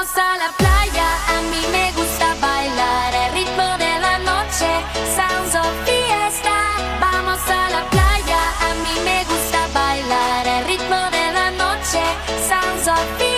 Vamos 0.00 0.16
a 0.16 0.38
la 0.38 0.50
playa, 0.56 1.08
a 1.28 1.42
mí 1.42 1.60
me 1.70 1.92
gusta 1.92 2.34
bailar 2.40 3.14
el 3.14 3.32
ritmo 3.34 3.76
de 3.76 4.00
la 4.00 4.16
noche, 4.16 4.66
sounds 5.14 5.54
of 5.54 5.68
fiesta. 5.84 6.56
Vamos 6.98 7.40
a 7.46 7.68
la 7.68 7.82
playa, 7.90 8.40
a 8.60 8.74
mí 8.82 8.98
me 9.04 9.24
gusta 9.24 9.68
bailar 9.74 10.46
el 10.46 10.64
ritmo 10.64 10.96
de 11.10 11.32
la 11.32 11.50
noche, 11.50 12.00
sounds 12.48 12.88
of 12.88 13.18
fiesta. 13.18 13.29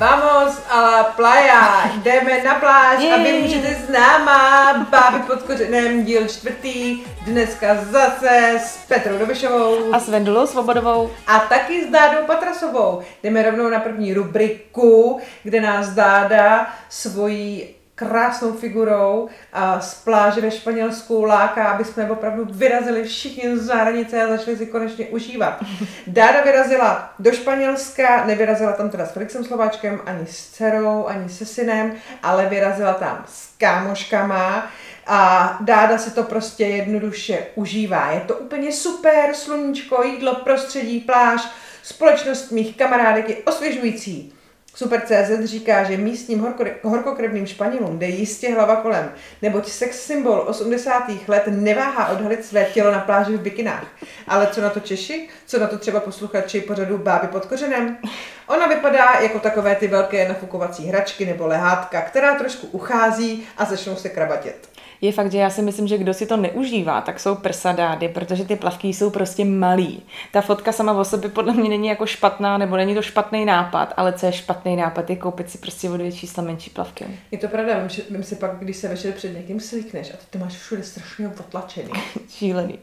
Vamos 0.00 0.54
a 0.70 0.80
la 0.80 1.02
playa, 1.04 1.90
jdeme 2.02 2.42
na 2.42 2.54
pláž 2.54 3.04
a 3.04 3.16
vy 3.16 3.28
Jej. 3.28 3.42
můžete 3.42 3.74
s 3.74 3.88
náma, 3.88 4.72
báby 4.90 5.18
pod 5.18 5.42
kořenem, 5.42 6.04
díl 6.04 6.28
čtvrtý, 6.28 7.02
dneska 7.24 7.84
zase 7.84 8.60
s 8.64 8.76
Petrou 8.88 9.18
Dobišovou 9.18 9.94
A 9.94 9.98
s 10.00 10.08
Vendulou 10.08 10.46
Svobodovou. 10.46 11.10
a 11.26 11.38
taky 11.38 11.86
s 11.86 11.90
Dádou 11.90 12.26
Patrasovou. 12.26 13.02
Jdeme 13.22 13.42
rovnou 13.42 13.70
na 13.70 13.80
první 13.80 14.14
rubriku, 14.14 15.20
kde 15.42 15.60
nás 15.60 15.88
Dáda 15.88 16.66
svojí 16.88 17.68
krásnou 18.00 18.52
figurou 18.52 19.28
a 19.52 19.80
z 19.80 19.94
pláže 19.94 20.40
ve 20.40 20.50
Španělsku 20.50 21.24
láká, 21.24 21.64
aby 21.64 21.84
jsme 21.84 22.10
opravdu 22.10 22.46
vyrazili 22.50 23.04
všichni 23.04 23.58
z 23.58 23.68
hranice 23.68 24.22
a 24.22 24.28
začali 24.28 24.56
si 24.56 24.66
konečně 24.66 25.06
užívat. 25.06 25.64
Dáda 26.06 26.40
vyrazila 26.40 27.14
do 27.18 27.32
Španělska, 27.32 28.24
nevyrazila 28.24 28.72
tam 28.72 28.90
teda 28.90 29.06
s 29.06 29.12
Felixem 29.12 29.44
Slováčkem, 29.44 30.00
ani 30.06 30.26
s 30.26 30.50
dcerou, 30.50 31.06
ani 31.06 31.28
se 31.28 31.46
synem, 31.46 31.94
ale 32.22 32.46
vyrazila 32.46 32.94
tam 32.94 33.24
s 33.28 33.48
kámoškama 33.58 34.70
a 35.06 35.58
Dáda 35.60 35.98
si 35.98 36.10
to 36.10 36.22
prostě 36.22 36.64
jednoduše 36.66 37.46
užívá. 37.54 38.10
Je 38.10 38.20
to 38.20 38.34
úplně 38.34 38.72
super, 38.72 39.34
sluníčko, 39.34 40.02
jídlo, 40.02 40.34
prostředí, 40.34 41.00
pláž, 41.00 41.48
společnost 41.82 42.50
mých 42.50 42.76
kamarádek 42.76 43.28
je 43.28 43.36
osvěžující. 43.36 44.39
Super 44.74 45.00
CZ 45.00 45.44
říká, 45.44 45.84
že 45.84 45.96
místním 45.96 46.40
horko, 46.40 46.64
horkokrevným 46.82 47.46
Španělům 47.46 47.98
jde 47.98 48.06
jistě 48.06 48.54
hlava 48.54 48.76
kolem, 48.76 49.12
neboť 49.42 49.68
sex 49.68 50.00
symbol 50.00 50.44
80. 50.48 51.02
let 51.28 51.42
neváhá 51.46 52.08
odhalit 52.08 52.44
své 52.44 52.64
tělo 52.64 52.92
na 52.92 53.00
pláži 53.00 53.36
v 53.36 53.40
bikinách. 53.40 53.86
Ale 54.28 54.46
co 54.46 54.60
na 54.60 54.70
to 54.70 54.80
Češi? 54.80 55.28
Co 55.46 55.58
na 55.58 55.66
to 55.66 55.78
třeba 55.78 56.00
posluchači 56.00 56.60
pořadu 56.60 56.98
Báby 56.98 57.26
pod 57.26 57.46
kořenem? 57.46 57.98
Ona 58.46 58.66
vypadá 58.66 59.12
jako 59.20 59.38
takové 59.38 59.74
ty 59.74 59.88
velké 59.88 60.28
nafukovací 60.28 60.86
hračky 60.86 61.26
nebo 61.26 61.46
lehátka, 61.46 62.02
která 62.02 62.34
trošku 62.34 62.66
uchází 62.66 63.48
a 63.56 63.64
začnou 63.64 63.96
se 63.96 64.08
krabatět. 64.08 64.68
Je 65.02 65.12
fakt, 65.12 65.32
že 65.32 65.38
já 65.38 65.50
si 65.50 65.62
myslím, 65.62 65.88
že 65.88 65.98
kdo 65.98 66.14
si 66.14 66.26
to 66.26 66.36
neužívá, 66.36 67.00
tak 67.00 67.20
jsou 67.20 67.34
prsadády, 67.34 68.08
protože 68.08 68.44
ty 68.44 68.56
plavky 68.56 68.88
jsou 68.88 69.10
prostě 69.10 69.44
malý. 69.44 70.02
Ta 70.32 70.40
fotka 70.40 70.72
sama 70.72 70.92
o 70.92 71.04
sobě 71.04 71.30
podle 71.30 71.52
mě 71.52 71.68
není 71.68 71.88
jako 71.88 72.06
špatná, 72.06 72.58
nebo 72.58 72.76
není 72.76 72.94
to 72.94 73.02
špatný 73.02 73.44
nápad, 73.44 73.94
ale 73.96 74.12
co 74.12 74.26
je 74.26 74.32
špatný 74.32 74.76
nápad, 74.76 75.10
je 75.10 75.16
koupit 75.16 75.50
si 75.50 75.58
prostě 75.58 75.90
od 75.90 75.96
větší 76.00 76.18
čísla 76.20 76.42
menší 76.42 76.70
plavky. 76.70 77.04
Je 77.30 77.38
to 77.38 77.48
pravda, 77.48 77.78
vím, 77.78 77.88
že- 77.88 78.02
vím 78.10 78.22
si 78.22 78.36
pak, 78.36 78.58
když 78.58 78.76
se 78.76 78.88
večer 78.88 79.12
před 79.12 79.34
někým 79.36 79.60
slíkneš 79.60 80.10
a 80.10 80.16
ty 80.16 80.24
to 80.30 80.38
máš 80.38 80.52
všude 80.56 80.82
strašně 80.82 81.28
otlačený. 81.40 81.90
Šílený. 82.28 82.78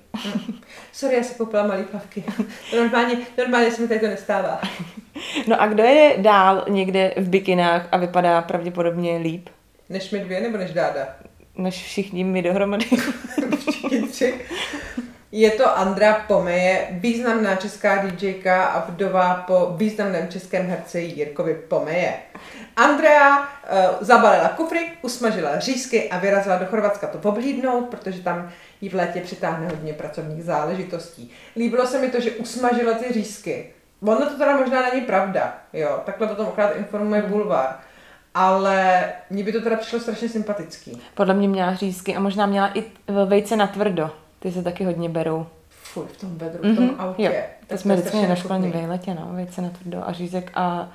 Sorry, 0.94 1.16
já 1.18 1.24
si 1.24 1.36
koupila 1.36 1.68
malý 1.68 1.84
plavky. 1.84 2.24
Normálně, 2.78 3.18
normálně 3.38 3.72
se 3.72 3.82
mi 3.82 3.88
tady 3.88 4.00
to 4.00 4.08
nestává. 4.08 4.62
No 5.48 5.62
a 5.62 5.68
kdo 5.68 5.84
je 5.84 6.16
dál 6.18 6.66
někde 6.70 7.14
v 7.18 7.30
bikinách 7.30 7.88
a 7.92 7.98
vypadá 7.98 8.42
pravděpodobně 8.42 9.18
líp, 9.18 9.50
Než 9.90 10.12
my 10.12 10.20
dvě, 10.20 10.42
nebo 10.42 10.58
než 10.58 10.74
Dáda? 10.74 11.08
Než 11.58 11.84
všichni 11.84 12.24
my 12.24 12.42
dohromady? 12.42 12.86
Je 15.32 15.52
to 15.52 15.78
Andra 15.78 16.14
Pomeje, 16.28 16.88
významná 16.92 17.56
česká 17.56 18.06
DJka 18.06 18.66
a 18.66 18.92
vdova 18.92 19.34
po 19.48 19.74
významném 19.78 20.28
českém 20.28 20.68
herci 20.68 21.00
Jirkovi 21.00 21.56
Pomeje. 21.56 22.14
Andrea 22.76 23.40
uh, 23.40 23.46
zabalila 24.02 24.50
kufry, 24.50 24.92
usmažila 25.02 25.60
řízky 25.60 26.10
a 26.10 26.20
vyrazila 26.20 26.58
do 26.58 26.66
Chorvatska 26.66 27.08
to 27.08 27.30
obhlídnout, 27.30 27.90
protože 27.90 28.22
tam 28.22 28.52
jí 28.82 28.90
v 28.90 28.94
létě 28.94 29.22
přitáhne 29.22 29.68
hodně 29.68 29.94
pracovních 29.94 30.44
záležitostí. 30.44 31.32
Líbilo 31.56 31.88
se 31.88 32.00
mi 32.00 32.10
to, 32.10 32.20
že 32.20 32.32
usmažila 32.32 32.94
ty 32.94 33.14
řízky. 33.14 33.74
Ono 34.02 34.30
to 34.30 34.38
teda 34.38 34.58
možná 34.58 34.82
není 34.82 35.02
pravda, 35.02 35.58
jo, 35.74 36.02
takhle 36.06 36.32
o 36.32 36.36
tom 36.36 36.48
akorát 36.48 36.76
informuje 36.76 37.22
Bulvar. 37.22 37.80
Ale 38.42 39.04
mně 39.30 39.44
by 39.44 39.52
to 39.52 39.62
teda 39.62 39.76
přišlo 39.76 40.00
strašně 40.00 40.30
sympatický. 40.30 41.02
Podle 41.14 41.34
mě 41.34 41.48
měla 41.48 41.74
řízky 41.76 42.16
a 42.16 42.20
možná 42.20 42.46
měla 42.46 42.78
i 42.78 42.84
vejce 43.26 43.56
na 43.56 43.68
tvrdo. 43.68 44.12
Ty 44.40 44.52
se 44.52 44.64
taky 44.64 44.84
hodně 44.84 45.10
berou. 45.10 45.46
Fuj, 45.70 46.04
v 46.14 46.18
tom 46.18 46.38
vedru, 46.38 46.60
v 46.60 46.76
tom 46.76 46.86
Mhm, 46.86 46.96
autě. 47.00 47.24
jo, 47.24 47.32
Tak 47.60 47.70
to 47.70 47.78
jsme 47.78 47.96
vždycky 47.96 48.28
na 48.28 48.36
školním 48.36 48.62
nechutný. 48.62 48.82
vejletě, 48.82 49.14
no, 49.14 49.28
vejce 49.32 49.62
na 49.62 49.70
tvrdo 49.70 50.04
a 50.08 50.14
řízek 50.14 50.52
a 50.56 50.90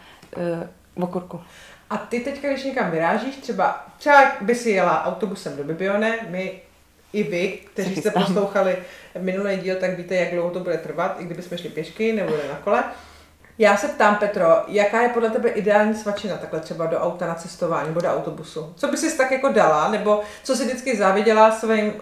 uh, 0.96 1.04
okurku. 1.04 1.40
A 1.90 1.96
ty 1.96 2.20
teďka, 2.20 2.48
když 2.48 2.64
někam 2.64 2.90
vyrážíš, 2.90 3.36
třeba, 3.36 3.86
třeba 3.98 4.22
by 4.40 4.54
si 4.54 4.70
jela 4.70 5.04
autobusem 5.04 5.56
do 5.56 5.64
Bibione, 5.64 6.18
my 6.28 6.52
i 7.12 7.22
vy, 7.22 7.48
kteří 7.72 7.94
Se 7.94 8.00
jste 8.00 8.10
poslouchali 8.10 8.76
minulý 9.20 9.56
díl, 9.56 9.76
tak 9.76 9.96
víte, 9.96 10.14
jak 10.14 10.30
dlouho 10.34 10.50
to 10.50 10.60
bude 10.60 10.78
trvat, 10.78 11.16
i 11.20 11.24
kdyby 11.24 11.42
jsme 11.42 11.58
šli 11.58 11.68
pěšky 11.68 12.12
nebo 12.12 12.30
na 12.30 12.56
kole. 12.64 12.84
Já 13.58 13.76
se 13.76 13.88
ptám, 13.88 14.16
Petro, 14.16 14.46
jaká 14.68 15.02
je 15.02 15.08
podle 15.08 15.30
tebe 15.30 15.48
ideální 15.48 15.94
svačina 15.94 16.36
takhle 16.36 16.60
třeba 16.60 16.86
do 16.86 16.98
auta 16.98 17.26
na 17.26 17.34
cestování 17.34 17.88
nebo 17.88 18.00
do 18.00 18.08
autobusu? 18.08 18.72
Co 18.76 18.88
by 18.88 18.96
si 18.96 19.16
tak 19.16 19.30
jako 19.30 19.48
dala, 19.48 19.88
nebo 19.90 20.20
co 20.44 20.56
si 20.56 20.64
vždycky 20.64 20.96
záviděla 20.96 21.50
svým 21.50 21.86
uh, 21.86 21.92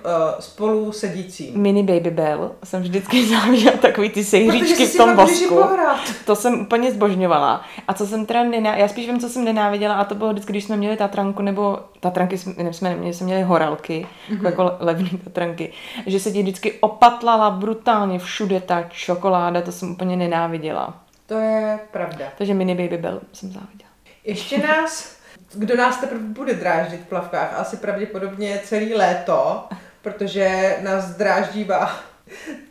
spolu 0.40 0.92
sedícím? 0.92 1.60
Mini 1.60 1.82
Baby 1.82 2.10
Bell 2.10 2.52
jsem 2.64 2.82
vždycky 2.82 3.26
záviděla 3.34 3.76
takový 3.76 4.10
ty 4.10 4.24
jsi 4.24 4.50
v 4.86 4.96
tom 4.96 5.16
pohrát. 5.48 5.98
To 6.26 6.36
jsem 6.36 6.60
úplně 6.60 6.92
zbožňovala. 6.92 7.64
A 7.88 7.94
co 7.94 8.06
jsem 8.06 8.26
teda 8.26 8.42
nená... 8.42 8.76
Já 8.76 8.88
spíš 8.88 9.06
vím, 9.06 9.20
co 9.20 9.28
jsem 9.28 9.44
nenáviděla 9.44 9.94
a 9.94 10.04
to 10.04 10.14
bylo 10.14 10.30
vždycky, 10.32 10.52
když 10.52 10.64
jsme 10.64 10.76
měli 10.76 10.96
Tatranku 10.96 11.42
nebo 11.42 11.78
Tatranky 12.00 12.38
jsme, 12.38 12.54
ne, 12.62 12.72
jsme 12.72 12.88
neměli, 12.88 13.14
jsme 13.14 13.26
měli 13.26 13.42
horálky, 13.42 14.06
Mhm. 14.28 14.38
mm-hmm. 14.38 14.46
jako 14.46 14.72
levné 14.80 15.08
Tatranky, 15.24 15.72
že 16.06 16.20
se 16.20 16.30
ti 16.30 16.42
vždycky 16.42 16.72
opatlala 16.80 17.50
brutálně 17.50 18.18
všude 18.18 18.60
ta 18.60 18.82
čokoláda, 18.82 19.60
to 19.60 19.72
jsem 19.72 19.90
úplně 19.92 20.16
nenáviděla. 20.16 20.94
To 21.30 21.38
je 21.38 21.78
pravda. 21.90 22.32
Takže 22.38 22.54
Mini 22.54 22.74
Baby 22.74 22.98
Bell 22.98 23.20
jsem 23.32 23.52
záviděla. 23.52 23.90
Ještě 24.24 24.58
nás, 24.58 25.16
kdo 25.54 25.76
nás 25.76 25.96
teprve 26.00 26.20
bude 26.20 26.54
dráždit 26.54 27.00
v 27.00 27.08
plavkách, 27.08 27.58
asi 27.58 27.76
pravděpodobně 27.76 28.60
celý 28.64 28.94
léto, 28.94 29.68
protože 30.02 30.76
nás 30.80 31.04
dráždívá 31.04 31.96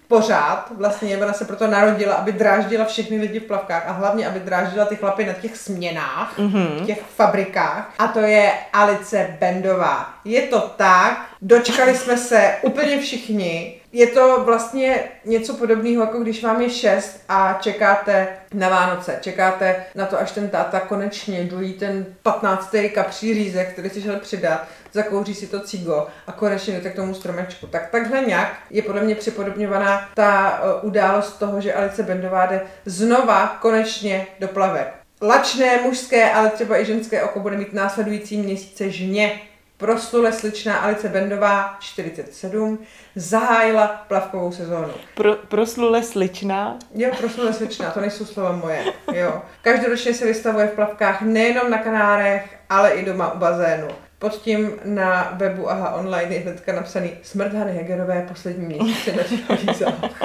pořád. 0.07 0.71
Vlastně 0.77 1.17
ona 1.17 1.33
se 1.33 1.45
proto 1.45 1.67
narodila, 1.67 2.15
aby 2.15 2.31
dráždila 2.31 2.85
všechny 2.85 3.17
lidi 3.17 3.39
v 3.39 3.43
plavkách 3.43 3.87
a 3.87 3.91
hlavně, 3.91 4.27
aby 4.27 4.39
dráždila 4.39 4.85
ty 4.85 4.95
chlapy 4.95 5.25
na 5.25 5.33
těch 5.33 5.57
směnách, 5.57 6.39
mm-hmm. 6.39 6.83
v 6.83 6.85
těch 6.85 7.01
fabrikách. 7.01 7.93
A 7.99 8.07
to 8.07 8.19
je 8.19 8.51
Alice 8.73 9.37
Bendová. 9.39 10.13
Je 10.25 10.41
to 10.41 10.59
tak, 10.59 11.25
dočkali 11.41 11.97
jsme 11.97 12.17
se 12.17 12.55
úplně 12.61 13.01
všichni. 13.01 13.78
Je 13.91 14.07
to 14.07 14.43
vlastně 14.45 15.03
něco 15.25 15.53
podobného, 15.53 16.03
jako 16.03 16.19
když 16.19 16.43
vám 16.43 16.61
je 16.61 16.69
šest 16.69 17.23
a 17.29 17.57
čekáte 17.61 18.27
na 18.53 18.69
Vánoce. 18.69 19.17
Čekáte 19.21 19.85
na 19.95 20.05
to, 20.05 20.19
až 20.19 20.31
ten 20.31 20.49
táta 20.49 20.79
konečně 20.79 21.43
dojí 21.43 21.73
ten 21.73 22.05
15. 22.23 22.75
kapří 22.93 23.33
řízek, 23.33 23.73
který 23.73 23.89
si 23.89 24.01
šel 24.01 24.19
přidat, 24.19 24.67
zakouří 24.93 25.35
si 25.35 25.47
to 25.47 25.59
cigo 25.59 26.07
a 26.27 26.31
konečně 26.31 26.73
jdete 26.73 26.89
k 26.89 26.95
tomu 26.95 27.13
stromečku. 27.13 27.67
Tak 27.67 27.89
takhle 27.89 28.21
nějak 28.21 28.57
je 28.69 28.81
podle 28.81 29.01
mě 29.01 29.15
připodobňovaná 29.15 30.09
ta 30.15 30.61
uh, 30.63 30.89
událost 30.89 31.39
toho, 31.39 31.61
že 31.61 31.73
Alice 31.73 32.03
Bendová 32.03 32.45
jde 32.45 32.61
znova 32.85 33.57
konečně 33.61 34.27
do 34.39 34.47
plavek. 34.47 34.93
Lačné, 35.21 35.81
mužské, 35.81 36.31
ale 36.31 36.49
třeba 36.49 36.81
i 36.81 36.85
ženské 36.85 37.23
oko 37.23 37.39
bude 37.39 37.57
mít 37.57 37.73
následující 37.73 38.37
měsíce 38.37 38.89
žně. 38.89 39.41
Proslule 39.79 40.31
sličná 40.33 40.77
Alice 40.77 41.09
Bendová, 41.09 41.77
47, 41.79 42.79
zahájila 43.15 43.87
plavkovou 43.87 44.51
sezónu. 44.51 44.93
Pro, 45.15 45.35
proslule 45.35 46.03
sličná. 46.03 46.77
Jo, 46.95 47.11
proslule 47.19 47.53
sličná, 47.53 47.91
to 47.91 48.01
nejsou 48.01 48.25
slova 48.25 48.51
moje. 48.51 48.83
Jo. 49.13 49.41
Každoročně 49.61 50.13
se 50.13 50.25
vystavuje 50.25 50.67
v 50.67 50.71
plavkách 50.71 51.21
nejenom 51.21 51.71
na 51.71 51.77
Kanárech, 51.77 52.57
ale 52.69 52.89
i 52.91 53.05
doma 53.05 53.33
u 53.33 53.37
bazénu. 53.37 53.87
Pod 54.19 54.33
tím 54.35 54.71
na 54.85 55.33
webu 55.35 55.69
AHA 55.69 55.95
Online 55.95 56.35
je 56.35 56.39
hnedka 56.39 56.73
napsaný 56.73 57.11
Smrt 57.23 57.53
Hany 57.53 57.71
Hegerové 57.71 58.25
poslední 58.27 58.65
měsíce 58.65 59.11
na. 59.11 59.93
To, 59.99 60.15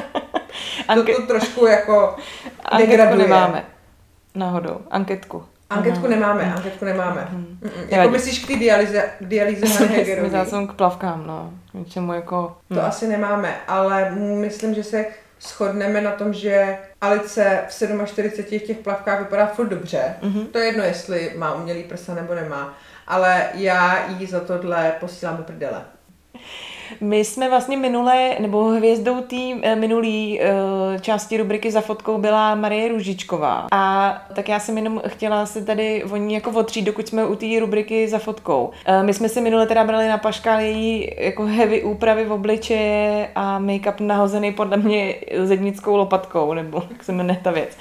Anke, 0.89 1.15
to 1.15 1.23
trošku 1.27 1.67
jako 1.67 2.17
anketku 2.65 2.91
degraduje. 2.91 3.29
nemáme. 3.29 3.65
Náhodou. 4.35 4.81
Anketku. 4.91 5.45
Anketku 5.75 6.07
nemáme, 6.07 6.55
anketku 6.55 6.85
nemáme. 6.85 7.29
Mm-mm. 7.33 7.57
Jako 7.63 7.91
Nevadí. 7.91 8.13
myslíš 8.13 8.45
k 8.45 8.47
té 8.47 8.57
dialyze, 9.21 9.69
k 9.69 9.91
Hegerové? 9.91 10.23
Myslela 10.23 10.45
jsem 10.45 10.67
k 10.67 10.73
plavkám, 10.73 11.27
no. 11.27 11.53
Něčemu 11.75 12.13
jako... 12.13 12.57
To 12.75 12.85
asi 12.85 13.09
nemáme, 13.09 13.57
ale 13.69 14.11
myslím, 14.11 14.75
že 14.75 14.85
se 14.85 15.05
shodneme 15.41 16.01
na 16.01 16.11
tom, 16.11 16.33
že 16.33 16.79
Alice 17.01 17.61
v 17.69 18.07
47 18.07 18.59
v 18.59 18.63
těch 18.63 18.79
plavkách 18.79 19.19
vypadá 19.19 19.47
furt 19.47 19.69
dobře. 19.69 20.15
Mm-hmm. 20.23 20.47
To 20.47 20.59
je 20.59 20.67
jedno, 20.67 20.85
jestli 20.85 21.33
má 21.37 21.55
umělý 21.55 21.83
prsa 21.83 22.15
nebo 22.15 22.35
nemá. 22.35 22.75
Ale 23.07 23.49
já 23.55 24.09
jí 24.09 24.27
za 24.27 24.41
tohle 24.41 24.93
posílám 25.01 25.37
do 25.37 25.43
prdele. 25.43 25.83
My 27.01 27.25
jsme 27.25 27.49
vlastně 27.49 27.77
minulé, 27.77 28.31
nebo 28.41 28.65
hvězdou 28.65 29.21
té 29.21 29.37
eh, 29.63 29.77
minulý 29.77 30.41
eh, 30.41 30.45
části 31.01 31.37
rubriky 31.37 31.71
za 31.71 31.81
fotkou 31.81 32.19
byla 32.19 32.55
Marie 32.55 32.89
Růžičková. 32.89 33.67
A 33.73 34.15
tak 34.35 34.49
já 34.49 34.61
jsem 34.61 34.77
jenom 34.77 35.03
chtěla 35.07 35.47
si 35.47 35.65
tady 35.65 36.05
o 36.05 36.17
ní 36.17 36.35
jako 36.35 36.51
otřít, 36.51 36.83
dokud 36.83 37.09
jsme 37.09 37.27
u 37.27 37.35
té 37.35 37.47
rubriky 37.61 38.09
za 38.09 38.19
fotkou. 38.19 38.71
Eh, 38.87 39.03
My 39.03 39.15
jsme 39.15 39.29
si 39.29 39.41
minule 39.41 39.67
teda 39.67 39.85
brali 39.85 40.09
na 40.09 40.19
paškál 40.19 40.61
její 40.61 41.11
jako 41.19 41.43
heavy 41.47 41.83
úpravy 41.83 42.25
v 42.25 42.33
obličeje 42.33 43.29
a 43.35 43.59
make-up 43.59 44.01
nahozený 44.01 44.53
podle 44.53 44.77
mě 44.77 45.15
zednickou 45.43 45.97
lopatkou, 45.97 46.53
nebo 46.53 46.83
jak 46.91 47.05
se 47.05 47.13
jmenuje 47.13 47.41
ta 47.43 47.51
věc. 47.51 47.77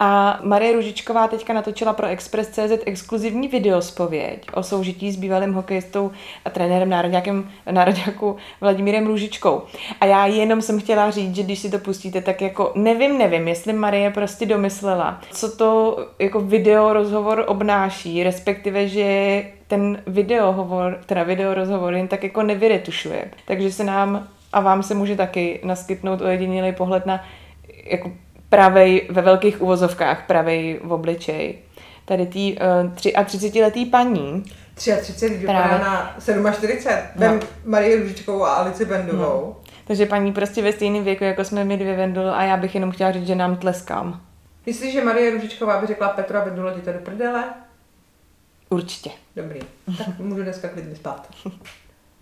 A 0.00 0.40
Marie 0.42 0.72
Růžičková 0.72 1.28
teďka 1.28 1.52
natočila 1.52 1.92
pro 1.92 2.06
Express.cz 2.06 2.82
exkluzivní 2.86 3.48
videospověď 3.48 4.46
o 4.54 4.62
soužití 4.62 5.12
s 5.12 5.16
bývalým 5.16 5.52
hokejistou 5.52 6.10
a 6.44 6.50
trenérem 6.50 6.88
národňákem, 6.88 7.50
národňáku 7.70 8.36
Vladimírem 8.60 9.06
Růžičkou. 9.06 9.62
A 10.00 10.06
já 10.06 10.26
jenom 10.26 10.62
jsem 10.62 10.80
chtěla 10.80 11.10
říct, 11.10 11.36
že 11.36 11.42
když 11.42 11.58
si 11.58 11.70
to 11.70 11.78
pustíte, 11.78 12.20
tak 12.20 12.42
jako 12.42 12.72
nevím, 12.74 13.18
nevím, 13.18 13.48
jestli 13.48 13.72
Marie 13.72 14.10
prostě 14.10 14.46
domyslela, 14.46 15.20
co 15.30 15.56
to 15.56 15.98
jako 16.18 16.40
video 16.40 16.92
rozhovor 16.92 17.44
obnáší, 17.48 18.22
respektive, 18.22 18.88
že 18.88 19.44
ten 19.68 20.02
videohovor, 20.06 20.98
teda 21.06 21.22
video 21.22 21.54
rozhovor 21.54 21.94
jen 21.94 22.08
tak 22.08 22.22
jako 22.22 22.42
nevyretušuje. 22.42 23.30
Takže 23.44 23.72
se 23.72 23.84
nám 23.84 24.28
a 24.52 24.60
vám 24.60 24.82
se 24.82 24.94
může 24.94 25.16
taky 25.16 25.60
naskytnout 25.64 26.20
ojedinělý 26.20 26.72
pohled 26.72 27.06
na 27.06 27.24
jako 27.84 28.12
pravej, 28.48 29.08
ve 29.10 29.22
velkých 29.22 29.62
uvozovkách, 29.62 30.26
pravej 30.26 30.80
v 30.84 30.92
obličej. 30.92 31.58
Tady 32.04 32.26
tý 32.26 32.52
uh, 32.52 32.92
33-letý 32.94 33.86
paní, 33.86 34.44
33 34.74 35.28
vypadá 35.28 35.62
Právě. 35.62 35.78
na 35.78 36.16
47. 36.52 36.98
Vem 37.16 37.34
No. 37.40 37.46
Marie 37.64 37.96
Růžičkovou 38.00 38.44
a 38.44 38.52
Alici 38.54 38.84
Bendovou. 38.84 39.56
takže 39.86 40.06
paní 40.06 40.32
prostě 40.32 40.62
ve 40.62 40.72
stejném 40.72 41.04
věku, 41.04 41.24
jako 41.24 41.44
jsme 41.44 41.64
my 41.64 41.76
dvě 41.76 41.96
Vendl 41.96 42.30
a 42.34 42.42
já 42.42 42.56
bych 42.56 42.74
jenom 42.74 42.90
chtěla 42.90 43.12
říct, 43.12 43.26
že 43.26 43.34
nám 43.34 43.56
tleskám. 43.56 44.20
Myslíš, 44.66 44.92
že 44.92 45.04
Marie 45.04 45.30
Růžičková 45.30 45.80
by 45.80 45.86
řekla 45.86 46.08
Petra 46.08 46.40
Bendula, 46.44 46.72
jdi 46.72 46.80
to 46.80 46.92
do 46.92 46.98
prdele? 46.98 47.44
Určitě. 48.68 49.10
Dobrý, 49.36 49.60
tak 49.98 50.18
můžu 50.18 50.42
dneska 50.42 50.68
klidně 50.68 50.96
spát. 50.96 51.28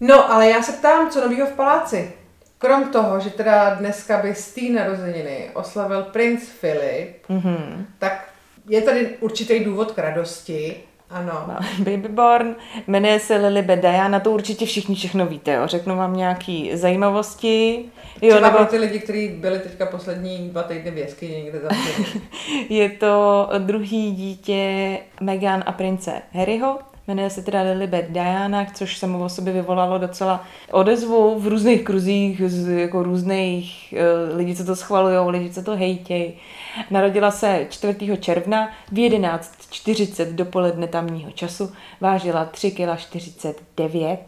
No, 0.01 0.33
ale 0.33 0.49
já 0.51 0.63
se 0.63 0.73
ptám, 0.73 1.11
co 1.11 1.21
novýho 1.21 1.47
v 1.47 1.51
paláci? 1.53 2.13
Krom 2.59 2.85
toho, 2.89 3.21
že 3.21 3.31
teda 3.31 3.75
dneska 3.75 4.19
by 4.23 4.35
z 4.35 4.53
té 4.55 4.61
narozeniny 4.61 5.51
oslavil 5.55 6.03
princ 6.03 6.43
Filip, 6.49 7.29
Mhm. 7.29 7.87
tak 7.99 8.29
je 8.69 8.81
tady 8.83 9.09
určitý 9.21 9.65
důvod 9.65 9.93
k 9.93 9.99
radosti. 9.99 10.77
Ano. 11.11 11.45
No, 11.49 11.55
Babyborn, 11.79 12.55
jmenuje 12.87 13.21
se 13.21 13.37
Lilibet 13.37 13.81
Diana, 13.81 14.21
to 14.21 14.31
určitě 14.31 14.67
všichni 14.67 14.95
všechno 14.95 15.27
víte, 15.27 15.53
jo. 15.53 15.67
Řeknu 15.67 15.97
vám 15.97 16.17
nějaký 16.17 16.77
zajímavosti. 16.77 17.85
Jo, 18.23 18.31
Třeba 18.31 18.47
nebo 18.47 18.57
pro 18.57 18.67
ty 18.67 18.79
lidi, 18.79 18.99
kteří 18.99 19.29
byli 19.29 19.59
teďka 19.59 19.87
poslední 19.87 20.49
dva 20.49 20.63
týdny 20.63 20.91
v 20.91 20.99
jeskyni 20.99 21.43
někde 21.43 21.59
zavření. 21.59 22.23
je 22.69 22.89
to 22.89 23.49
druhý 23.59 24.13
dítě 24.13 24.99
Meghan 25.21 25.63
a 25.67 25.73
prince 25.73 26.23
Harryho. 26.33 26.79
Jmenuje 27.09 27.31
se 27.31 27.43
teda 27.43 27.63
Lilibet 27.63 28.11
Diana, 28.11 28.67
což 28.75 28.99
samo 28.99 29.25
o 29.25 29.29
sobě 29.29 29.53
vyvolalo 29.53 29.99
docela 29.99 30.45
odezvu 30.71 31.41
v 31.41 31.47
různých 31.47 31.85
kruzích, 31.85 32.43
z 32.47 32.69
jako 32.69 33.03
různých 33.03 33.95
uh, 34.31 34.37
lidí, 34.37 34.57
co 34.57 34.65
to 34.65 34.77
schvalují, 34.77 35.31
lidi, 35.31 35.51
co 35.51 35.63
to 35.63 35.77
hejtějí. 35.77 36.33
Narodila 36.91 37.31
se 37.31 37.67
4. 37.71 38.17
června 38.21 38.71
v 38.93 38.95
11.40 38.95 40.35
dopoledne 40.35 40.87
tamního 40.87 41.31
času, 41.31 41.73
vážila 42.01 42.45
3 42.45 42.71
kg 42.71 42.97
49 42.97 44.19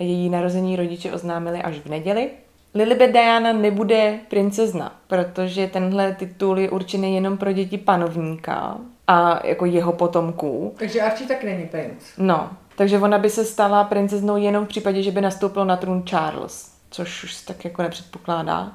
a 0.00 0.02
její 0.02 0.30
narození 0.30 0.76
rodiče 0.76 1.12
oznámili 1.12 1.62
až 1.62 1.74
v 1.78 1.86
neděli. 1.86 2.30
Lilibet 2.74 3.12
Diana 3.12 3.52
nebude 3.52 4.18
princezna, 4.28 4.92
protože 5.06 5.66
tenhle 5.66 6.12
titul 6.14 6.58
je 6.58 6.70
určený 6.70 7.14
jenom 7.14 7.36
pro 7.38 7.52
děti 7.52 7.78
panovníka 7.78 8.78
a 9.06 9.46
jako 9.46 9.66
jeho 9.66 9.92
potomků. 9.92 10.74
Takže 10.78 11.00
Archie 11.00 11.28
tak 11.28 11.44
není 11.44 11.66
princ. 11.66 12.02
No, 12.18 12.50
takže 12.76 12.98
ona 12.98 13.18
by 13.18 13.30
se 13.30 13.44
stala 13.44 13.84
princeznou 13.84 14.36
jenom 14.36 14.64
v 14.64 14.68
případě, 14.68 15.02
že 15.02 15.10
by 15.10 15.20
nastoupil 15.20 15.64
na 15.64 15.76
trůn 15.76 16.02
Charles, 16.02 16.72
což 16.90 17.24
už 17.24 17.40
tak 17.40 17.64
jako 17.64 17.82
nepředpokládá. 17.82 18.72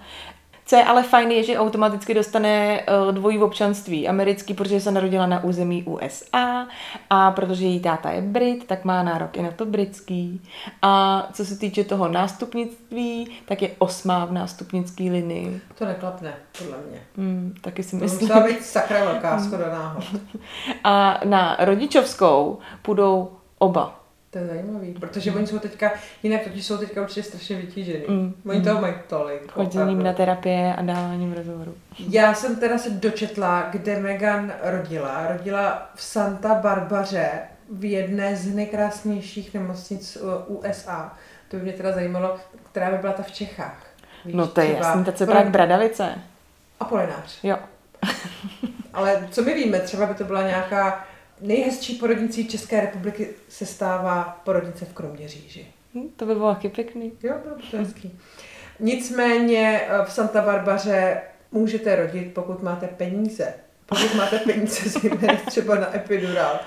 Co 0.67 0.75
je 0.75 0.83
ale 0.83 1.03
fajn, 1.03 1.31
je, 1.31 1.43
že 1.43 1.57
automaticky 1.59 2.13
dostane 2.13 2.79
eh, 2.79 3.11
dvojí 3.11 3.39
občanství 3.39 4.07
americký, 4.07 4.53
protože 4.53 4.79
se 4.79 4.91
narodila 4.91 5.25
na 5.25 5.43
území 5.43 5.83
USA 5.83 6.67
a 7.09 7.31
protože 7.31 7.65
její 7.65 7.79
táta 7.79 8.11
je 8.11 8.21
Brit, 8.21 8.67
tak 8.67 8.85
má 8.85 9.03
nárok 9.03 9.37
i 9.37 9.41
na 9.41 9.51
to 9.51 9.65
britský. 9.65 10.41
A 10.81 11.23
co 11.33 11.45
se 11.45 11.57
týče 11.57 11.83
toho 11.83 12.07
nástupnictví, 12.07 13.31
tak 13.45 13.61
je 13.61 13.69
osmá 13.77 14.25
v 14.25 14.31
nástupnické 14.31 15.03
linii. 15.03 15.61
To 15.77 15.85
neklapne, 15.85 16.33
podle 16.57 16.77
mě. 16.89 16.99
Hmm, 17.17 17.53
taky 17.61 17.83
si 17.83 17.97
To 17.97 18.03
myslím. 18.03 18.21
musela 18.21 18.47
být 18.47 18.65
sakra 18.65 19.03
velká 19.05 19.39
schoda 19.39 19.69
náhod. 19.69 20.03
A 20.83 21.19
na 21.25 21.55
rodičovskou 21.59 22.57
půjdou 22.81 23.31
oba. 23.57 24.06
To 24.37 24.43
je 24.43 24.47
zajímavý, 24.49 24.93
protože 24.93 25.31
oni 25.31 25.47
jsou 25.47 25.59
teďka, 25.59 25.91
jinak 26.23 26.41
totiž 26.43 26.65
jsou 26.65 26.77
teďka 26.77 27.01
určitě 27.01 27.23
strašně 27.23 27.55
vytížený. 27.57 28.03
Mm, 28.07 28.33
Oni 28.49 28.61
toho 28.61 28.81
mají 28.81 28.93
tolik. 29.07 29.51
Choděním 29.51 30.03
na 30.03 30.13
terapie 30.13 30.75
a 30.75 30.81
dáváním 30.81 31.33
rozhovoru. 31.33 31.75
Já 32.09 32.33
jsem 32.33 32.55
teda 32.55 32.77
se 32.77 32.89
dočetla, 32.89 33.67
kde 33.71 33.99
Megan 33.99 34.53
rodila. 34.63 35.27
Rodila 35.37 35.89
v 35.95 36.01
Santa 36.01 36.53
Barbaře 36.55 37.29
v 37.71 37.85
jedné 37.85 38.35
z 38.35 38.55
nejkrásnějších 38.55 39.53
nemocnic 39.53 40.17
uh, 40.47 40.57
USA. 40.57 41.13
To 41.47 41.57
by 41.57 41.63
mě 41.63 41.73
teda 41.73 41.91
zajímalo, 41.91 42.37
která 42.71 42.91
by 42.91 42.97
byla 42.97 43.13
ta 43.13 43.23
v 43.23 43.31
Čechách. 43.31 43.83
Víš, 44.25 44.35
No 44.35 44.47
to 44.47 44.61
je 44.61 44.73
jasný, 44.77 45.03
teď 45.05 45.17
se 45.17 45.25
pro- 45.25 45.33
právě 45.33 45.51
Bradavice. 45.51 46.15
Apolinář. 46.79 47.39
Jo. 47.43 47.57
Ale 48.93 49.27
co 49.31 49.41
my 49.41 49.53
víme, 49.53 49.79
třeba 49.79 50.05
by 50.05 50.13
to 50.15 50.23
byla 50.23 50.47
nějaká 50.47 51.05
nejhezčí 51.41 51.95
porodnicí 51.95 52.47
České 52.47 52.81
republiky 52.81 53.29
se 53.49 53.65
stává 53.65 54.41
porodnice 54.45 54.85
v 54.85 54.93
Kroměříži. 54.93 55.67
Hm, 55.95 56.09
To 56.15 56.25
by 56.25 56.35
bylo 56.35 56.53
taky 56.55 56.69
pěkný. 56.69 57.11
Jo, 57.23 57.33
bylo 57.43 57.55
by 57.55 57.61
to 57.71 57.77
hezký. 57.77 58.19
Nicméně 58.79 59.81
eh, 59.89 60.05
v 60.05 60.11
Santa 60.11 60.41
Barbaře 60.41 61.21
můžete 61.51 61.95
rodit, 61.95 62.33
pokud 62.33 62.63
máte 62.63 62.87
peníze. 62.87 63.53
Pokud 63.85 64.15
máte 64.15 64.39
peníze 64.39 64.89
zejména 64.99 65.33
třeba 65.47 65.75
na 65.75 65.95
epidural, 65.95 66.59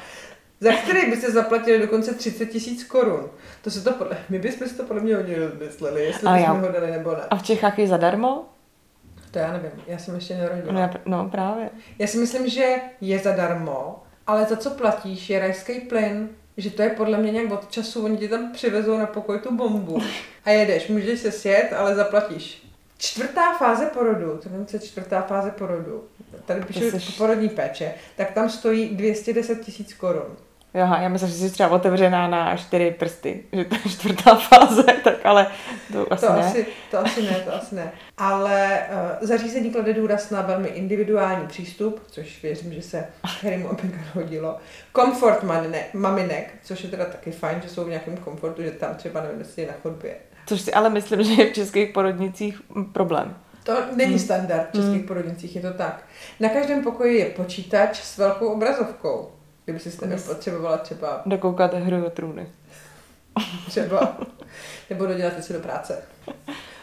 za 0.61 0.73
který 0.73 1.11
byste 1.11 1.31
zaplatili 1.31 1.79
dokonce 1.79 2.15
30 2.15 2.47
tisíc 2.47 2.85
korun. 2.85 3.31
To 3.63 3.71
se 3.71 3.85
to 3.85 3.93
podle, 3.93 4.17
my 4.29 4.39
bychom 4.39 4.69
si 4.69 4.75
to 4.77 4.83
podle 4.85 5.03
mě 5.03 5.17
hodně 5.17 5.39
rozmysleli, 5.39 6.05
jestli 6.05 6.29
A 6.29 6.33
bychom 6.33 6.57
já- 6.57 6.67
ho 6.67 6.73
dali 6.73 6.91
nebo 6.91 7.11
ne. 7.13 7.21
A 7.31 7.37
v 7.37 7.43
Čechách 7.43 7.79
je 7.79 7.87
zadarmo? 7.89 8.45
To 9.31 9.39
já 9.39 9.53
nevím, 9.53 9.71
já 9.87 9.99
jsem 9.99 10.15
ještě 10.15 10.35
nerodila. 10.35 10.73
No, 10.73 10.91
no 11.07 11.29
právě. 11.31 11.71
Já 11.99 12.07
si 12.07 12.19
myslím, 12.19 12.49
že 12.49 12.75
je 13.01 13.19
zadarmo, 13.19 14.03
ale 14.31 14.45
za 14.45 14.57
co 14.57 14.71
platíš 14.71 15.31
je 15.31 15.39
rajský 15.39 15.81
plyn, 15.81 16.29
že 16.57 16.71
to 16.71 16.83
je 16.83 16.91
podle 16.91 17.19
mě 17.19 17.33
nějak 17.33 17.51
od 17.53 17.71
času, 17.71 18.05
oni 18.05 18.17
ti 18.19 18.29
tam 18.29 18.53
přivezou 18.53 18.99
na 18.99 19.07
pokoj 19.07 19.39
tu 19.39 19.55
bombu 19.57 20.03
a 20.45 20.51
jedeš, 20.51 20.89
můžeš 20.89 21.21
se 21.21 21.33
sjet, 21.33 21.73
ale 21.77 21.95
zaplatíš. 21.95 22.67
Čtvrtá 22.99 23.53
fáze 23.59 23.87
porodu, 23.87 24.41
to 24.43 24.49
nevím, 24.49 24.67
co 24.67 24.77
je 24.77 24.81
čtvrtá 24.81 25.23
fáze 25.23 25.51
porodu, 25.51 26.05
tady 26.47 26.61
píšu 26.61 26.81
seš- 26.91 27.17
porodní 27.17 27.49
péče, 27.49 27.95
tak 28.17 28.31
tam 28.31 28.51
stojí 28.51 28.89
210 28.89 29.61
tisíc 29.61 29.95
korun. 29.95 30.37
Aha, 30.83 30.99
já 31.03 31.09
myslím, 31.09 31.31
že 31.31 31.37
jsi 31.37 31.51
třeba 31.51 31.69
otevřená 31.69 32.29
na 32.29 32.57
čtyři 32.57 32.91
prsty, 32.99 33.43
že 33.53 33.65
to 33.65 33.75
je 33.75 33.81
čtvrtá 33.91 34.35
fáze, 34.35 34.83
tak 35.05 35.27
ale 35.27 35.47
to 35.93 36.13
asi 36.13 36.27
To 36.27 36.33
ne. 36.33 36.39
asi, 36.39 36.67
to 36.91 36.99
asi 36.99 37.23
ne, 37.23 37.35
to 37.45 37.55
asi 37.55 37.75
ne. 37.75 37.93
Ale 38.19 38.81
uh, 39.21 39.27
zařízení 39.29 39.71
klade 39.71 39.93
důraz 39.95 40.31
na 40.31 40.43
velmi 40.43 40.69
individuální 40.69 41.47
přístup, 41.47 42.03
což 42.11 42.43
věřím, 42.43 42.73
že 42.73 42.83
se 42.83 43.07
Harrymu 43.25 43.69
a 43.71 43.73
Meghan 43.73 44.05
hodilo. 44.15 44.57
Komfort 44.93 45.43
mamine- 45.45 45.85
maminek, 45.95 46.55
což 46.63 46.83
je 46.85 46.91
teda 46.91 47.05
taky 47.05 47.31
fajn, 47.31 47.61
že 47.63 47.69
jsou 47.69 47.85
v 47.85 47.89
nějakém 47.89 48.17
komfortu, 48.17 48.63
že 48.63 48.71
tam 48.71 48.95
třeba 48.95 49.23
nevím, 49.23 49.39
jestli 49.39 49.63
je 49.63 49.69
na 49.69 49.75
chodbě. 49.83 50.15
Což 50.47 50.61
si 50.61 50.73
ale 50.73 50.91
myslím, 50.91 51.23
že 51.23 51.33
je 51.43 51.51
v 51.51 51.55
českých 51.55 51.89
porodnicích 51.91 52.61
problém. 52.93 53.37
To 53.63 53.77
není 53.97 54.19
standard 54.19 54.69
v 54.73 54.77
českých 54.77 55.05
porodnicích, 55.05 55.57
je 55.57 55.63
to 55.63 55.73
tak. 55.73 56.03
Na 56.41 56.49
každém 56.49 56.83
pokoji 56.83 57.19
je 57.19 57.27
počítač 57.27 57.97
s 58.03 58.19
velkou 58.19 58.47
obrazovkou. 58.49 59.29
Kdyby 59.65 59.79
si 59.81 60.07
Yes. 60.11 60.27
potřebovala 60.27 60.79
třeba, 60.79 61.23
Dokoukat 61.27 61.75
hru 61.75 62.07
o 62.07 62.11
trůny. 62.11 62.47
třeba 63.69 64.17
nebo 64.91 65.07
dodělat 65.07 65.45
si 65.45 65.53
do 65.53 65.61
práce. 65.61 66.03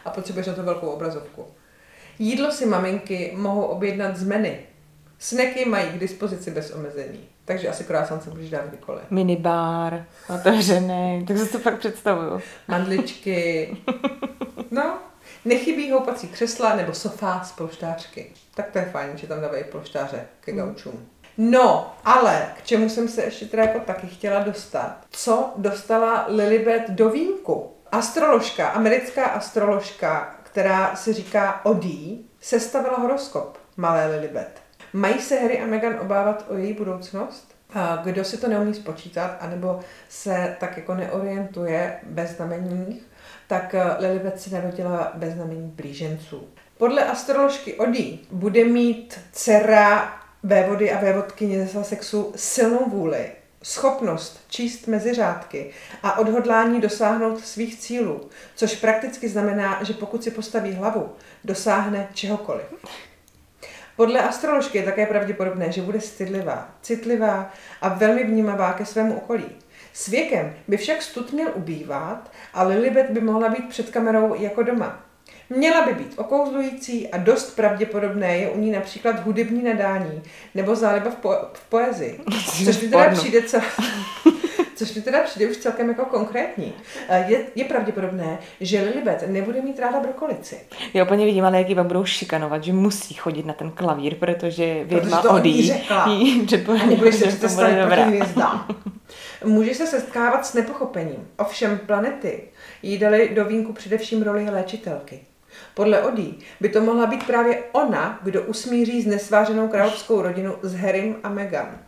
A 0.06 0.10
potřebuješ 0.10 0.48
na 0.48 0.54
to 0.54 0.64
velkou 0.64 0.88
obrazovku. 0.88 1.46
Jídlo 2.20 2.52
si 2.52 2.66
maminky 2.66 3.34
mohou 3.38 3.62
objednat 3.64 4.18
z 4.18 4.24
menu. 4.24 4.56
Snacky 5.20 5.66
mají 5.66 5.90
k 5.90 6.00
dispozici 6.00 6.52
bez 6.52 6.72
omezení. 6.72 7.20
Takže 7.46 7.68
asi 7.70 7.84
croissant 7.84 8.24
se 8.24 8.30
můžeš 8.30 8.50
dát 8.50 8.66
kdykoliv. 8.68 9.04
Minibar, 9.10 10.06
otevřený, 10.36 11.26
tak 11.28 11.38
se 11.38 11.46
to 11.46 11.60
fakt 11.60 11.80
představuju. 11.80 12.42
Mandličky. 12.68 13.78
No, 14.72 14.98
nechybí 15.46 15.92
houpací 15.92 16.28
křesla 16.28 16.76
nebo 16.76 16.94
sofa 16.94 17.44
z 17.44 17.52
polštářky. 17.52 18.32
Tak 18.56 18.72
to 18.72 18.78
je 18.80 18.86
fajn, 18.86 19.18
že 19.18 19.28
tam 19.28 19.42
dávají 19.42 19.64
polštáře 19.72 20.26
ke 20.42 20.52
gaučům. 20.52 21.08
No, 21.38 21.94
ale 22.06 22.48
k 22.58 22.64
čemu 22.64 22.90
jsem 22.90 23.08
se 23.08 23.24
ještě 23.24 23.46
teda 23.46 23.64
jako 23.64 23.80
taky 23.80 24.08
chtěla 24.08 24.44
dostat. 24.44 24.98
Co 25.10 25.54
dostala 25.58 26.26
Lilibet 26.28 26.90
do 26.90 27.10
vínku? 27.10 27.72
Astroložka, 27.92 28.68
americká 28.68 29.26
astroložka, 29.26 30.36
která 30.44 30.96
se 30.96 31.14
říká 31.14 31.66
Odí, 31.66 32.30
sestavila 32.42 32.98
horoskop 32.98 33.58
malé 33.78 34.08
Lilibet. 34.08 34.62
Mají 34.94 35.22
se 35.22 35.40
Harry 35.40 35.62
a 35.62 35.66
Meghan 35.66 36.00
obávat 36.00 36.46
o 36.50 36.58
její 36.58 36.74
budoucnost? 36.74 37.56
Kdo 38.04 38.24
si 38.24 38.38
to 38.38 38.48
neumí 38.48 38.74
spočítat, 38.74 39.38
anebo 39.40 39.80
se 40.10 40.58
tak 40.60 40.78
jako 40.78 40.96
neorientuje 40.96 42.00
bez 42.04 42.30
znameních, 42.30 43.04
tak 43.48 43.76
eh, 43.76 43.96
Lilibet 44.00 44.42
se 44.42 44.56
narodila 44.56 45.12
bez 45.16 45.34
znamení 45.34 45.72
blíženců. 45.76 46.48
Podle 46.78 47.06
astroložky 47.06 47.74
Odí 47.74 48.28
bude 48.32 48.66
mít 48.66 49.20
dcera 49.32 50.14
vévody 50.44 50.92
a 50.92 51.00
vévodkyně 51.00 51.66
ze 51.66 51.84
sexu 51.84 52.34
silnou 52.36 52.90
vůli, 52.90 53.32
schopnost 53.64 54.42
číst 54.50 54.88
mezi 54.88 55.14
řádky 55.14 55.72
a 56.04 56.18
odhodlání 56.18 56.82
dosáhnout 56.82 57.46
svých 57.46 57.80
cílů, 57.80 58.30
což 58.56 58.76
prakticky 58.76 59.30
znamená, 59.30 59.84
že 59.84 59.94
pokud 59.94 60.24
si 60.24 60.32
postaví 60.32 60.74
hlavu, 60.74 61.10
dosáhne 61.44 62.10
čehokoliv. 62.14 62.66
Podle 63.96 64.22
astroložky 64.22 64.78
je 64.78 64.84
také 64.84 65.06
pravděpodobné, 65.06 65.72
že 65.72 65.82
bude 65.82 66.02
stydlivá, 66.02 66.70
citlivá 66.82 67.52
a 67.82 67.90
velmi 67.90 68.24
vnímavá 68.24 68.74
ke 68.74 68.86
svému 68.86 69.18
okolí. 69.18 69.46
S 69.94 70.08
věkem 70.08 70.56
by 70.68 70.78
však 70.78 71.02
stud 71.02 71.34
měl 71.34 71.52
ubývat 71.56 72.32
a 72.54 72.64
Lilibet 72.64 73.10
by 73.10 73.22
mohla 73.22 73.50
být 73.50 73.70
před 73.70 73.90
kamerou 73.90 74.36
jako 74.42 74.64
doma. 74.64 75.07
Měla 75.50 75.86
by 75.86 75.94
být 75.94 76.14
okouzlující 76.18 77.08
a 77.08 77.18
dost 77.18 77.56
pravděpodobné 77.56 78.38
je 78.38 78.50
u 78.50 78.60
ní 78.60 78.72
například 78.72 79.20
hudební 79.26 79.64
nadání 79.64 80.22
nebo 80.56 80.76
záliba 80.76 81.10
v, 81.12 81.16
po- 81.16 81.36
v 81.54 81.70
poezii. 81.70 82.20
Což 82.66 82.82
mi 82.82 82.88
teda 82.90 83.10
přijde 83.10 83.42
co... 83.42 83.58
Což 84.76 84.94
mi 84.96 85.02
teda 85.02 85.24
přijde 85.24 85.52
už 85.52 85.58
celkem 85.58 85.90
jako 85.90 86.06
konkrétní. 86.06 86.74
Eh, 87.10 87.26
Je, 87.28 87.40
je 87.56 87.66
pravděpodobné, 87.66 88.38
že 88.62 88.82
Lilibet 88.82 89.24
nebude 89.28 89.62
mít 89.62 89.80
ráda 89.80 90.00
brokolici. 90.00 90.58
Já 90.94 91.04
úplně 91.04 91.26
vidím, 91.26 91.46
ale 91.46 91.58
jak 91.58 91.70
ji 91.70 91.76
vám 91.76 91.88
budou 91.88 92.06
šikanovat, 92.06 92.64
že 92.64 92.74
musí 92.74 93.14
chodit 93.14 93.46
na 93.46 93.54
ten 93.54 93.72
klavír, 93.72 94.16
protože 94.16 94.84
vědma 94.84 95.22
to 95.22 95.32
odí. 95.32 95.74
A 95.90 96.10
předpokládá, 96.46 96.86
nebudeš 96.86 97.16
se 97.16 97.32
že 97.32 97.38
přece 97.38 97.48
to 97.48 97.54
bude 97.56 97.68
stavit 97.68 97.82
dobrá. 97.84 97.96
proti 98.04 98.18
hvězdám. 98.18 98.68
Může 99.46 99.76
se 99.76 99.88
setkávat 99.88 100.46
s 100.46 100.54
nepochopením. 100.54 101.28
Ovšem 101.38 101.78
planety 101.86 102.44
jí 102.84 102.98
dali 102.98 103.30
do 103.36 103.46
vínku 103.46 103.74
především 103.74 104.24
roli 104.24 104.50
léčitelky. 104.50 105.20
Podle 105.74 106.02
Odí 106.02 106.40
by 106.62 106.70
to 106.70 106.82
mohla 106.82 107.06
být 107.06 107.28
právě 107.28 107.64
ona, 107.72 108.20
kdo 108.24 108.44
usmíří 108.44 109.02
znesvářenou 109.02 109.68
královskou 109.68 110.22
rodinu 110.22 110.56
s 110.62 110.76
Harrym 110.76 111.16
a 111.24 111.30
Meghan. 111.30 111.80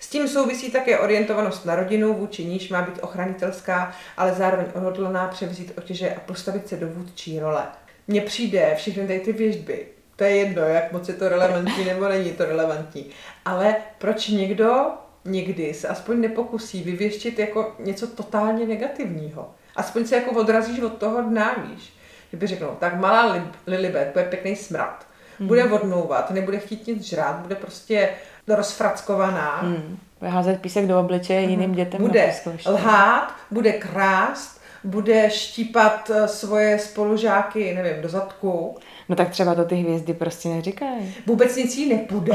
S 0.00 0.08
tím 0.08 0.28
souvisí 0.28 0.70
také 0.70 0.98
orientovanost 0.98 1.64
na 1.64 1.74
rodinu, 1.74 2.14
vůči 2.14 2.44
níž 2.44 2.68
má 2.68 2.82
být 2.82 2.98
ochranitelská, 3.02 3.94
ale 4.16 4.32
zároveň 4.32 4.66
odhodlaná 4.74 5.28
převzít 5.28 5.72
otěže 5.78 6.14
a 6.14 6.20
postavit 6.20 6.68
se 6.68 6.76
do 6.76 6.88
vůdčí 6.88 7.40
role. 7.40 7.66
Mně 8.08 8.20
přijde 8.20 8.74
všechny 8.76 9.06
tady 9.06 9.20
ty 9.20 9.32
věžby, 9.32 9.86
to 10.16 10.24
je 10.24 10.36
jedno, 10.36 10.62
jak 10.62 10.92
moc 10.92 11.08
je 11.08 11.14
to 11.14 11.28
relevantní 11.28 11.84
nebo 11.84 12.08
není 12.08 12.32
to 12.32 12.44
relevantní, 12.44 13.06
ale 13.44 13.76
proč 13.98 14.28
někdo 14.28 14.84
někdy 15.24 15.74
se 15.74 15.88
aspoň 15.88 16.20
nepokusí 16.20 16.82
vyvěštit 16.82 17.38
jako 17.38 17.74
něco 17.78 18.06
totálně 18.06 18.66
negativního? 18.66 19.54
Aspoň 19.76 20.06
se 20.06 20.16
jako 20.16 20.40
odrazíš 20.40 20.80
od 20.80 20.92
toho 20.92 21.22
dna, 21.22 21.56
víš? 21.68 21.95
Že 22.36 22.40
by 22.40 22.46
řekl, 22.46 22.64
no, 22.64 22.76
tak 22.80 22.96
malá 23.00 23.34
Lib- 23.34 23.50
Lilibet, 23.66 24.08
bude 24.12 24.24
pěkný 24.24 24.56
smrad, 24.56 25.06
bude 25.40 25.64
odmlouvat, 25.64 26.30
nebude 26.30 26.58
chtít 26.58 26.86
nic 26.86 27.02
žrát, 27.04 27.36
bude 27.36 27.54
prostě 27.54 28.08
rozfrackovaná, 28.48 29.58
Hmm. 29.62 29.98
Bude 30.20 30.30
házet 30.30 30.60
písek 30.60 30.86
do 30.86 31.00
obličeje 31.00 31.40
jiným 31.40 31.72
dětem 31.74 32.00
bude 32.00 32.32
lhát, 32.66 33.34
bude 33.50 33.72
krást, 33.72 34.60
bude 34.84 35.30
štípat 35.30 36.10
eh, 36.14 36.28
svoje 36.28 36.78
spolužáky, 36.78 37.74
nevím, 37.74 38.02
do 38.02 38.08
zadku, 38.08 38.78
No 39.08 39.16
tak 39.16 39.30
třeba 39.30 39.54
to 39.54 39.64
ty 39.64 39.74
hvězdy 39.74 40.14
prostě 40.14 40.48
neříkají. 40.48 41.14
vůbec 41.26 41.56
nic 41.56 41.76
jí 41.76 41.94
nepůjde 41.94 42.32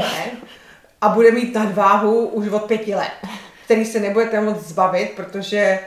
a 1.00 1.08
bude 1.08 1.30
mít 1.30 1.54
nadváhu 1.54 2.26
už 2.26 2.48
od 2.48 2.62
pěti 2.62 2.94
let, 2.94 3.12
který 3.64 3.84
se 3.84 4.00
nebudete 4.00 4.40
moc 4.40 4.58
zbavit, 4.58 5.10
protože 5.16 5.78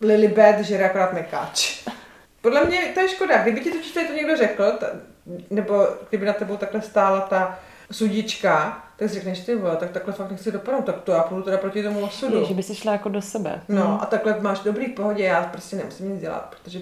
Lilibet 0.00 0.60
žere 0.60 0.84
akorát 0.84 1.12
mekáč. 1.12 1.84
Podle 2.44 2.64
mě 2.64 2.80
to 2.94 3.00
je 3.00 3.08
škoda, 3.08 3.42
kdyby 3.42 3.60
ti 3.60 3.70
totiž 3.70 3.92
to 3.92 4.14
někdo 4.14 4.36
řekl, 4.36 4.72
ta, 4.80 4.86
nebo 5.50 5.86
kdyby 6.08 6.26
na 6.26 6.32
tebou 6.32 6.56
takhle 6.56 6.82
stála 6.82 7.20
ta 7.20 7.58
sudička, 7.90 8.84
tak 8.96 9.08
si 9.08 9.14
řekneš, 9.14 9.40
ty 9.40 9.54
vole, 9.54 9.76
tak 9.76 9.90
takhle 9.90 10.12
fakt 10.14 10.30
nechci 10.30 10.52
dopadnout, 10.52 10.84
tak 10.84 11.00
to 11.00 11.12
já 11.12 11.22
půjdu 11.22 11.42
teda 11.42 11.56
proti 11.56 11.82
tomu 11.82 12.00
osudu. 12.00 12.40
Je, 12.40 12.44
že 12.44 12.54
by 12.54 12.62
si 12.62 12.74
šla 12.74 12.92
jako 12.92 13.08
do 13.08 13.22
sebe. 13.22 13.60
No 13.68 14.02
a 14.02 14.06
takhle 14.06 14.40
máš 14.40 14.60
dobrý 14.60 14.86
v 14.86 14.94
pohodě, 14.94 15.24
já 15.24 15.42
prostě 15.42 15.76
nemusím 15.76 16.12
nic 16.12 16.20
dělat, 16.20 16.54
protože 16.62 16.80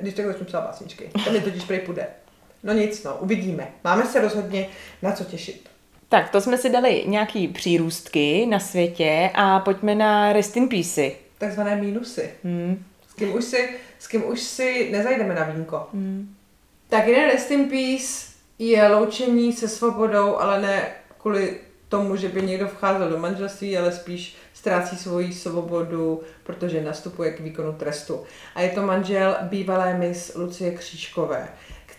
když 0.00 0.14
tak 0.14 0.26
začnu 0.26 0.44
psát 0.44 0.60
básničky, 0.60 1.10
to 1.24 1.32
mi 1.32 1.40
totiž 1.40 1.64
prej 1.64 1.80
půjde. 1.80 2.06
No 2.62 2.72
nic, 2.72 3.04
no, 3.04 3.16
uvidíme. 3.20 3.68
Máme 3.84 4.04
se 4.04 4.20
rozhodně 4.20 4.68
na 5.02 5.12
co 5.12 5.24
těšit. 5.24 5.68
Tak, 6.08 6.30
to 6.30 6.40
jsme 6.40 6.58
si 6.58 6.70
dali 6.70 7.04
nějaký 7.06 7.48
přírůstky 7.48 8.46
na 8.46 8.58
světě 8.58 9.30
a 9.34 9.60
pojďme 9.60 9.94
na 9.94 10.32
Rest 10.32 10.56
in 10.56 10.68
Peace. 10.68 11.10
Takzvané 11.38 11.76
mínusy. 11.76 12.30
Hmm. 12.44 12.84
S 13.10 13.14
kým 13.14 13.34
už 13.34 13.44
si, 13.44 13.68
s 13.98 14.06
kým 14.06 14.24
už 14.28 14.40
si 14.40 14.88
nezajdeme 14.92 15.34
na 15.34 15.44
vínko. 15.44 15.88
Tak 16.88 17.06
jeden 17.06 17.30
rest 17.30 17.50
in 17.50 17.68
peace 17.68 18.32
je 18.58 18.88
loučení 18.88 19.52
se 19.52 19.68
svobodou, 19.68 20.36
ale 20.36 20.62
ne 20.62 20.90
kvůli 21.18 21.60
tomu, 21.88 22.16
že 22.16 22.28
by 22.28 22.42
někdo 22.42 22.68
vcházel 22.68 23.10
do 23.10 23.18
manželství, 23.18 23.78
ale 23.78 23.92
spíš 23.92 24.36
ztrácí 24.54 24.96
svoji 24.96 25.32
svobodu, 25.32 26.22
protože 26.42 26.80
nastupuje 26.80 27.30
k 27.30 27.40
výkonu 27.40 27.72
trestu. 27.72 28.24
A 28.54 28.60
je 28.60 28.70
to 28.70 28.82
manžel 28.82 29.36
bývalé 29.42 29.98
mis 29.98 30.32
Lucie 30.34 30.70
Křížkové, 30.70 31.48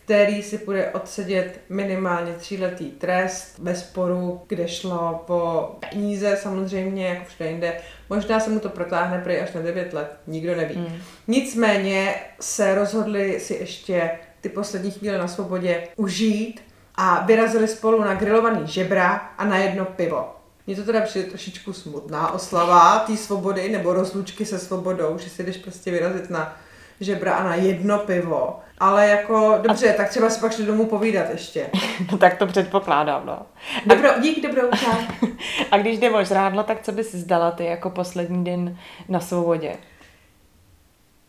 který 0.07 0.43
si 0.43 0.57
bude 0.57 0.91
odsedět 0.91 1.59
minimálně 1.69 2.33
tříletý 2.33 2.91
trest 2.91 3.59
bez 3.59 3.79
sporu, 3.79 4.41
kde 4.47 4.67
šlo 4.67 5.23
po 5.27 5.71
peníze 5.89 6.37
samozřejmě, 6.41 7.07
jako 7.07 7.25
všude 7.25 7.49
jinde. 7.49 7.73
Možná 8.09 8.39
se 8.39 8.49
mu 8.49 8.59
to 8.59 8.69
protáhne 8.69 9.21
prej 9.23 9.41
až 9.41 9.53
na 9.53 9.61
9 9.61 9.93
let, 9.93 10.19
nikdo 10.27 10.55
neví. 10.55 10.75
Hmm. 10.75 11.01
Nicméně 11.27 12.15
se 12.39 12.75
rozhodli 12.75 13.39
si 13.39 13.53
ještě 13.53 14.11
ty 14.41 14.49
poslední 14.49 14.91
chvíle 14.91 15.17
na 15.17 15.27
svobodě 15.27 15.87
užít 15.95 16.61
a 16.95 17.23
vyrazili 17.25 17.67
spolu 17.67 18.01
na 18.01 18.13
grilovaný 18.13 18.67
žebra 18.67 19.11
a 19.37 19.45
na 19.45 19.57
jedno 19.57 19.85
pivo. 19.85 20.35
Mně 20.67 20.75
to 20.75 20.83
teda 20.83 21.01
přijde 21.01 21.29
trošičku 21.29 21.73
smutná 21.73 22.33
oslava 22.33 22.99
té 22.99 23.17
svobody 23.17 23.69
nebo 23.69 23.93
rozlučky 23.93 24.45
se 24.45 24.59
svobodou, 24.59 25.17
že 25.17 25.29
si 25.29 25.43
jdeš 25.43 25.57
prostě 25.57 25.91
vyrazit 25.91 26.29
na 26.29 26.57
žebra 26.99 27.35
a 27.35 27.43
na 27.43 27.55
jedno 27.55 27.97
pivo. 27.99 28.59
Ale 28.79 29.07
jako, 29.07 29.59
dobře, 29.61 29.93
tak 29.97 30.09
třeba 30.09 30.29
si 30.29 30.39
pak 30.41 30.53
šli 30.53 30.65
domů 30.65 30.85
povídat 30.85 31.29
ještě. 31.29 31.69
No 32.11 32.17
tak 32.17 32.37
to 32.37 32.47
předpokládám, 32.47 33.25
no. 33.25 33.39
Dobro, 33.85 34.09
dík, 34.21 34.43
dobrou 34.47 34.69
čau. 34.79 35.27
A 35.71 35.77
když 35.77 35.99
jde 35.99 36.09
o 36.11 36.23
žrádla, 36.23 36.63
tak 36.63 36.81
co 36.81 36.91
bys 36.91 37.15
zdala 37.15 37.51
ty 37.51 37.65
jako 37.65 37.89
poslední 37.89 38.43
den 38.43 38.77
na 39.09 39.19
svobodě? 39.19 39.75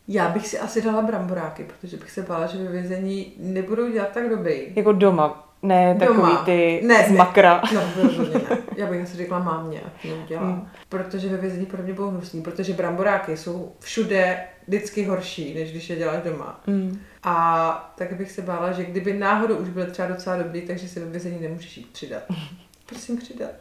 Já 0.07 0.29
bych 0.29 0.47
si 0.47 0.59
asi 0.59 0.81
dala 0.81 1.01
bramboráky, 1.01 1.63
protože 1.63 1.97
bych 1.97 2.11
se 2.11 2.21
bála, 2.21 2.47
že 2.47 2.57
ve 2.57 2.71
vězení 2.71 3.33
nebudou 3.37 3.91
dělat 3.91 4.09
tak 4.13 4.29
dobrý. 4.29 4.61
Jako 4.75 4.91
doma, 4.91 5.49
ne 5.61 5.95
takový 5.99 6.17
Doma. 6.17 6.43
ty 6.45 6.81
Ne, 6.85 7.03
z 7.03 7.11
ne. 7.11 7.17
makra. 7.17 7.61
No, 7.73 7.81
rozhodně 8.03 8.39
ne. 8.49 8.57
Já 8.75 8.87
bych 8.87 9.01
asi 9.03 9.17
řekla 9.17 9.39
mámě, 9.39 9.81
ať 9.85 10.01
to 10.01 10.07
neudělá. 10.07 10.41
Hmm. 10.41 10.67
Protože 10.89 11.29
ve 11.29 11.37
vězení 11.37 11.65
pro 11.65 11.83
mě 11.83 11.93
budou 11.93 12.09
hnusný, 12.09 12.41
protože 12.41 12.73
bramboráky 12.73 13.37
jsou 13.37 13.71
všude 13.79 14.39
vždycky 14.69 15.03
horší, 15.05 15.53
než 15.53 15.71
když 15.71 15.89
je 15.89 15.95
děláš 15.95 16.23
doma. 16.23 16.61
Mm. 16.67 16.99
A 17.23 17.93
tak 17.97 18.13
bych 18.13 18.31
se 18.31 18.41
bála, 18.41 18.71
že 18.71 18.85
kdyby 18.85 19.13
náhodou 19.13 19.55
už 19.55 19.69
byl 19.69 19.85
třeba 19.91 20.07
docela 20.07 20.37
dobrý, 20.37 20.61
takže 20.61 20.87
si 20.87 20.99
ve 20.99 21.05
vězení 21.05 21.41
nemůžeš 21.41 21.77
jít 21.77 21.89
přidat. 21.91 22.23
Prosím 22.85 23.17
přidat. 23.17 23.51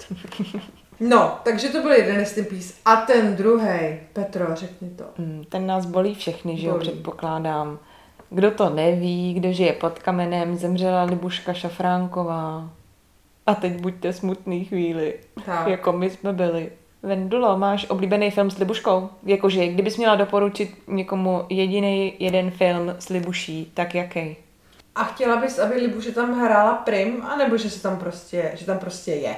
No, 1.00 1.38
takže 1.44 1.68
to 1.68 1.82
byl 1.82 1.92
jeden 1.92 2.16
rest 2.16 2.38
in 2.38 2.44
peace. 2.44 2.74
A 2.84 2.96
ten 2.96 3.36
druhý, 3.36 4.00
Petro, 4.12 4.54
řekni 4.54 4.90
to. 4.90 5.04
Mm, 5.18 5.44
Ten 5.48 5.66
nás 5.66 5.86
bolí 5.86 6.14
všechny, 6.14 6.56
že 6.56 6.66
jo, 6.66 6.78
předpokládám. 6.78 7.78
Kdo 8.30 8.50
to 8.50 8.70
neví, 8.70 9.34
kdo 9.34 9.52
žije 9.52 9.72
pod 9.72 9.98
kamenem, 9.98 10.56
zemřela 10.56 11.02
Libuška 11.02 11.52
Šafránková. 11.52 12.70
A 13.46 13.54
teď 13.54 13.80
buďte 13.80 14.12
smutný 14.12 14.64
chvíli, 14.64 15.14
Tak. 15.46 15.66
jako 15.68 15.92
my 15.92 16.10
jsme 16.10 16.32
byli. 16.32 16.70
Vendulo, 17.02 17.59
máš 17.59 17.87
oblíbený 17.90 18.31
film 18.31 18.50
s 18.50 18.59
Libuškou? 18.59 19.09
Jakože, 19.26 19.67
kdybys 19.67 19.97
měla 19.97 20.17
doporučit 20.17 20.75
někomu 20.87 21.45
jediný 21.49 22.14
jeden 22.19 22.50
film 22.50 22.95
s 22.99 23.09
Libuší, 23.09 23.71
tak 23.75 23.95
jaký? 23.95 24.37
A 24.95 25.05
chtěla 25.05 25.37
bys, 25.37 25.59
aby 25.59 25.75
Libuše 25.75 26.12
tam 26.12 26.40
hrála 26.40 26.75
prim, 26.75 27.23
anebo 27.23 27.57
že 27.57 27.71
se 27.71 27.83
tam 27.83 27.97
prostě, 27.97 28.52
že 28.55 28.67
tam 28.67 28.78
prostě 28.78 29.12
je? 29.12 29.37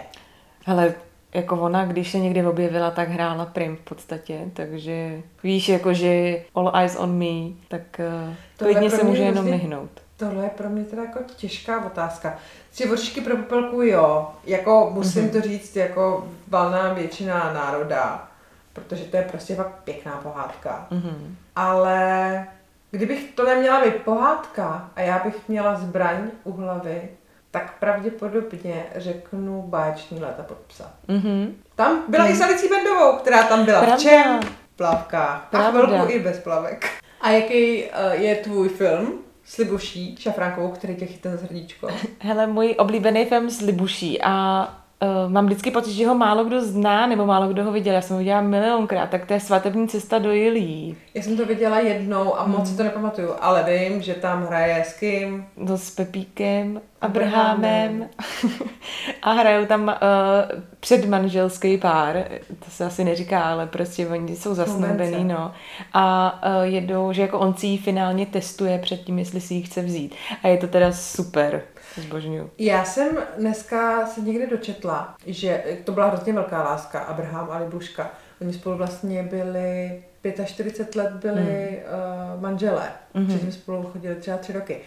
Ale 0.67 0.95
jako 1.35 1.61
ona, 1.61 1.85
když 1.85 2.11
se 2.11 2.19
někdy 2.19 2.47
objevila, 2.47 2.90
tak 2.90 3.09
hrála 3.09 3.47
prim 3.47 3.76
v 3.76 3.81
podstatě, 3.81 4.40
takže 4.55 5.21
víš, 5.43 5.69
jakože 5.69 6.43
all 6.55 6.73
eyes 6.76 6.97
on 6.97 7.19
me, 7.19 7.52
tak 7.69 7.83
uh, 7.99 8.35
Tohle 8.57 8.75
klidně 8.75 8.90
se 8.90 9.05
může 9.05 9.23
jenom 9.23 9.35
hrozně- 9.45 9.50
myhnout. 9.57 9.90
Tohle 10.20 10.44
je 10.44 10.50
pro 10.50 10.68
mě 10.68 10.84
teda 10.84 11.02
jako 11.02 11.18
těžká 11.36 11.84
otázka. 11.86 12.38
Tři 12.70 13.20
pro 13.24 13.36
popelku, 13.36 13.82
jo. 13.82 14.30
Jako 14.44 14.90
musím 14.94 15.22
Mhm. 15.22 15.30
to 15.32 15.40
říct, 15.40 15.76
jako 15.76 16.28
valná 16.48 16.92
většina 16.92 17.52
národa, 17.52 18.28
protože 18.72 19.04
to 19.04 19.16
je 19.16 19.22
prostě 19.22 19.54
fakt 19.54 19.72
pěkná 19.84 20.12
pohádka. 20.22 20.86
Mhm. 20.90 21.36
Ale 21.56 22.46
Kdybych 22.92 23.32
to 23.34 23.44
neměla 23.44 23.84
být 23.84 23.94
pohádka 23.96 24.90
a 24.96 25.00
já 25.00 25.18
bych 25.24 25.48
měla 25.48 25.74
zbraň 25.76 26.16
u 26.44 26.52
hlavy, 26.52 27.08
tak 27.50 27.78
pravděpodobně 27.78 28.84
řeknu 28.96 29.62
báječní 29.62 30.20
léta 30.20 30.42
pod 30.42 30.56
psa. 30.58 30.90
Mhm. 31.08 31.54
Tam 31.74 32.02
byla 32.08 32.26
i 32.26 32.36
s 32.36 32.40
Alicí 32.40 32.68
Bendovou, 32.68 33.12
která 33.16 33.42
tam 33.42 33.64
byla 33.64 33.78
Pravda. 33.78 33.96
v 33.96 34.00
čem? 34.00 34.40
V 34.42 34.76
plavkách. 34.76 35.40
A 35.42 35.46
Pravda. 35.50 35.86
chvilku 35.86 36.12
i 36.12 36.18
bez 36.18 36.38
plavek. 36.38 36.86
A 37.20 37.30
jaký 37.30 37.84
uh, 37.84 37.90
je 38.12 38.36
tvůj 38.36 38.68
film 38.68 39.18
s 39.50 39.57
Libuší 39.57 40.16
Šafránkovou, 40.19 40.71
který 40.71 40.97
tě 40.97 41.07
chytne 41.07 41.37
za 41.37 41.47
srdíčko? 41.47 41.88
Hele, 42.19 42.47
můj 42.47 42.75
oblíbený 42.78 43.25
film 43.25 43.50
s 43.50 43.61
Libuší 43.61 44.23
a 44.23 44.64
uh, 45.02 45.33
mám 45.33 45.47
vždycky 45.47 45.71
pocit, 45.71 45.92
že 45.92 46.07
ho 46.07 46.14
málo 46.14 46.45
kdo 46.45 46.61
zná, 46.64 47.07
nebo 47.07 47.26
málo 47.26 47.49
kdo 47.49 47.64
ho 47.64 47.73
viděl. 47.73 47.95
Já 47.95 48.00
jsem 48.00 48.14
ho 48.14 48.19
viděla 48.19 48.40
milionkrát, 48.40 49.11
tak 49.11 49.26
to 49.26 49.33
je 49.33 49.40
Svatební 49.40 49.88
cesta 49.88 50.19
do 50.19 50.33
Jilí. 50.33 50.97
Já 51.14 51.23
jsem 51.23 51.37
to 51.37 51.47
viděla 51.47 51.80
jednou 51.80 52.38
a 52.38 52.47
moc 52.47 52.71
si 52.71 52.76
to 52.76 52.83
nepamatuju, 52.83 53.28
ale 53.40 53.62
vím, 53.62 54.02
že 54.02 54.14
tam 54.14 54.47
hraje 54.47 54.85
s 54.85 54.99
kým. 54.99 55.47
No 55.57 55.78
s 55.78 55.90
Pepíkem, 55.90 56.80
Abrahamem. 57.00 58.09
A 59.23 59.33
hrajou 59.33 59.66
tam 59.66 59.83
uh, 59.88 60.61
předmanželský 60.80 61.78
pár, 61.78 62.25
to 62.64 62.71
se 62.71 62.85
asi 62.85 63.04
neříká, 63.04 63.42
ale 63.42 63.66
prostě 63.66 64.09
oni 64.09 64.37
jsou 64.37 64.54
Snoubenci. 64.54 65.25
no. 65.25 65.52
A 65.92 66.38
uh, 66.47 66.62
jedou, 66.62 67.12
že 67.12 67.23
jako 67.23 67.38
on 67.38 67.54
si 67.54 67.66
ji 67.66 67.78
finálně 67.78 68.26
testuje 68.26 68.78
před 68.78 68.97
tím, 68.97 69.19
jestli 69.19 69.40
si 69.40 69.54
ji 69.54 69.62
chce 69.62 69.83
vzít. 69.83 70.14
A 70.42 70.49
je 70.49 70.57
to 70.57 70.66
teda 70.66 70.92
super, 70.92 71.62
zbožňuju. 71.97 72.50
Já 72.59 72.85
jsem 72.85 73.18
dneska 73.38 74.06
se 74.06 74.20
někde 74.20 74.47
dočetla, 74.47 75.14
že 75.26 75.64
to 75.85 75.92
byla 75.92 76.06
hrozně 76.06 76.32
velká 76.32 76.62
láska, 76.62 77.00
Abraham 77.00 77.50
a 77.50 77.59
Libuška. 77.59 78.11
Oni 78.40 78.52
spolu 78.52 78.76
vlastně 78.76 79.23
byli, 79.23 80.02
45 80.44 80.97
let 80.97 81.12
byli 81.12 81.42
hmm. 81.42 82.35
uh, 82.35 82.40
manželé, 82.42 82.92
Mhm. 83.14 83.25
mm-hmm. 83.25 83.28
předtím 83.28 83.52
spolu 83.52 83.82
chodili 83.92 84.14
třeba 84.14 84.37
tři 84.37 84.52
roky. 84.52 84.80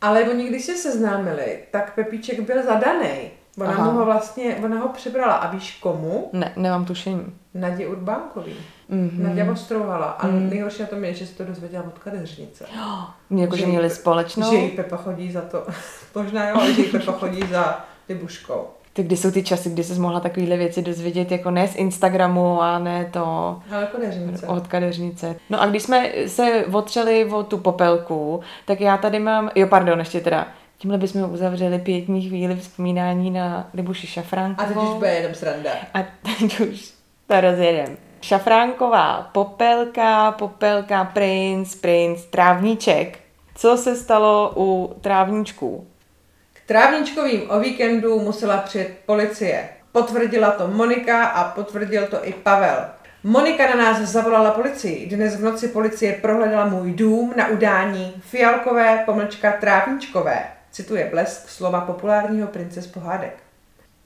Ale 0.00 0.24
oni, 0.24 0.48
když 0.48 0.64
se 0.64 0.74
seznámili, 0.76 1.58
tak 1.70 1.94
Pepíček 1.94 2.40
byl 2.40 2.62
zadaný. 2.64 3.30
Ona 3.60 3.70
Aha. 3.70 3.84
mu 3.90 3.98
ho 3.98 4.04
vlastně, 4.04 4.56
ona 4.64 4.80
ho 4.80 4.88
přebrala. 4.88 5.34
A 5.34 5.50
víš 5.50 5.78
komu? 5.82 6.28
Ne, 6.32 6.52
nemám 6.56 6.84
tušení. 6.84 7.24
Nadě 7.54 7.86
Urbánkový. 7.86 8.52
Mhm. 8.88 9.08
Mm-hmm. 9.08 9.22
Nadě 9.28 9.50
Ostrouhala. 9.50 10.06
A 10.06 10.26
mm. 10.26 10.50
nejhorší 10.50 10.82
na 10.82 10.88
tom 10.88 11.04
je, 11.04 11.14
že 11.14 11.26
se 11.26 11.34
to 11.34 11.44
dozvěděla 11.44 11.84
od 11.86 11.98
kadeřnice. 11.98 12.64
Mě 13.30 13.42
jako, 13.42 13.56
že 13.56 13.62
Že- 13.62 13.68
měli 13.68 13.90
společnou. 13.90 14.50
Že 14.50 14.56
jí 14.56 14.68
Pepa 14.70 14.96
chodí 14.96 15.32
za 15.32 15.40
to, 15.40 15.66
možná 16.14 16.48
jo, 16.48 16.56
ale 16.60 16.72
že 16.74 16.82
jí 16.82 16.88
Pepa 16.88 17.12
chodí 17.12 17.42
za 17.50 17.84
Libuškou. 18.08 18.66
Ty 18.92 19.02
kdy 19.02 19.16
jsou 19.16 19.30
ty 19.30 19.42
časy, 19.42 19.70
kdy 19.70 19.84
se 19.84 20.00
mohla 20.00 20.20
takovéhle 20.20 20.56
věci 20.56 20.82
dozvědět, 20.82 21.30
jako 21.32 21.50
ne 21.50 21.68
z 21.68 21.76
Instagramu 21.76 22.62
a 22.62 22.78
ne 22.78 23.08
to 23.12 23.56
Ale 23.72 23.86
kadeřnice. 23.92 24.46
od 24.46 24.66
kadeřnice. 24.66 25.36
No 25.50 25.60
a 25.62 25.66
když 25.66 25.82
jsme 25.82 26.10
se 26.26 26.64
otřeli 26.72 27.24
o 27.24 27.42
tu 27.42 27.58
popelku, 27.58 28.40
tak 28.64 28.80
já 28.80 28.96
tady 28.96 29.18
mám, 29.18 29.50
jo 29.54 29.66
pardon, 29.66 29.98
ještě 29.98 30.20
teda, 30.20 30.46
tímhle 30.78 30.98
bychom 30.98 31.32
uzavřeli 31.32 31.78
pětní 31.78 32.28
chvíli 32.28 32.56
vzpomínání 32.56 33.30
na 33.30 33.70
Libuši 33.74 34.06
A 34.06 34.10
Šafránkovou. 34.10 34.68
teď 34.68 34.82
už 34.82 34.94
bude 34.94 35.14
jenom 35.14 35.34
sranda. 35.34 35.70
A 35.94 35.98
teď 36.22 36.60
už 36.60 36.92
to 37.26 37.40
rozjedem. 37.40 37.96
Šafránková, 38.20 39.30
popelka, 39.32 40.32
popelka, 40.32 41.04
princ, 41.04 41.74
princ, 41.74 42.24
trávníček. 42.24 43.18
Co 43.54 43.76
se 43.76 43.96
stalo 43.96 44.52
u 44.56 44.96
trávníčků? 45.00 45.86
K 46.52 46.60
trávničkovým 46.68 47.50
o 47.50 47.60
víkendu 47.60 48.20
musela 48.20 48.56
přijet 48.56 48.98
policie. 49.06 49.68
Potvrdila 49.92 50.50
to 50.50 50.68
Monika 50.68 51.24
a 51.26 51.50
potvrdil 51.52 52.06
to 52.06 52.26
i 52.28 52.32
Pavel. 52.32 52.76
Monika 53.24 53.76
na 53.76 53.84
nás 53.84 53.98
zavolala 53.98 54.50
policii. 54.50 55.06
Dnes 55.06 55.36
v 55.36 55.42
noci 55.44 55.68
policie 55.68 56.12
prohledala 56.12 56.66
můj 56.66 56.92
dům 56.92 57.32
na 57.36 57.48
udání 57.48 58.14
fialkové 58.20 59.02
pomlčka 59.06 59.52
trávničkové. 59.52 60.55
Cituje 60.76 61.08
blesk 61.10 61.48
slova 61.48 61.80
populárního 61.80 62.48
prince 62.48 62.82
z 62.82 62.86
pohádek. 62.86 63.36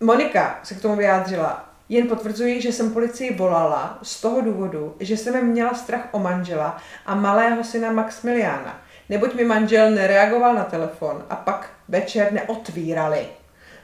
Monika 0.01 0.61
se 0.63 0.75
k 0.75 0.81
tomu 0.83 0.97
vyjádřila. 0.97 1.69
Jen 1.89 2.09
potvrzuji, 2.09 2.61
že 2.61 2.73
jsem 2.73 2.93
policii 2.93 3.35
volala 3.35 3.99
z 4.03 4.21
toho 4.21 4.41
důvodu, 4.41 4.97
že 5.01 5.17
jsem 5.17 5.47
měla 5.47 5.75
strach 5.75 6.09
o 6.13 6.19
manžela 6.19 6.77
a 7.07 7.15
malého 7.15 7.65
syna 7.65 7.93
Maximiliána. 7.93 8.83
Neboť 9.09 9.35
mi 9.35 9.45
manžel 9.45 9.91
nereagoval 9.91 10.55
na 10.55 10.65
telefon 10.65 11.25
a 11.31 11.37
pak 11.37 11.71
večer 11.89 12.33
neotvírali. 12.33 13.27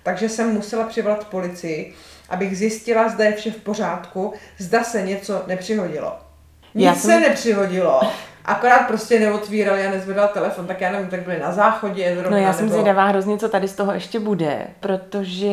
Takže 0.03 0.29
jsem 0.29 0.51
musela 0.55 0.87
přivolat 0.87 1.27
policii, 1.27 1.94
abych 2.29 2.59
zjistila, 2.59 3.09
zda 3.09 3.25
je 3.25 3.33
vše 3.33 3.51
v 3.51 3.57
pořádku, 3.57 4.33
zda 4.59 4.85
se 4.85 5.03
něco 5.03 5.42
nepřihodilo. 5.46 6.18
Nic 6.75 6.85
Já 6.85 6.94
se 6.94 7.01
jsem- 7.01 7.20
nepřihodilo, 7.20 8.01
akorát 8.47 8.87
prostě 8.87 9.21
neotvírali 9.21 9.87
a 9.87 9.91
nezvedal 9.91 10.29
telefon, 10.29 10.67
tak 10.67 10.81
já 10.81 10.93
nevím, 10.93 11.09
tak 11.09 11.21
byli 11.21 11.41
na 11.41 11.53
záchodě 11.53 12.15
No 12.15 12.21
zrovna, 12.21 12.39
já 12.39 12.53
jsem 12.53 12.67
nebo... 12.67 12.73
zvědavá 12.73 13.05
hrozně, 13.05 13.39
co 13.39 13.49
tady 13.49 13.69
z 13.69 13.75
toho 13.75 13.93
ještě 13.93 14.21
bude, 14.21 14.67
protože 14.81 15.49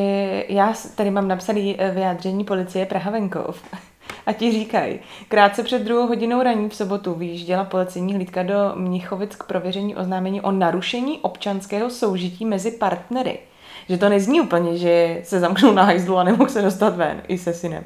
já 0.50 0.74
tady 0.96 1.12
mám 1.12 1.28
napsaný 1.28 1.76
eh, 1.80 1.92
vyjádření 1.92 2.44
policie 2.44 2.86
Praha 2.86 3.12
Venkov. 3.12 3.64
A 4.26 4.34
ti 4.34 4.52
říkají, 4.52 5.00
krátce 5.28 5.64
před 5.64 5.82
druhou 5.82 6.08
hodinou 6.08 6.44
raní 6.44 6.70
v 6.70 6.76
sobotu 6.76 7.14
vyjížděla 7.14 7.64
policejní 7.64 8.14
hlídka 8.14 8.44
do 8.44 8.72
Mnichovic 8.76 9.36
k 9.36 9.44
prověření 9.44 9.96
oznámení 9.96 10.42
o 10.42 10.52
narušení 10.52 11.20
občanského 11.22 11.90
soužití 11.90 12.46
mezi 12.46 12.72
partnery. 12.72 13.40
Že 13.90 13.98
to 13.98 14.10
nezní 14.10 14.42
úplně, 14.42 14.78
že 14.78 15.22
se 15.24 15.40
zamknul 15.40 15.74
na 15.74 15.84
hajzlu 15.84 16.18
a 16.18 16.24
nemohl 16.24 16.50
se 16.50 16.62
dostat 16.62 16.96
ven 16.96 17.22
i 17.28 17.38
se 17.38 17.54
synem. 17.54 17.84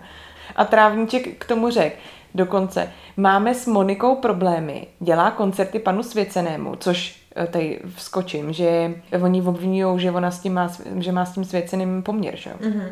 A 0.56 0.66
trávníček 0.66 1.38
k 1.38 1.46
tomu 1.46 1.70
řekl, 1.70 1.96
dokonce, 2.36 2.92
máme 3.18 3.56
s 3.56 3.68
Monikou 3.68 4.16
problémy, 4.16 4.88
dělá 5.00 5.32
koncerty 5.32 5.80
panu 5.80 6.04
Svěcenému, 6.04 6.76
což 6.76 7.22
eh, 7.36 7.48
tady 7.48 7.80
vskočím, 7.96 8.54
že 8.54 8.96
oni 9.22 9.42
obvinují, 9.42 10.00
že 10.00 10.12
ona 10.12 10.32
s 10.32 10.40
tím 10.40 10.54
má, 10.54 10.72
že 10.98 11.12
má 11.12 11.26
s 11.26 11.34
tím 11.34 11.46
Svěceným 11.46 12.04
poměr, 12.04 12.36
že 12.36 12.50
jo? 12.50 12.56
Mm-hmm. 12.62 12.90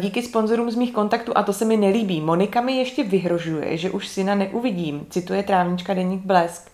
Díky 0.00 0.22
sponzorům 0.22 0.70
z 0.70 0.76
mých 0.76 0.92
kontaktů, 0.92 1.32
a 1.34 1.42
to 1.42 1.52
se 1.52 1.64
mi 1.64 1.76
nelíbí, 1.76 2.20
Monika 2.20 2.60
mi 2.60 2.72
ještě 2.72 3.04
vyhrožuje, 3.04 3.76
že 3.76 3.90
už 3.90 4.08
syna 4.08 4.34
neuvidím, 4.34 5.06
cituje 5.10 5.42
trávnička 5.42 5.94
Deník 5.94 6.24
Blesk. 6.24 6.72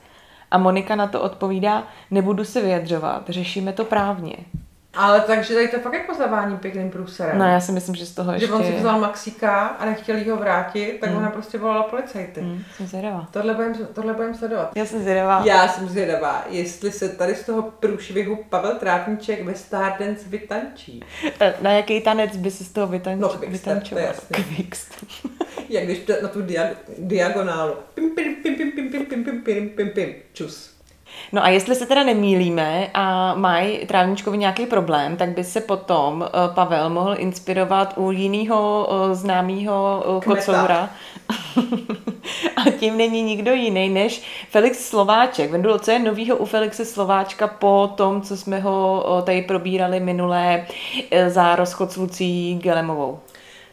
A 0.51 0.59
Monika 0.59 0.97
na 0.97 1.07
to 1.07 1.21
odpovídá, 1.21 1.85
nebudu 2.11 2.45
se 2.45 2.63
vyjadřovat, 2.63 3.23
řešíme 3.29 3.73
to 3.73 3.85
právně. 3.85 4.35
Ale 4.99 5.21
takže 5.21 5.55
tady 5.55 5.69
to 5.69 5.81
fakt 5.81 5.93
jako 5.93 6.15
zavání 6.15 6.57
pěkným 6.57 6.91
průserem. 6.91 7.39
No 7.39 7.45
já 7.45 7.61
si 7.61 7.73
myslím, 7.73 7.95
že 7.95 8.07
z 8.07 8.15
toho 8.15 8.33
ještě... 8.33 8.47
Že 8.47 8.53
on 8.53 8.65
si 8.65 8.73
vzal 8.73 9.01
Maxíka 9.01 9.67
a 9.67 9.85
nechtěl 9.85 10.17
ho 10.31 10.37
vrátit, 10.37 10.99
tak 11.01 11.11
ona 11.17 11.31
prostě 11.31 11.59
volala 11.59 11.83
policajty. 11.83 12.41
Hmm, 12.41 12.63
jsem 12.77 12.87
zvědavá. 12.87 13.29
Tohle 13.31 13.55
budem, 13.55 13.75
tohle 13.93 14.15
budem 14.15 14.35
sledovat. 14.35 14.71
Já 14.75 14.87
jsem 14.87 15.03
zvědavá. 15.03 15.43
Já 15.45 15.69
jsem 15.69 15.89
zvědavá, 15.89 16.45
jestli 16.49 16.93
se 16.93 17.09
tady 17.09 17.35
z 17.35 17.47
toho 17.47 17.63
průšvihu 17.63 18.37
Pavel 18.49 18.75
Trávníček 18.75 19.45
ve 19.45 19.55
Stardance 19.55 20.29
vytančí. 20.29 21.01
Eh, 21.41 21.55
Na 21.61 21.73
jaký 21.73 22.01
tanec 22.01 22.37
by 22.37 22.51
si 22.51 22.65
z 22.65 22.73
toho 22.73 22.87
vytanč... 22.87 23.21
No, 23.21 23.29
Quickstep, 23.29 23.43
to 23.43 23.45
je 23.47 23.53
vytančoval? 23.75 24.05
jasný. 24.05 24.45
Quickstep. 24.55 25.09
Jak 25.69 25.85
když 25.85 26.01
na 26.23 26.29
tu 26.29 26.43
dia- 26.43 26.71
diagonálu. 26.99 27.75
Pim, 27.95 28.11
pim, 28.15 28.35
pim, 28.43 28.57
pim, 28.57 28.73
pim, 28.73 28.91
pim, 28.91 29.07
pim, 29.07 29.25
pim, 29.25 29.43
pim, 29.43 29.69
pim, 29.69 29.89
pim. 29.91 30.15
Čus. 30.33 30.78
No 31.33 31.45
a 31.45 31.49
jestli 31.49 31.75
se 31.75 31.87
teda 31.87 32.03
nemýlíme 32.03 32.91
a 32.95 33.35
mají 33.35 33.87
trávničkovi 33.87 34.39
nějaký 34.39 34.67
problém, 34.67 35.17
tak 35.17 35.29
by 35.29 35.45
se 35.45 35.61
potom 35.61 36.27
eh, 36.27 36.55
Pavel 36.55 36.91
mohl 36.91 37.15
inspirovat 37.19 37.95
u 37.97 38.11
jiného 38.11 38.89
známého 39.13 40.05
Kmeta. 40.23 40.41
kocoura. 40.41 40.91
a 42.57 42.71
tím 42.71 42.97
není 42.97 43.23
nikdo 43.23 43.53
jiný 43.53 43.89
než 43.89 44.23
Felix 44.51 44.89
Slováček. 44.89 45.51
Vendulo, 45.51 45.79
co 45.79 45.91
je 45.91 45.99
novýho 45.99 46.37
u 46.37 46.45
Felixe 46.45 46.85
Slováčka 46.85 47.47
po 47.47 47.91
tom, 47.97 48.23
co 48.23 48.37
jsme 48.37 48.61
ho 48.61 49.07
eh, 49.19 49.23
tady 49.23 49.43
probírali 49.43 50.01
minulé 50.01 50.67
eh, 51.11 51.31
za 51.31 51.57
rozchod 51.57 51.93
s 51.93 51.97
Lucí 51.97 52.59
Gelemovou? 52.63 53.21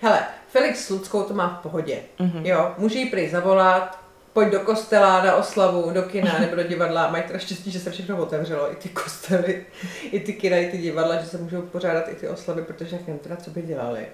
Hele, 0.01 0.19
Felix 0.47 0.85
s 0.85 0.89
Luckou 0.89 1.23
to 1.23 1.33
má 1.33 1.47
v 1.59 1.63
pohodě. 1.63 1.99
Mm-hmm. 2.19 2.41
Jo, 2.43 2.71
může 2.77 2.99
jí 2.99 3.05
prý 3.05 3.29
zavolat, 3.29 3.99
pojď 4.35 4.49
do 4.51 4.59
kostela 4.59 5.23
na 5.23 5.35
oslavu, 5.35 5.91
do 5.91 6.03
kina 6.03 6.39
nebo 6.39 6.55
do 6.55 6.63
divadla. 6.63 7.09
Mají 7.11 7.23
teda 7.23 7.39
štěstí, 7.39 7.71
že 7.71 7.79
se 7.79 7.91
všechno 7.91 8.17
otevřelo, 8.17 8.71
i 8.71 8.75
ty 8.75 8.89
kostely, 8.89 9.65
i 10.11 10.19
ty 10.19 10.33
kina, 10.33 10.57
i 10.57 10.71
ty 10.71 10.77
divadla, 10.77 11.21
že 11.21 11.27
se 11.27 11.37
můžou 11.37 11.61
pořádat 11.61 12.09
i 12.09 12.15
ty 12.15 12.27
oslavy, 12.27 12.61
protože 12.61 12.95
jak 13.07 13.21
teda, 13.21 13.35
co 13.35 13.51
by 13.51 13.61
dělali. 13.61 14.05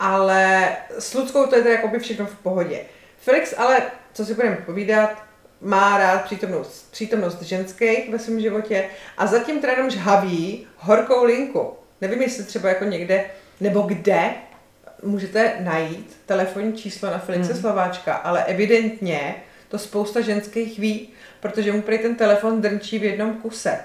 Ale 0.00 0.68
s 0.98 1.14
Luckou 1.14 1.46
to 1.46 1.56
je 1.56 1.62
teda 1.62 1.74
jakoby 1.74 1.98
všechno 1.98 2.26
v 2.26 2.34
pohodě. 2.34 2.80
Felix 3.18 3.54
ale, 3.58 3.82
co 4.12 4.24
si 4.24 4.34
budeme 4.34 4.56
povídat, 4.56 5.24
má 5.60 5.98
rád 5.98 6.24
přítomnost, 6.24 6.90
přítomnost 6.90 7.42
ženských 7.42 8.10
ve 8.10 8.18
svém 8.18 8.40
životě 8.40 8.84
a 9.18 9.26
zatím 9.26 9.60
teda 9.60 9.72
jenom 9.72 9.90
žhaví 9.90 10.66
horkou 10.76 11.24
linku. 11.24 11.72
Nevím, 12.00 12.22
jestli 12.22 12.44
třeba 12.44 12.68
jako 12.68 12.84
někde 12.84 13.24
nebo 13.60 13.80
kde 13.80 14.30
můžete 15.02 15.52
najít 15.60 16.16
telefonní 16.26 16.72
číslo 16.72 17.10
na 17.10 17.18
Felice 17.18 17.52
hmm. 17.52 17.60
Slováčka, 17.60 18.14
ale 18.14 18.44
evidentně 18.44 19.34
to 19.72 19.78
spousta 19.78 20.20
ženských 20.20 20.78
ví, 20.78 21.08
protože 21.40 21.72
mu 21.72 21.82
prý 21.82 21.98
ten 21.98 22.14
telefon 22.14 22.60
drnčí 22.60 22.98
v 22.98 23.04
jednom 23.04 23.34
kuse. 23.34 23.78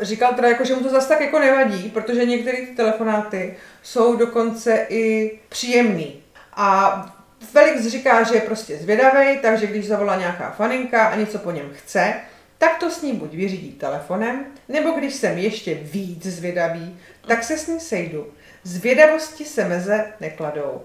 Říkal 0.00 0.34
teda 0.34 0.48
jako, 0.48 0.64
že 0.64 0.74
mu 0.74 0.82
to 0.82 0.88
zase 0.88 1.08
tak 1.08 1.20
jako 1.20 1.38
nevadí, 1.38 1.90
protože 1.90 2.24
některé 2.24 2.58
ty 2.58 2.66
telefonáty 2.76 3.56
jsou 3.82 4.16
dokonce 4.16 4.86
i 4.88 5.32
příjemný. 5.48 6.22
A 6.52 7.16
Felix 7.52 7.86
říká, 7.86 8.22
že 8.22 8.34
je 8.34 8.40
prostě 8.40 8.76
zvědavý, 8.76 9.38
takže 9.42 9.66
když 9.66 9.86
zavolá 9.86 10.16
nějaká 10.16 10.50
faninka 10.50 11.06
a 11.06 11.16
něco 11.16 11.38
po 11.38 11.50
něm 11.50 11.70
chce, 11.74 12.14
tak 12.58 12.78
to 12.78 12.90
s 12.90 13.02
ní 13.02 13.12
buď 13.12 13.34
vyřídí 13.34 13.72
telefonem, 13.72 14.44
nebo 14.68 14.90
když 14.90 15.14
jsem 15.14 15.38
ještě 15.38 15.74
víc 15.74 16.26
zvědavý, 16.26 16.98
tak 17.26 17.44
se 17.44 17.58
s 17.58 17.66
ní 17.66 17.80
sejdu. 17.80 18.26
Zvědavosti 18.64 19.44
se 19.44 19.64
meze 19.64 20.12
nekladou. 20.20 20.80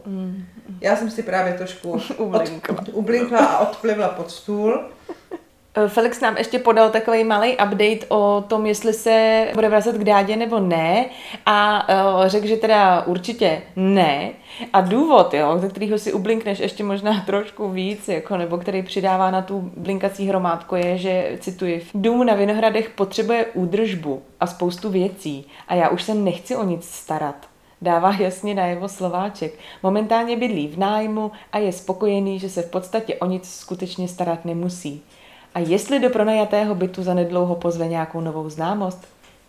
Já 0.81 0.95
jsem 0.95 1.11
si 1.11 1.23
právě 1.23 1.53
trošku 1.53 2.01
Ublinkla. 2.17 2.77
od, 2.79 2.89
ublinkla 2.93 3.45
a 3.45 3.59
odplivla 3.59 4.07
pod 4.07 4.31
stůl. 4.31 4.89
Eh, 5.77 5.87
Felix 5.87 6.19
nám 6.21 6.37
ještě 6.37 6.59
podal 6.59 6.89
takový 6.89 7.23
malý 7.23 7.51
update 7.51 8.05
o 8.07 8.43
tom, 8.47 8.65
jestli 8.65 8.93
se 8.93 9.47
bude 9.53 9.69
vracet 9.69 9.95
k 9.95 10.03
dádě 10.03 10.35
nebo 10.35 10.59
ne 10.59 11.05
a 11.45 11.89
uh, 11.89 12.27
řekl, 12.27 12.47
že 12.47 12.57
teda 12.57 13.03
určitě 13.05 13.61
ne. 13.75 14.31
A 14.73 14.81
důvod, 14.81 15.33
jo, 15.33 15.59
ze 15.59 15.69
kterého 15.69 15.97
si 15.97 16.13
ublinkneš 16.13 16.59
ještě 16.59 16.83
možná 16.83 17.21
trošku 17.25 17.69
víc, 17.69 18.07
jako, 18.07 18.37
nebo 18.37 18.57
který 18.57 18.83
přidává 18.83 19.31
na 19.31 19.41
tu 19.41 19.71
blinkací 19.77 20.27
hromádku, 20.27 20.75
je, 20.75 20.97
že, 20.97 21.37
cituji, 21.39 21.87
dům 21.93 22.25
na 22.25 22.33
Vinohradech 22.33 22.89
potřebuje 22.89 23.45
údržbu 23.45 24.21
a 24.39 24.47
spoustu 24.47 24.89
věcí 24.89 25.47
a 25.67 25.75
já 25.75 25.89
už 25.89 26.03
se 26.03 26.13
nechci 26.13 26.55
o 26.55 26.63
nic 26.63 26.89
starat. 26.89 27.35
Dává 27.81 28.13
jasně 28.13 28.55
najevo 28.55 28.89
Slováček. 28.89 29.53
Momentálně 29.83 30.37
bydlí 30.37 30.67
v 30.67 30.77
nájmu 30.77 31.31
a 31.51 31.57
je 31.57 31.71
spokojený, 31.71 32.39
že 32.39 32.49
se 32.49 32.61
v 32.61 32.69
podstatě 32.69 33.15
o 33.15 33.25
nic 33.25 33.49
skutečně 33.49 34.07
starat 34.07 34.45
nemusí. 34.45 35.03
A 35.55 35.59
jestli 35.59 35.99
do 35.99 36.09
pronajatého 36.09 36.75
bytu 36.75 37.03
zanedlouho 37.03 37.55
pozve 37.55 37.87
nějakou 37.87 38.21
novou 38.21 38.49
známost? 38.49 39.07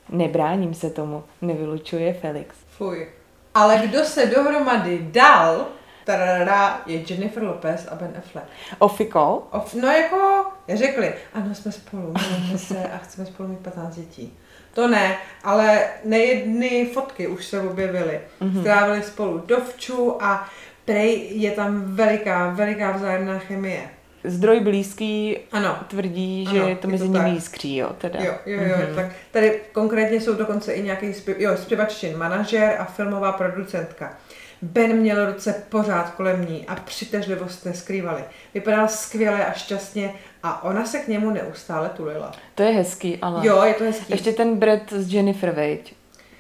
Nebráním 0.09 0.75
se 0.75 0.91
tomu, 0.91 1.25
nevylučuje 1.43 2.15
Felix. 2.15 2.57
Fuj. 2.69 3.09
Ale 3.55 3.83
kdo 3.87 4.05
se 4.05 4.27
dohromady 4.27 5.09
dal, 5.11 5.67
tarara, 6.05 6.83
je 6.87 7.05
Jennifer 7.09 7.43
Lopez 7.43 7.89
a 7.91 7.95
Ben 7.95 8.15
Affleck. 8.19 8.47
Ofiko? 8.79 9.49
Of, 9.53 9.75
no 9.75 9.89
jako, 9.89 10.47
řekli, 10.75 11.15
ano, 11.35 11.55
jsme 11.55 11.73
spolu, 11.73 12.15
se 12.57 12.85
a 12.89 12.99
chceme 12.99 13.27
spolu 13.27 13.49
mít 13.49 13.59
15 13.59 13.95
dětí. 13.95 14.33
To 14.79 14.89
ne, 14.89 15.19
ale 15.45 15.81
nejedny 16.05 16.91
fotky 16.95 17.27
už 17.27 17.47
se 17.47 17.61
objevily. 17.61 18.21
Mm-hmm. 18.41 18.61
Strávili 18.61 19.03
spolu 19.03 19.43
dovču 19.47 20.23
a 20.23 20.49
prej 20.85 21.29
je 21.31 21.51
tam 21.51 21.83
veliká, 21.95 22.51
veliká 22.51 22.91
vzájemná 22.91 23.39
chemie. 23.39 23.83
Zdroj 24.25 24.61
blízký 24.61 25.39
Ano. 25.53 25.79
tvrdí, 25.89 26.47
Ano, 26.49 26.59
že 26.59 26.69
je 26.69 26.77
to 26.77 26.89
mezi 26.89 27.09
nimi 27.09 27.31
jiskří, 27.31 27.77
jo, 27.77 27.91
teda. 27.99 28.21
Jo, 28.23 28.35
jo, 28.47 28.61
jo, 28.63 28.77
mm-hmm. 28.77 28.95
tak 28.95 29.07
tady 29.31 29.61
konkrétně 29.73 30.21
jsou 30.21 30.35
dokonce 30.35 30.73
i 30.73 30.83
nějaký 30.83 31.15
zpěv, 31.15 31.41
jo, 31.41 31.57
zpěvaččin, 31.57 32.17
manažer 32.17 32.77
a 32.79 32.85
filmová 32.85 33.33
producentka. 33.33 34.17
Ben 34.63 34.93
měl 34.93 35.27
ruce 35.27 35.65
pořád 35.69 36.11
kolem 36.11 36.47
ní 36.49 36.67
a 36.67 36.75
přitažlivost 36.75 37.65
neskrývali. 37.65 38.25
Vypadal 38.55 38.89
skvěle 38.89 39.47
a 39.47 39.53
šťastně 39.53 40.15
a 40.43 40.65
ona 40.65 40.85
se 40.85 40.99
k 40.99 41.09
němu 41.09 41.31
neustále 41.31 41.89
tulila. 41.89 42.33
To 42.55 42.63
je 42.63 42.71
hezký, 42.71 43.19
ale... 43.23 43.47
Jo, 43.47 43.63
je 43.63 43.75
to 43.75 43.85
hezký. 43.85 44.13
Ještě 44.13 44.33
ten 44.33 44.57
Brett 44.57 44.93
s 44.93 45.13
Jennifer, 45.13 45.51
veď? 45.51 45.95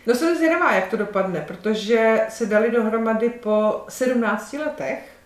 No 0.07 0.15
jsem 0.15 0.37
zvědavá, 0.37 0.73
jak 0.73 0.89
to 0.89 0.97
dopadne, 0.97 1.41
protože 1.41 2.21
se 2.29 2.47
dali 2.47 2.71
dohromady 2.71 3.31
po 3.31 3.85
17 3.89 4.53
letech 4.53 5.19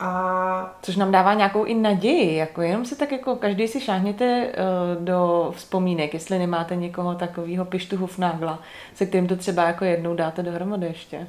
a 0.00 0.78
Což 0.82 0.96
nám 0.96 1.12
dává 1.12 1.34
nějakou 1.34 1.64
i 1.64 1.74
naději, 1.74 2.36
jako 2.36 2.62
jenom 2.62 2.84
si 2.84 2.96
tak 2.96 3.12
jako 3.12 3.36
každý 3.36 3.68
si 3.68 3.80
šáhněte 3.80 4.46
uh, 4.46 5.04
do 5.04 5.50
vzpomínek, 5.56 6.14
jestli 6.14 6.38
nemáte 6.38 6.76
někoho 6.76 7.14
takového 7.14 7.64
pištuhu 7.64 8.08
nágla, 8.18 8.58
se 8.94 9.06
kterým 9.06 9.26
to 9.26 9.36
třeba 9.36 9.64
jako 9.64 9.84
jednou 9.84 10.14
dáte 10.14 10.42
dohromady 10.42 10.86
ještě. 10.86 11.26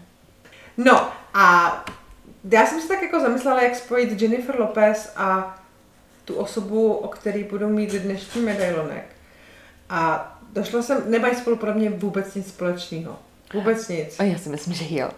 No 0.78 1.12
a 1.34 1.76
já 2.52 2.66
jsem 2.66 2.82
si 2.82 2.88
tak 2.88 3.02
jako 3.02 3.20
zamyslela, 3.20 3.62
jak 3.62 3.76
spojit 3.76 4.22
Jennifer 4.22 4.60
Lopez 4.60 5.14
a 5.16 5.58
tu 6.26 6.36
osobu, 6.36 6.94
o 6.94 7.08
který 7.08 7.44
budou 7.44 7.70
mít 7.70 7.92
dnešní 7.92 8.42
medailonek. 8.42 9.04
A 9.90 10.32
došla 10.54 10.82
jsem, 10.82 11.12
nemají 11.12 11.36
spolu 11.36 11.56
pro 11.56 11.74
mě 11.74 11.90
vůbec 11.90 12.36
nic 12.36 12.48
společného. 12.48 13.20
Vůbec 13.54 13.88
nic. 13.88 14.20
A 14.20 14.24
já 14.24 14.38
si 14.38 14.50
myslím, 14.50 14.74
že 14.74 14.86
jo. 14.90 15.10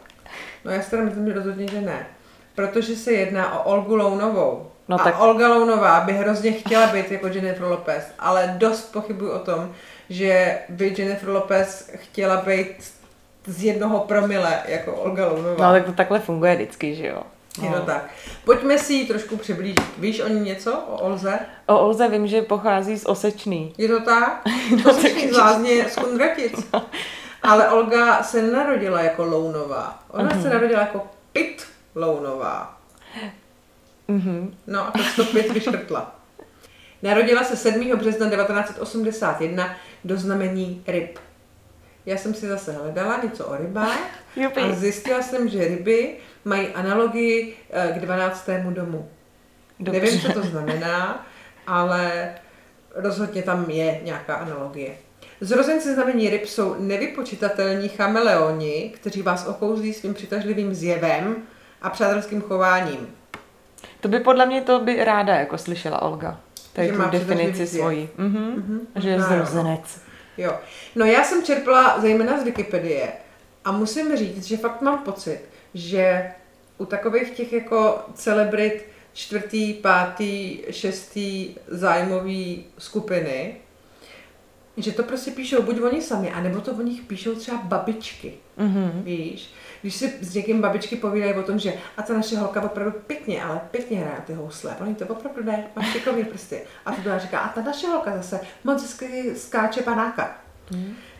No 0.65 0.71
já 0.71 0.81
si 0.81 0.89
teda 0.89 1.03
myslím, 1.03 1.27
že 1.27 1.33
rozhodně, 1.33 1.67
že 1.71 1.81
ne. 1.81 2.07
Protože 2.55 2.95
se 2.95 3.11
jedná 3.11 3.59
o 3.59 3.63
Olgu 3.71 3.95
Lounovou. 3.95 4.71
No 4.87 5.01
a 5.01 5.03
tak- 5.03 5.19
Olga 5.21 5.47
Lounová 5.47 5.99
by 6.01 6.13
hrozně 6.13 6.51
chtěla 6.51 6.87
být 6.87 7.11
jako 7.11 7.27
Jennifer 7.27 7.63
Lopez, 7.63 8.03
ale 8.19 8.55
dost 8.57 8.91
pochybuji 8.91 9.31
o 9.31 9.39
tom, 9.39 9.75
že 10.09 10.59
by 10.69 10.95
Jennifer 10.97 11.29
Lopez 11.29 11.91
chtěla 11.95 12.37
být 12.41 12.93
z 13.47 13.63
jednoho 13.63 13.99
promile 13.99 14.59
jako 14.67 14.93
Olga 14.93 15.27
Lounová. 15.27 15.67
No 15.67 15.73
tak 15.73 15.85
to 15.85 15.91
takhle 15.93 16.19
funguje 16.19 16.55
vždycky, 16.55 16.95
že 16.95 17.07
jo. 17.07 17.21
Je 17.61 17.69
to 17.69 17.79
tak. 17.81 18.09
Pojďme 18.45 18.77
si 18.79 18.93
ji 18.93 19.05
trošku 19.05 19.37
přiblížit. 19.37 19.81
Víš 19.97 20.19
o 20.19 20.27
ní 20.27 20.39
něco, 20.39 20.73
o 20.77 20.97
Olze? 20.97 21.39
O 21.65 21.79
Olze 21.79 22.07
vím, 22.07 22.27
že 22.27 22.41
pochází 22.41 22.97
z 22.97 23.05
Osečný. 23.05 23.73
Je 23.77 23.87
to 23.87 23.99
tak? 24.01 24.41
No, 24.71 24.83
To 24.83 24.91
no, 24.91 25.33
z 25.33 25.37
Lázně 25.37 25.89
z 25.89 25.95
Kundratic. 25.95 26.67
Ale 27.43 27.69
Olga 27.69 28.23
se 28.23 28.41
nenarodila 28.41 29.01
jako 29.01 29.23
Lounová. 29.25 29.99
Ona 30.09 30.23
Mhm. 30.29 30.41
se 30.41 30.49
narodila 30.49 30.79
jako 30.81 31.07
Pit 31.33 31.65
Lounová. 31.95 32.77
Mhm. 34.07 34.55
No 34.67 34.87
a 34.87 34.93
to 35.15 35.23
Pit 35.25 35.51
vyškrtla. 35.51 36.15
Narodila 37.03 37.43
se 37.43 37.55
7. 37.57 37.95
března 37.95 38.29
1981 38.29 39.75
do 40.03 40.17
znamení 40.17 40.83
ryb. 40.87 41.19
Já 42.07 42.17
jsem 42.17 42.33
si 42.33 42.47
zase 42.47 42.71
hledala 42.71 43.19
něco 43.23 43.45
o 43.45 43.57
rybách 43.57 43.99
a 44.61 44.75
zjistila 44.75 45.21
jsem, 45.21 45.49
že 45.49 45.67
ryby 45.67 46.15
mají 46.45 46.67
analogii 46.67 47.55
eh, 47.69 47.93
k 47.95 48.01
12. 48.01 48.49
domu. 48.69 49.09
Dobře. 49.79 50.01
Nevím, 50.01 50.19
co 50.19 50.33
to 50.33 50.41
znamená, 50.41 51.27
ale 51.67 52.31
rozhodně 52.95 53.43
tam 53.43 53.69
je 53.69 53.99
nějaká 54.03 54.35
analogie. 54.35 54.91
Zrozenci 55.41 55.93
znamení 55.93 56.29
ryb 56.29 56.45
jsou 56.45 56.75
nevypočitatelní 56.79 57.89
chameleoni, 57.89 58.93
kteří 58.95 59.21
vás 59.21 59.47
okouzlí 59.47 59.93
svým 59.93 60.13
přitažlivým 60.13 60.75
zjevem 60.75 61.35
a 61.81 61.89
přátelským 61.89 62.41
chováním. 62.41 63.07
To 64.01 64.07
by 64.07 64.19
podle 64.19 64.45
mě 64.45 64.61
to 64.61 64.79
by 64.79 65.03
ráda 65.03 65.35
jako 65.35 65.57
slyšela 65.57 66.01
Olga. 66.01 66.39
Tady 66.73 66.91
tu 66.91 67.09
definici 67.11 67.67
svoji. 67.67 68.09
Mhm. 68.17 68.53
Mhm. 68.57 68.79
Že 68.95 69.09
je 69.09 69.17
no. 69.17 69.27
zrozenec. 69.27 70.06
Jo. 70.37 70.59
No 70.95 71.05
já 71.05 71.23
jsem 71.23 71.43
čerpala 71.43 71.99
zejména 72.01 72.39
z 72.39 72.43
Wikipedie 72.43 73.11
a 73.65 73.71
musím 73.71 74.17
říct, 74.17 74.43
že 74.45 74.57
fakt 74.57 74.81
mám 74.81 75.03
pocit, 75.03 75.39
že 75.73 76.31
u 76.77 76.85
takových 76.85 77.29
těch 77.29 77.53
jako 77.53 78.05
celebrit 78.13 78.85
čtvrtý, 79.13 79.73
pátý, 79.73 80.59
šestý 80.71 81.55
zájmový 81.67 82.65
skupiny, 82.77 83.55
že 84.77 84.91
to 84.91 85.03
prostě 85.03 85.31
píšou 85.31 85.61
buď 85.61 85.81
oni 85.81 86.01
sami, 86.01 86.31
anebo 86.31 86.61
to 86.61 86.71
o 86.71 86.81
nich 86.81 87.01
píšou 87.01 87.35
třeba 87.35 87.57
babičky. 87.57 88.33
Mhm. 88.57 89.01
Víš, 89.03 89.53
když 89.81 89.95
si 89.95 90.13
s 90.21 90.33
někým 90.33 90.61
babičky 90.61 90.95
povídají 90.95 91.33
o 91.33 91.43
tom, 91.43 91.59
že 91.59 91.73
a 91.97 92.01
ta 92.01 92.13
naše 92.13 92.37
holka 92.37 92.61
opravdu 92.61 92.99
pěkně, 93.07 93.43
ale 93.43 93.61
pěkně 93.71 93.99
hraje 93.99 94.21
ty 94.27 94.33
housle. 94.33 94.75
Oni 94.81 94.95
to 94.95 95.05
opravdu 95.05 95.43
ne, 95.43 95.67
má 95.75 95.83
šikovný 95.83 96.23
prsty. 96.23 96.61
A 96.85 96.91
to 96.91 97.01
druhá 97.01 97.17
říká, 97.17 97.39
a 97.39 97.49
ta 97.49 97.61
naše 97.61 97.87
holka 97.87 98.17
zase 98.17 98.39
moc 98.63 98.81
hezky 98.81 99.35
skáče 99.35 99.81
panáka. 99.81 100.37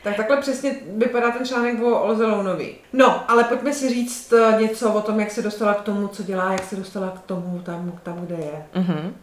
Tak 0.04 0.16
takhle 0.16 0.38
přesně 0.38 0.76
vypadá 0.98 1.32
ten 1.32 1.46
článek 1.46 1.82
o 1.82 2.02
Olze 2.02 2.26
Lounový. 2.26 2.76
No, 2.94 3.32
ale 3.32 3.44
pojďme 3.44 3.74
si 3.74 3.90
říct 3.90 4.34
eh, 4.34 4.62
něco 4.62 4.94
o 4.94 5.02
tom, 5.02 5.20
jak 5.20 5.32
se 5.32 5.42
dostala 5.42 5.74
k 5.74 5.82
tomu, 5.82 6.08
co 6.08 6.24
dělá, 6.24 6.52
jak 6.52 6.64
se 6.64 6.76
dostala 6.76 7.10
k 7.10 7.22
tomu 7.22 7.60
tam, 7.60 8.00
tam 8.04 8.26
kde 8.26 8.36
je. 8.36 8.66
Mhm. 8.76 9.16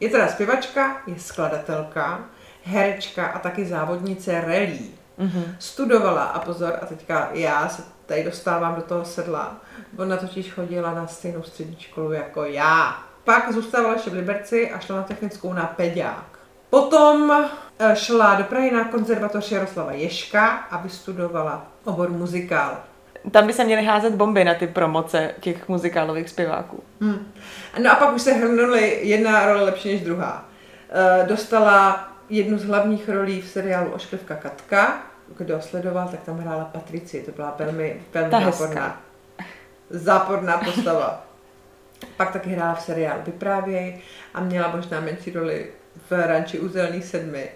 Je 0.00 0.08
teda 0.08 0.28
zpěvačka, 0.28 1.02
je 1.06 1.18
skladatelka, 1.18 2.28
herečka 2.64 3.26
a 3.26 3.38
taky 3.38 3.66
závodnice 3.66 4.40
rally. 4.40 4.78
Mhm. 5.18 5.56
Studovala 5.58 6.24
a 6.24 6.38
pozor, 6.38 6.72
a 6.82 6.86
teďka 6.86 7.28
já 7.32 7.68
se 7.68 7.82
tady 8.06 8.24
dostávám 8.24 8.74
do 8.74 8.82
toho 8.82 9.04
sedla. 9.04 9.56
Ona 9.98 10.16
totiž 10.16 10.52
chodila 10.52 10.94
na 10.94 11.06
stejnou 11.06 11.42
střední 11.42 11.76
školu 11.78 12.12
jako 12.12 12.44
já. 12.44 13.02
Pak 13.24 13.52
zůstávala 13.52 13.94
ještě 13.94 14.10
v 14.10 14.14
Liberci 14.14 14.70
a 14.70 14.78
šla 14.78 14.96
na 14.96 15.02
technickou 15.02 15.52
na 15.52 15.66
peďák. 15.66 16.24
Potom 16.70 17.32
eh, 17.78 17.96
šla 17.96 18.34
do 18.34 18.44
Prahy 18.44 18.70
na 18.70 18.84
konzervatoř 18.84 19.52
Jaroslava 19.52 19.92
Ješka 19.92 20.48
a 20.48 20.76
vystudovala 20.76 21.66
obor 21.84 22.10
muzikál. 22.10 22.76
Tam 23.30 23.46
by 23.46 23.52
se 23.52 23.64
měly 23.64 23.84
házet 23.84 24.14
bomby 24.14 24.44
na 24.44 24.54
ty 24.54 24.66
promoce 24.66 25.34
těch 25.40 25.68
muzikálových 25.68 26.28
zpěváků. 26.28 26.82
Hmm. 27.00 27.32
No 27.82 27.92
a 27.92 27.94
pak 27.94 28.14
už 28.14 28.22
se 28.22 28.32
hrnuly 28.32 28.98
jedna 29.02 29.46
role 29.46 29.62
lepší 29.62 29.92
než 29.92 30.00
druhá. 30.00 30.44
Eh, 30.90 31.26
Dostala 31.26 32.11
jednu 32.32 32.58
z 32.58 32.64
hlavních 32.64 33.08
rolí 33.08 33.40
v 33.40 33.48
seriálu 33.48 33.90
Ošklivka 33.90 34.34
Katka. 34.34 35.02
Kdo 35.38 35.60
sledoval, 35.60 36.08
tak 36.08 36.20
tam 36.22 36.38
hrála 36.38 36.64
Patrici. 36.64 37.22
To 37.22 37.32
byla 37.32 37.54
velmi, 37.58 37.96
velmi 38.14 38.30
záporná. 38.30 39.02
Záporná 39.90 40.58
postava. 40.58 41.26
Pak 42.16 42.32
taky 42.32 42.50
hrála 42.50 42.74
v 42.74 42.82
seriálu 42.82 43.22
Vyprávěj 43.26 44.00
a 44.34 44.40
měla 44.40 44.76
možná 44.76 45.00
menší 45.00 45.30
roli 45.30 45.66
v 46.10 46.26
Ranči 46.26 46.58
u 46.58 46.68
Zelených 46.68 47.04
sedmi. 47.04 47.50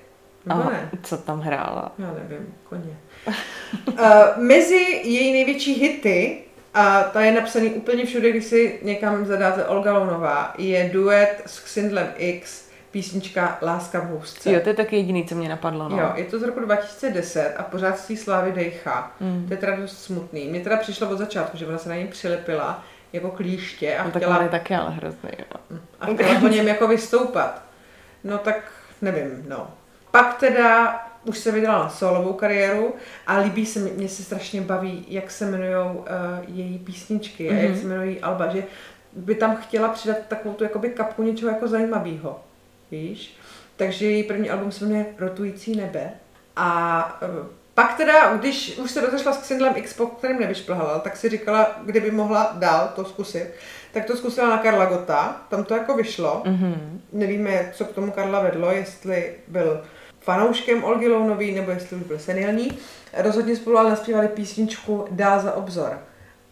Nebo 0.47 0.61
A 0.65 0.71
ne? 0.71 0.91
co 1.03 1.17
tam 1.17 1.41
hrála? 1.41 1.93
Já 1.99 2.07
nevím, 2.13 2.55
koně. 2.65 2.97
Uh, 3.27 3.97
mezi 4.37 5.01
její 5.05 5.33
největší 5.33 5.75
hity, 5.75 6.43
a 6.75 7.03
ta 7.03 7.21
je 7.21 7.33
napsaný 7.33 7.71
úplně 7.71 8.07
všude, 8.07 8.31
když 8.31 8.45
si 8.45 8.79
někam 8.83 9.27
zadáte 9.27 9.65
Olga 9.65 9.93
Lounová, 9.93 10.55
je 10.59 10.91
duet 10.93 11.43
s 11.47 11.61
Xindlem 11.61 12.09
X, 12.17 12.66
písnička 12.97 13.59
Láska 13.63 14.01
v 14.01 14.09
housce. 14.09 14.53
Jo, 14.53 14.61
to 14.61 14.69
je 14.69 14.75
taky 14.75 14.97
jediný, 14.97 15.25
co 15.25 15.35
mě 15.35 15.49
napadlo. 15.49 15.89
No. 15.89 15.99
Jo, 15.99 16.13
je 16.15 16.25
to 16.25 16.39
z 16.39 16.43
roku 16.43 16.61
2010 16.61 17.55
a 17.57 17.63
pořád 17.63 17.99
z 17.99 18.07
té 18.07 18.17
slávy 18.17 18.53
dejcha. 18.53 19.13
Mm. 19.21 19.45
To 19.49 19.55
je 19.55 19.57
teda 19.57 19.77
dost 19.77 20.03
smutný. 20.03 20.49
Mně 20.49 20.61
teda 20.61 20.77
přišlo 20.77 21.11
od 21.11 21.19
začátku, 21.19 21.57
že 21.57 21.67
ona 21.67 21.79
se 21.79 21.89
na 21.89 21.95
něj 21.95 22.07
přilepila 22.07 22.85
jako 23.13 23.31
klíště 23.31 23.97
a 23.97 24.05
No, 24.05 24.11
tak 24.11 24.23
chtěla, 24.23 24.43
je 24.43 24.49
taky 24.49 24.75
ale 24.75 24.91
hrozný. 24.91 25.31
Jo. 25.39 25.79
a 26.01 26.07
chtěla 26.07 26.41
po 26.41 26.49
něm 26.49 26.69
jako 26.69 26.89
vystoupat. 26.89 27.63
No 28.25 28.39
tak 28.39 28.73
nevím, 29.03 29.45
no. 29.49 29.71
Pak 30.11 30.41
teda 30.41 31.01
už 31.25 31.39
se 31.39 31.53
vydala 31.53 31.79
na 31.79 31.89
solovou 31.89 32.33
kariéru 32.33 32.95
a 33.27 33.39
líbí 33.39 33.67
se 33.67 33.79
mi, 33.79 33.91
mě 33.91 34.09
se 34.09 34.23
strašně 34.23 34.61
baví, 34.61 35.05
jak 35.09 35.31
se 35.31 35.45
jmenují 35.45 35.75
uh, 35.75 36.05
její 36.49 36.79
písničky 36.79 37.51
mm-hmm. 37.51 37.59
a 37.59 37.63
jak 37.63 37.77
se 37.77 37.83
jmenují 37.83 38.21
alba, 38.21 38.47
že 38.47 38.65
by 39.13 39.35
tam 39.35 39.57
chtěla 39.57 39.89
přidat 39.89 40.17
takovou 40.29 40.55
tu 40.55 40.65
jakoby 40.65 40.91
kapku 40.91 41.23
něčeho 41.23 41.51
jako 41.51 41.69
zajímavého, 41.69 42.41
víš? 42.91 43.37
Takže 43.77 44.07
její 44.07 44.23
první 44.23 44.51
album 44.51 44.73
se 44.73 44.85
jmenuje 44.85 45.07
Rotující 45.19 45.77
nebe 45.77 46.11
a 46.57 47.19
uh, 47.23 47.47
pak 47.75 47.97
teda, 47.97 48.37
když 48.37 48.79
už 48.79 48.91
se 48.91 49.01
rozešla 49.01 49.33
s 49.33 49.43
Xindlem 49.43 49.73
X, 49.77 49.93
po 49.93 50.07
kterým 50.07 50.41
nevyšplhala, 50.41 50.99
tak 50.99 51.17
si 51.17 51.29
říkala, 51.29 51.77
kdyby 51.85 52.11
mohla 52.11 52.53
dál 52.59 52.93
to 52.95 53.05
zkusit, 53.05 53.51
tak 53.93 54.05
to 54.05 54.17
zkusila 54.17 54.49
na 54.51 54.59
Karla 54.59 54.85
Gota, 54.85 55.43
tam 55.49 55.65
to 55.65 55.75
jako 55.75 55.97
vyšlo. 55.97 56.43
Mhm. 56.45 57.01
Nevíme, 57.13 57.73
co 57.75 57.85
k 57.85 57.93
tomu 57.93 58.13
Karla 58.13 58.41
vedlo, 58.41 58.73
jestli 58.73 59.35
byl 59.49 59.83
fanouškem 60.21 60.85
Olgy 60.85 61.09
Lounový, 61.09 61.55
nebo 61.55 61.71
jestli 61.71 61.97
už 61.97 62.03
byl 62.03 62.19
senilní. 62.19 62.79
Rozhodně 63.17 63.57
spolu 63.57 63.79
ale 63.79 63.91
naspívali 63.91 64.29
písničku 64.29 65.05
Dál 65.11 65.41
za 65.41 65.53
obzor. 65.53 65.99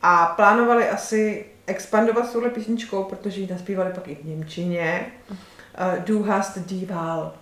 A 0.03 0.27
plánovali 0.27 0.89
asi 0.89 1.47
expandovat 1.67 2.27
s 2.27 2.33
touhle 2.33 2.51
písničkou, 2.51 3.05
protože 3.05 3.41
ji 3.41 3.49
naspívali 3.51 3.93
pak 3.93 4.09
i 4.09 4.15
v 4.15 4.25
Němčině. 4.25 5.07
Uh, 5.79 6.05
du 6.05 6.23
hast 6.23 6.59
die 6.67 6.87
Wahl. 6.87 7.33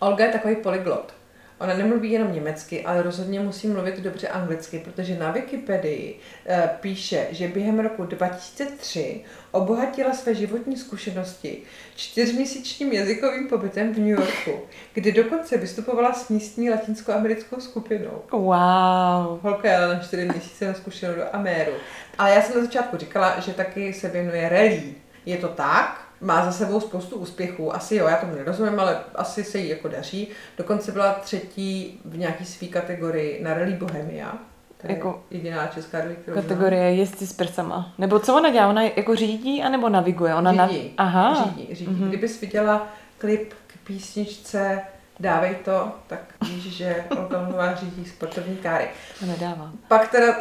Olga 0.00 0.24
je 0.24 0.32
takový 0.32 0.56
polyglot. 0.56 1.18
Ona 1.60 1.74
nemluví 1.74 2.12
jenom 2.12 2.32
německy, 2.32 2.84
ale 2.84 3.02
rozhodně 3.02 3.40
musí 3.40 3.68
mluvit 3.68 4.00
dobře 4.00 4.28
anglicky, 4.28 4.78
protože 4.78 5.18
na 5.18 5.30
Wikipedii 5.30 6.18
eh, 6.46 6.70
píše, 6.80 7.26
že 7.30 7.48
během 7.48 7.80
roku 7.80 8.04
2003 8.04 9.24
obohatila 9.50 10.12
své 10.12 10.34
životní 10.34 10.76
zkušenosti 10.76 11.62
čtyřměsíčním 11.96 12.92
jazykovým 12.92 13.48
pobytem 13.48 13.94
v 13.94 13.98
New 13.98 14.08
Yorku, 14.08 14.60
kde 14.94 15.12
dokonce 15.12 15.56
vystupovala 15.56 16.12
s 16.12 16.28
místní 16.28 16.70
latinskoamerickou 16.70 17.60
skupinou. 17.60 18.22
Wow. 18.32 19.40
Holka 19.42 19.70
jela 19.70 19.94
na 19.94 20.00
čtyři 20.00 20.24
měsíce 20.24 20.66
na 20.66 20.74
zkušenou 20.74 21.14
do 21.14 21.22
Améru. 21.32 21.72
Ale 22.18 22.30
já 22.30 22.42
jsem 22.42 22.56
na 22.56 22.64
začátku 22.64 22.96
říkala, 22.96 23.40
že 23.40 23.52
taky 23.52 23.92
se 23.92 24.08
věnuje 24.08 24.48
rally. 24.48 24.94
Je 25.26 25.36
to 25.36 25.48
tak? 25.48 26.07
Má 26.20 26.44
za 26.44 26.52
sebou 26.52 26.80
spoustu 26.80 27.16
úspěchů. 27.16 27.74
Asi 27.74 27.96
jo, 27.96 28.06
já 28.08 28.16
tomu 28.16 28.34
nerozumím, 28.34 28.80
ale 28.80 28.98
asi 29.14 29.44
se 29.44 29.58
jí 29.58 29.68
jako 29.68 29.88
daří. 29.88 30.28
Dokonce 30.58 30.92
byla 30.92 31.12
třetí 31.12 32.00
v 32.04 32.18
nějaký 32.18 32.44
svý 32.44 32.68
kategorii 32.68 33.42
na 33.42 33.54
Rally 33.54 33.72
Bohemia. 33.72 34.32
To 34.80 34.86
je 34.86 34.94
Jako- 34.94 35.22
jediná 35.30 35.66
česká 35.66 35.98
rally, 35.98 36.16
kterou 36.22 36.34
znám. 36.34 36.44
Kategorie 36.48 36.94
jezdci 36.94 37.26
s 37.26 37.32
prsama. 37.32 37.92
Nebo 37.98 38.18
co 38.18 38.34
ona 38.36 38.50
dělá? 38.50 38.68
Ona 38.68 38.82
jako 38.82 39.16
řídí 39.16 39.62
anebo 39.62 39.88
naviguje? 39.88 40.34
Ona 40.34 40.66
Řídí. 40.68 40.82
Nav... 40.98 41.06
Aha. 41.06 41.44
Řídí, 41.44 41.74
řídí. 41.74 41.92
Mm-hmm. 41.92 42.08
Kdybys 42.08 42.40
viděla 42.40 42.88
klip 43.18 43.54
k 43.66 43.86
písničce 43.86 44.80
Dávej 45.20 45.54
to, 45.64 45.92
tak 46.06 46.20
víš, 46.48 46.62
že 46.76 47.04
Olga 47.10 47.74
řídí 47.74 48.04
sportovní 48.04 48.56
káry. 48.56 48.86
To 49.20 49.26
nedává. 49.26 49.70
Pak 49.88 50.10
teda, 50.10 50.34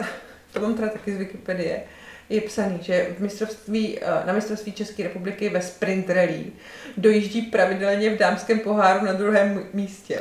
to 0.54 0.60
mám 0.60 0.74
teda 0.74 0.90
taky 0.90 1.14
z 1.16 1.18
Wikipedie, 1.18 1.84
je 2.30 2.42
psaný, 2.42 2.78
že 2.82 3.08
v 3.18 3.22
mistrovství, 3.22 4.00
eh, 4.02 4.26
na 4.26 4.34
mistrovství 4.34 4.72
České 4.72 5.04
republiky 5.04 5.50
ve 5.50 5.62
sprint 5.62 6.10
rally 6.10 6.46
dojíždí 6.98 7.42
pravidelně 7.42 8.10
v 8.10 8.18
dámském 8.18 8.60
poháru 8.60 9.06
na 9.06 9.14
druhém 9.14 9.64
místě. 9.74 10.20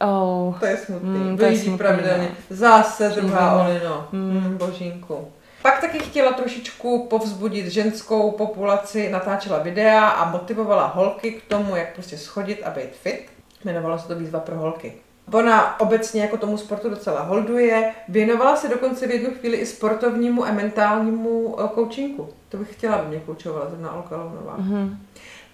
Oh. 0.00 0.58
To 0.58 0.66
je 0.66 0.76
smutný. 0.76 1.08
Mm, 1.08 1.28
Mm, 1.30 1.36
dojíždí 1.36 1.64
smutný, 1.64 1.78
pravidelně. 1.78 2.28
no. 2.50 2.56
Zase 2.56 3.08
druhá 3.08 3.54
Mm. 3.54 3.60
Olino. 3.70 4.08
Mm. 4.12 4.56
božínku. 4.56 5.28
Pak 5.62 5.80
taky 5.80 5.98
chtěla 5.98 6.32
trošičku 6.32 7.06
povzbudit 7.10 7.66
ženskou 7.66 8.30
populaci, 8.30 9.10
natáčela 9.10 9.58
videa 9.58 10.08
a 10.08 10.30
motivovala 10.30 10.86
holky 10.86 11.30
k 11.32 11.42
tomu, 11.48 11.76
jak 11.76 11.94
prostě 11.94 12.18
schodit 12.18 12.62
a 12.64 12.70
být 12.70 12.96
fit. 13.02 13.26
Jmenovalo 13.64 13.98
se 13.98 14.08
to 14.08 14.14
výzva 14.14 14.40
pro 14.40 14.56
holky. 14.56 14.92
Ona 15.32 15.80
obecně 15.80 16.22
jako 16.22 16.36
tomu 16.36 16.58
sportu 16.58 16.90
docela 16.90 17.22
holduje. 17.22 17.92
Věnovala 18.08 18.56
se 18.56 18.68
dokonce 18.68 19.06
v 19.06 19.10
jednu 19.10 19.30
chvíli 19.30 19.56
i 19.56 19.66
sportovnímu 19.66 20.44
a 20.46 20.52
mentálnímu 20.52 21.56
eh, 21.60 21.68
coachingu. 21.74 22.28
To 22.48 22.56
bych 22.56 22.72
chtěla, 22.72 22.94
aby 22.96 23.08
mě 23.08 23.20
koučovala 23.20 23.68
zrovna 23.70 23.92
Olga 23.92 24.16
Lounová. 24.16 24.54
Mhm. 24.58 24.98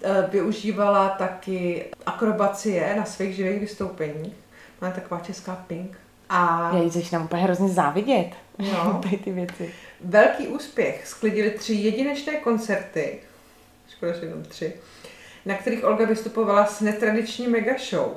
Eh, 0.03 0.27
Využívala 0.31 1.09
taky 1.09 1.85
akrobacie 2.05 2.95
na 2.97 3.05
svých 3.05 3.35
živých 3.35 3.59
vystoupeních. 3.59 4.33
Má 4.81 4.91
taková 4.91 5.19
česká 5.21 5.55
pink. 5.67 5.97
A 6.29 6.71
Já 6.73 6.81
jí 6.81 6.89
začínám 6.89 7.23
úplně 7.23 7.43
hrozně 7.43 7.69
závidět. 7.69 8.29
No. 8.59 8.99
Tady 9.03 9.17
ty 9.17 9.31
věci. 9.31 9.73
velký 10.03 10.47
úspěch 10.47 11.07
sklidili 11.07 11.51
tři 11.51 11.73
jedinečné 11.73 12.33
koncerty, 12.33 13.19
škoda, 13.89 14.11
že 14.13 14.25
jenom 14.25 14.43
tři, 14.43 14.73
na 15.45 15.55
kterých 15.55 15.85
Olga 15.85 16.05
vystupovala 16.05 16.65
s 16.65 16.81
netradiční 16.81 17.47
mega 17.47 17.73
show. 17.89 18.07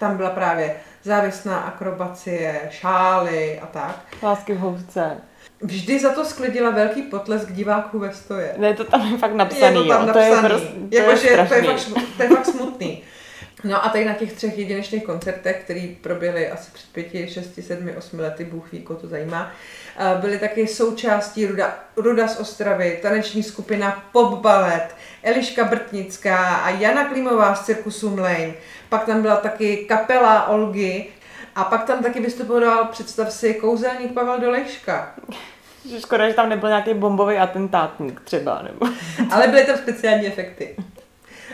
Tam 0.00 0.16
byla 0.16 0.30
právě 0.30 0.76
závěsná 1.02 1.58
akrobacie, 1.58 2.60
šály 2.70 3.60
a 3.60 3.66
tak. 3.66 4.00
Lásky 4.22 4.54
v 4.54 4.58
housce. 4.58 5.16
Vždy 5.60 5.98
za 5.98 6.14
to 6.14 6.24
sklidila 6.24 6.70
velký 6.70 7.02
potlesk 7.02 7.52
diváků 7.52 7.98
ve 7.98 8.12
stoje. 8.14 8.54
Ne, 8.58 8.74
to 8.74 8.84
tam 8.84 9.12
je 9.12 9.18
fakt 9.18 9.34
napsaný, 9.34 9.76
je 9.76 9.82
to 9.82 9.88
tam 9.88 10.06
jo. 10.06 10.12
To 10.12 10.18
je, 10.18 10.30
napsaný. 10.30 10.48
prostě, 10.48 10.68
to 10.90 10.96
Jakože 10.96 11.28
je 11.28 11.46
to, 11.48 11.54
je 11.54 11.62
fakt, 11.62 12.02
to 12.16 12.22
je 12.22 12.28
fakt 12.28 12.46
smutný. 12.46 13.02
No 13.64 13.84
a 13.84 13.88
tady 13.88 14.04
na 14.04 14.14
těch 14.14 14.32
třech 14.32 14.58
jedinečných 14.58 15.04
koncertech, 15.04 15.62
které 15.64 15.88
proběhly 16.00 16.50
asi 16.50 16.70
před 16.72 16.90
pěti, 16.92 17.28
šesti, 17.28 17.62
sedmi, 17.62 17.96
osmi 17.96 18.22
lety, 18.22 18.44
Bůh 18.44 18.72
ví, 18.72 18.80
koho 18.80 19.00
to 19.00 19.08
zajímá, 19.08 19.52
eh, 19.98 20.20
byly 20.20 20.38
taky 20.38 20.66
součástí 20.66 21.46
Ruda, 21.46 21.78
Ruda 21.96 22.28
z 22.28 22.40
Ostravy, 22.40 22.98
taneční 23.02 23.42
skupina 23.42 24.04
Pop 24.12 24.40
Ballet, 24.40 24.96
Eliška 25.22 25.64
Brtnická 25.64 26.56
a 26.56 26.70
Jana 26.70 27.04
Klimová 27.04 27.54
z 27.54 27.64
cirkusu 27.64 28.10
Mlejn. 28.10 28.54
Pak 28.92 29.04
tam 29.04 29.22
byla 29.22 29.36
taky 29.36 29.76
kapela 29.76 30.48
Olgy 30.48 31.06
a 31.54 31.64
pak 31.64 31.84
tam 31.84 32.02
taky 32.02 32.20
vystupoval, 32.20 32.84
představ 32.84 33.32
si, 33.32 33.54
kouzelník 33.54 34.12
Pavel 34.12 34.40
Dolejška. 34.40 35.14
Že 35.88 36.00
Škoda, 36.00 36.28
že 36.28 36.34
tam 36.34 36.48
nebyl 36.48 36.68
nějaký 36.68 36.94
bombový 36.94 37.36
atentátník 37.36 38.20
třeba, 38.20 38.62
nebo... 38.62 38.86
Ale 39.30 39.48
byly 39.48 39.64
tam 39.64 39.76
speciální 39.76 40.26
efekty. 40.26 40.76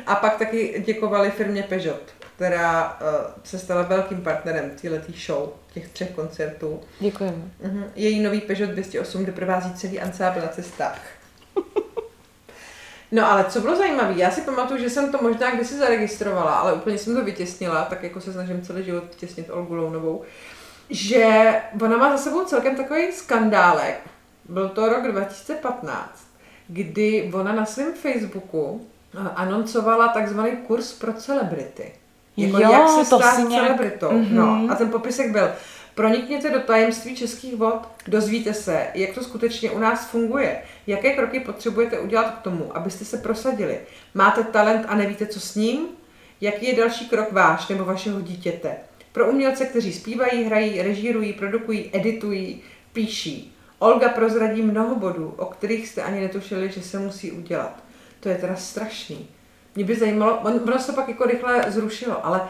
A 0.07 0.15
pak 0.15 0.37
taky 0.37 0.83
děkovali 0.87 1.31
firmě 1.31 1.63
Peugeot, 1.63 2.03
která 2.37 2.99
uh, 3.01 3.07
se 3.45 3.59
stala 3.59 3.83
velkým 3.83 4.23
partnerem 4.23 4.71
této 4.71 5.13
show, 5.27 5.49
těch 5.73 5.89
třech 5.89 6.11
koncertů. 6.11 6.81
Děkujeme. 7.01 7.43
Mhm. 7.63 7.85
Její 7.97 8.21
nový 8.21 8.41
Peugeot 8.41 8.71
208 8.71 9.27
doprovází 9.27 9.75
celý 9.75 10.01
ansábl 10.01 10.41
na 10.41 10.49
cestách. 10.49 11.01
No 13.13 13.31
ale 13.33 13.45
co 13.45 13.61
bylo 13.61 13.77
zajímavé, 13.77 14.13
já 14.17 14.31
si 14.31 14.41
pamatuju, 14.41 14.81
že 14.81 14.91
jsem 14.91 15.13
to 15.13 15.19
možná 15.23 15.51
kdysi 15.51 15.75
zaregistrovala, 15.75 16.53
ale 16.55 16.73
úplně 16.73 16.99
jsem 16.99 17.15
to 17.15 17.25
vytěsnila, 17.25 17.85
tak 17.85 18.03
jako 18.03 18.21
se 18.21 18.33
snažím 18.33 18.63
celý 18.63 18.85
život 18.85 19.05
těsnit 19.17 19.51
Olgu 19.51 19.75
Lounovou, 19.75 20.23
že 20.91 21.55
ona 21.83 21.97
má 21.97 22.11
za 22.17 22.23
sebou 22.23 22.45
celkem 22.45 22.77
takový 22.77 23.13
skandálek. 23.13 24.01
Byl 24.49 24.69
to 24.69 24.89
rok 24.89 25.07
2015, 25.13 26.27
kdy 26.69 27.31
ona 27.35 27.53
na 27.53 27.67
svém 27.67 27.93
Facebooku 27.95 28.87
eh, 29.15 29.29
anoncovala 29.35 30.09
takzvaný 30.09 30.51
kurz 30.57 30.93
pro 30.93 31.13
celebrity. 31.13 31.93
Jako 32.37 32.59
Jo, 32.59 32.73
jak 32.73 32.89
se 32.89 33.11
to 33.11 33.19
stát 33.19 33.49
nějak- 33.49 33.65
celebritou. 33.67 34.13
Mhm. 34.13 34.37
No, 34.37 34.67
a 34.71 34.75
ten 34.75 34.89
popisek 34.91 35.31
byl, 35.31 35.51
pronikněte 35.99 36.51
do 36.51 36.61
tajemství 36.61 37.17
českých 37.17 37.57
vod, 37.57 37.89
dozvíte 38.07 38.55
se, 38.55 38.87
jak 38.95 39.15
to 39.15 39.25
skutečně 39.25 39.71
u 39.71 39.79
nás 39.79 40.11
funguje, 40.11 40.63
jaké 40.87 41.15
kroky 41.15 41.41
potřebujete 41.41 41.99
udělat 41.99 42.31
k 42.31 42.43
tomu, 42.43 42.77
abyste 42.77 43.05
se 43.05 43.17
prosadili. 43.17 43.79
Máte 44.15 44.43
talent 44.43 44.87
a 44.89 44.95
nevíte, 44.95 45.27
co 45.27 45.41
s 45.41 45.55
ním? 45.55 45.87
Jaký 46.41 46.67
je 46.67 46.77
další 46.77 47.09
krok 47.09 47.33
váš 47.33 47.69
nebo 47.69 47.85
vašeho 47.85 48.21
dítěte? 48.21 48.77
Pro 49.13 49.31
umělce, 49.31 49.65
kteří 49.65 49.93
zpívají, 49.93 50.45
hrají, 50.45 50.83
režírují, 50.83 51.33
produkují, 51.33 51.91
editují, 51.93 52.63
píší. 52.93 53.57
Olga 53.79 54.09
prozradí 54.09 54.63
mnoho 54.63 54.95
bodů, 54.95 55.35
o 55.37 55.47
kterých 55.47 55.89
jste 55.89 56.03
ani 56.03 56.21
netušili, 56.21 56.71
že 56.71 56.83
se 56.83 56.99
musí 56.99 57.33
udělat. 57.33 57.83
To 58.21 58.29
je 58.29 58.35
teda 58.35 58.57
strašný. 58.57 59.29
Mě 59.75 59.85
by 59.85 59.97
zajímalo, 59.97 60.39
on, 60.39 60.61
ono 60.65 60.79
se 60.79 60.93
pak 60.93 61.09
jako 61.09 61.25
rychle 61.25 61.65
zrušilo, 61.69 62.27
ale 62.27 62.49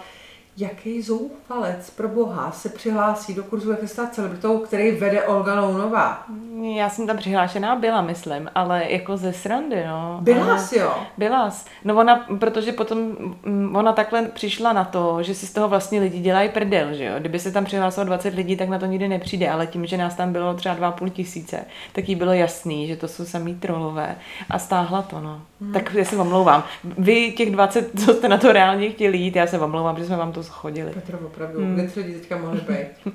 jaký 0.61 1.03
zoufalec 1.03 1.91
pro 1.91 2.09
boha 2.09 2.51
se 2.51 2.69
přihlásí 2.69 3.35
do 3.35 3.45
kurzu 3.45 3.71
Jak 3.71 3.81
se 3.81 3.89
stát 3.89 4.15
celebritou, 4.15 4.59
který 4.59 4.91
vede 4.91 5.23
Olga 5.23 5.61
Lounová? 5.61 6.27
Já 6.63 6.91
jsem 6.91 7.07
tam 7.07 7.17
přihlášená 7.17 7.77
byla, 7.77 8.01
myslím, 8.01 8.51
ale 8.55 8.85
jako 8.89 9.17
ze 9.17 9.33
srandy, 9.33 9.85
no. 9.87 10.19
Byla 10.23 10.45
Ale- 10.45 10.59
jsi, 10.59 10.79
jo? 10.79 10.95
Byla 11.19 11.51
jsi. 11.51 11.65
No 11.85 11.97
ona, 11.97 12.27
protože 12.39 12.73
potom 12.73 12.99
mm, 13.45 13.77
ona 13.77 13.93
takhle 13.93 14.23
přišla 14.23 14.73
na 14.73 14.85
to, 14.85 15.23
že 15.23 15.35
si 15.35 15.47
z 15.47 15.53
toho 15.53 15.69
vlastně 15.69 16.01
lidi 16.01 16.19
dělají 16.21 16.49
prdel, 16.49 16.95
že 16.95 17.05
jo. 17.05 17.15
Kdyby 17.19 17.39
se 17.39 17.53
tam 17.53 17.65
přihlásilo 17.65 18.07
20 18.07 18.35
lidí, 18.35 18.57
tak 18.57 18.69
na 18.69 18.79
to 18.79 18.87
nikdy 18.87 19.09
nepřijde, 19.09 19.51
ale 19.51 19.67
tím, 19.67 19.87
že 19.87 19.97
nás 19.97 20.15
tam 20.15 20.33
bylo 20.33 20.55
třeba 20.55 20.77
2,5 20.77 21.11
tisíce, 21.11 21.65
tak 21.93 22.09
jí 22.09 22.15
bylo 22.15 22.33
jasný, 22.33 22.87
že 22.87 22.97
to 22.97 23.09
jsou 23.09 23.25
samý 23.25 23.55
trolové 23.55 24.17
a 24.51 24.59
stáhla 24.59 25.03
to, 25.03 25.21
no. 25.21 25.41
Hmm. 25.61 25.73
Tak 25.73 25.95
já 25.95 26.05
se 26.05 26.17
omlouvám. 26.17 26.65
Vy 26.99 27.33
těch 27.33 27.51
20, 27.51 27.91
co 28.05 28.15
jste 28.15 28.29
na 28.29 28.39
to 28.39 28.53
reálně 28.53 28.91
chtěli 28.91 29.19
jít, 29.19 29.37
já 29.37 29.47
se 29.47 29.59
omlouvám, 29.59 29.99
že 29.99 30.07
jsme 30.07 30.17
vám 30.17 30.33
to 30.33 30.43
schodili. 30.43 30.91
Petro, 30.93 31.19
opravdu, 31.19 31.59
hmm. 31.61 31.75
kde 31.75 31.91
lidi 31.97 32.15
teďka 32.15 32.37
mohli 32.37 32.61
být? 32.61 33.13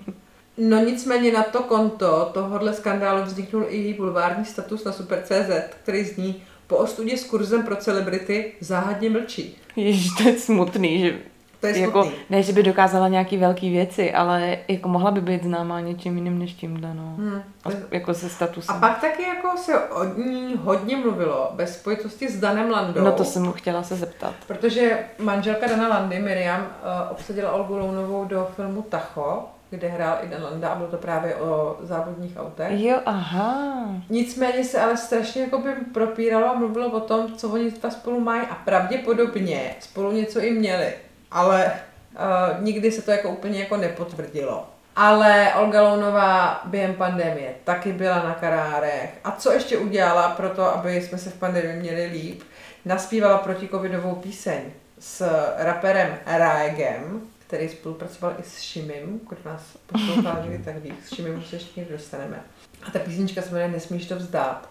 No 0.57 0.79
nicméně 0.79 1.31
na 1.31 1.43
to 1.43 1.63
konto 1.63 2.29
tohohle 2.33 2.73
skandálu 2.73 3.23
vzniknul 3.23 3.65
i 3.69 3.77
její 3.77 3.93
bulvární 3.93 4.45
status 4.45 4.83
na 4.83 4.91
Super.cz, 4.91 5.75
který 5.83 6.03
zní 6.03 6.43
po 6.67 6.77
ostudě 6.77 7.17
s 7.17 7.25
kurzem 7.25 7.63
pro 7.63 7.75
celebrity 7.75 8.53
záhadně 8.59 9.09
mlčí. 9.09 9.57
Ježiš, 9.75 10.07
to 10.17 10.29
je 10.29 10.39
smutný, 10.39 10.99
že 10.99 11.19
To 11.63 11.67
je 11.67 11.79
jako, 11.79 12.03
smutný. 12.03 12.19
ne, 12.29 12.43
že 12.43 12.53
by 12.53 12.63
dokázala 12.63 13.07
nějaký 13.07 13.37
velký 13.37 13.71
věci, 13.71 14.13
ale 14.13 14.57
jako 14.67 14.89
mohla 14.89 15.11
by 15.11 15.21
být 15.21 15.43
známá 15.43 15.79
něčím 15.79 16.15
jiným 16.17 16.39
než 16.39 16.53
tímhle, 16.53 16.93
no. 16.93 17.15
Hmm. 17.17 17.43
A, 17.65 17.69
jako 17.91 18.13
se 18.13 18.29
statusem. 18.29 18.75
A 18.75 18.79
pak 18.79 19.01
taky 19.01 19.23
jako 19.23 19.57
se 19.57 19.79
o 19.79 20.03
ní 20.03 20.55
hodně 20.63 20.97
mluvilo 20.97 21.51
ve 21.53 21.67
spojitosti 21.67 22.29
s 22.29 22.39
Danem 22.39 22.71
Landou. 22.71 23.01
No 23.01 23.11
to 23.11 23.23
jsem 23.23 23.43
mu 23.43 23.51
chtěla 23.51 23.83
se 23.83 23.95
zeptat. 23.95 24.33
Protože 24.47 24.99
manželka 25.19 25.67
Dana 25.67 25.87
Landy, 25.87 26.19
Miriam, 26.19 26.61
eh, 26.61 27.09
obsadila 27.11 27.51
Olgu 27.51 27.77
Lounovou 27.77 28.25
do 28.25 28.47
filmu 28.55 28.81
Tacho, 28.81 29.45
kde 29.69 29.87
hrál 29.87 30.17
i 30.23 30.27
Dan 30.27 30.43
Landa 30.43 30.69
a 30.69 30.75
bylo 30.75 30.89
to 30.89 30.97
právě 30.97 31.35
o 31.35 31.77
závodních 31.81 32.37
autech. 32.37 32.81
Jo, 32.81 32.97
aha. 33.05 33.85
Nicméně 34.09 34.63
se 34.63 34.81
ale 34.81 34.97
strašně 34.97 35.41
jako 35.41 35.57
by 35.57 35.69
propíralo 35.93 36.49
a 36.49 36.53
mluvilo 36.53 36.91
o 36.91 36.99
tom, 36.99 37.33
co 37.37 37.49
oni 37.49 37.71
ta 37.71 37.89
spolu 37.89 38.19
mají 38.19 38.41
a 38.41 38.55
pravděpodobně 38.55 39.75
spolu 39.79 40.11
něco 40.11 40.39
i 40.39 40.51
měli. 40.51 40.93
Ale 41.33 41.71
uh, 42.13 42.63
nikdy 42.63 42.91
se 42.91 43.01
to 43.01 43.11
jako 43.11 43.29
úplně 43.29 43.59
jako 43.59 43.77
nepotvrdilo. 43.77 44.69
Ale 44.95 45.53
Olga 45.53 45.81
Lounová 45.81 46.61
během 46.65 46.93
pandemie 46.93 47.53
taky 47.63 47.91
byla 47.91 48.23
na 48.23 48.33
karárech. 48.33 49.09
A 49.23 49.31
co 49.31 49.51
ještě 49.51 49.77
udělala 49.77 50.29
pro 50.29 50.49
to, 50.49 50.75
aby 50.75 51.01
jsme 51.01 51.17
se 51.17 51.29
v 51.29 51.37
pandemii 51.37 51.75
měli 51.75 52.05
líp? 52.05 52.41
Naspívala 52.85 53.37
protikovidovou 53.37 54.15
píseň 54.15 54.61
s 54.99 55.29
raperem 55.57 56.17
Raegem, 56.25 57.21
který 57.47 57.69
spolupracoval 57.69 58.35
i 58.39 58.43
s 58.43 58.59
Šimim, 58.61 59.21
kdo 59.29 59.37
nás 59.45 59.61
poslouchal 59.85 60.43
někdy, 60.43 60.63
tak 60.63 60.75
ví, 60.75 60.93
s 61.05 61.15
Šimim 61.15 61.43
se 61.43 61.55
ještě 61.55 61.79
někdy 61.79 61.95
dostaneme. 61.95 62.43
A 62.87 62.91
ta 62.91 62.99
písnička 62.99 63.41
se 63.41 63.49
jmenuje 63.49 63.67
Nesmíš 63.67 64.05
to 64.05 64.15
vzdát. 64.15 64.69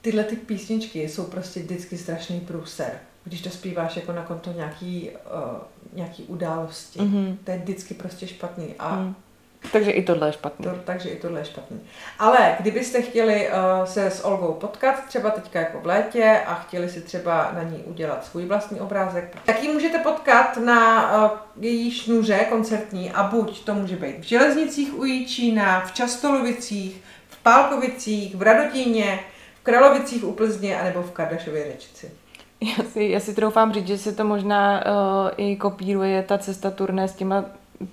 Tyhle 0.00 0.24
ty 0.24 0.36
písničky 0.36 1.08
jsou 1.08 1.24
prostě 1.24 1.60
vždycky 1.60 1.98
strašný 1.98 2.40
průser. 2.40 2.92
Když 3.24 3.40
to 3.42 3.50
zpíváš 3.50 3.96
jako 3.96 4.12
na 4.12 4.22
konto 4.22 4.52
nějaký, 4.52 5.10
uh, 5.10 5.58
nějaký 5.92 6.22
události. 6.22 7.02
Mhm. 7.02 7.38
To 7.44 7.50
je 7.50 7.58
vždycky 7.58 7.94
prostě 7.94 8.26
špatný. 8.28 8.74
A 8.78 8.94
Hmm. 8.94 9.14
Takže 9.72 9.90
i 9.90 10.02
tohle 10.02 10.28
je 10.28 10.32
špatný. 10.32 10.64
to, 10.64 10.74
takže 10.84 11.08
i 11.08 11.16
tohle 11.16 11.40
je 11.40 11.44
špatný. 11.44 11.80
Ale 12.18 12.56
kdybyste 12.60 13.02
chtěli 13.02 13.48
uh, 13.48 13.84
se 13.86 14.06
s 14.06 14.24
Olgou 14.24 14.52
potkat, 14.52 15.04
třeba 15.08 15.30
teďka 15.30 15.60
jako 15.60 15.80
v 15.80 15.86
létě 15.86 16.40
a 16.46 16.54
chtěli 16.54 16.88
si 16.88 17.00
třeba 17.00 17.50
na 17.54 17.62
ní 17.62 17.76
udělat 17.76 18.24
svůj 18.24 18.46
vlastní 18.46 18.80
obrázek, 18.80 19.36
tak 19.44 19.62
ji 19.62 19.72
můžete 19.72 19.98
potkat 19.98 20.56
na 20.56 21.12
uh, 21.24 21.38
její 21.60 21.90
šnuře 21.90 22.38
koncertní 22.50 23.12
a 23.12 23.22
buď 23.22 23.64
to 23.64 23.74
může 23.74 23.96
být 23.96 24.18
v 24.18 24.22
Železnicích 24.22 24.98
u 24.98 25.04
Jíčína, 25.04 25.80
v 25.80 25.92
Častolovicích, 25.92 27.02
v 27.28 27.42
Pálkovicích, 27.42 28.34
v 28.34 28.42
Radotíně, 28.42 29.20
v 29.60 29.64
Kralovicích 29.64 30.24
u 30.24 30.32
Plzně 30.32 30.80
anebo 30.80 31.02
v 31.02 31.10
Kardašově 31.10 31.72
řečici. 31.72 32.10
Já 32.62 32.84
si, 32.84 33.04
já 33.04 33.20
si 33.20 33.34
troufám 33.34 33.72
říct, 33.72 33.86
že 33.86 33.98
se 33.98 34.12
to 34.12 34.24
možná 34.24 34.84
uh, 34.86 35.30
i 35.36 35.56
kopíruje 35.56 36.22
ta 36.22 36.38
cesta 36.38 36.70
turné 36.70 37.08
s 37.08 37.14
těma 37.14 37.44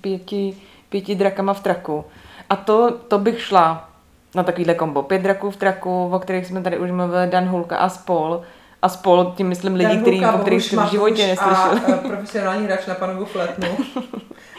pěti, 0.02 0.58
pěti 0.90 1.16
drakama 1.16 1.54
v 1.54 1.64
traku. 1.64 2.06
A 2.50 2.56
to, 2.56 2.92
to 2.92 3.20
bych 3.20 3.42
šla 3.42 3.90
na 4.36 4.44
takovýhle 4.44 4.74
kombo. 4.74 5.04
Pět 5.04 5.22
draků 5.22 5.52
v 5.52 5.56
traku, 5.56 6.10
o 6.14 6.20
kterých 6.20 6.46
jsme 6.46 6.62
tady 6.62 6.78
už 6.78 6.92
mluvili, 6.92 7.28
Dan 7.28 7.46
Hulka 7.46 7.78
a 7.78 7.90
Spol. 7.90 8.42
A 8.82 8.90
Spol, 8.90 9.34
tím 9.38 9.48
myslím 9.48 9.76
lidi, 9.76 9.90
Dan 9.90 10.02
který, 10.02 10.20
Hulka, 10.20 10.34
o 10.34 10.40
kterých 10.40 10.64
jste 10.64 10.78
v 10.78 10.90
životě 10.90 11.28
Matuš 11.28 11.46
neslyšeli. 11.46 11.94
A 11.94 12.02
uh, 12.02 12.08
profesionální 12.08 12.66
hráč 12.66 12.86
na 12.86 12.96
panovu 12.96 13.26
fletnu. 13.26 13.68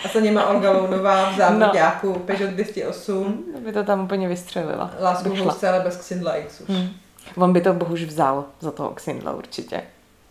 A 0.04 0.08
za 0.08 0.20
nima 0.20 0.46
Olga 0.46 0.70
Lounová 0.70 1.30
v 1.30 1.36
závodňáku 1.36 2.08
no. 2.08 2.14
Peugeot 2.14 2.50
208. 2.50 3.44
By 3.64 3.72
to 3.72 3.84
tam 3.84 4.04
úplně 4.04 4.28
vystřelila. 4.28 4.90
Lásku 5.00 5.30
v 5.30 5.64
ale 5.68 5.80
bez 5.80 5.96
Xindla 5.96 6.36
X 6.36 6.60
už. 6.60 6.68
Hmm. 6.68 6.88
On 7.36 7.52
by 7.52 7.60
to 7.60 7.72
bohuž 7.72 8.04
vzal 8.04 8.44
za 8.60 8.70
toho 8.70 8.90
Xindla 8.90 9.32
určitě. 9.32 9.82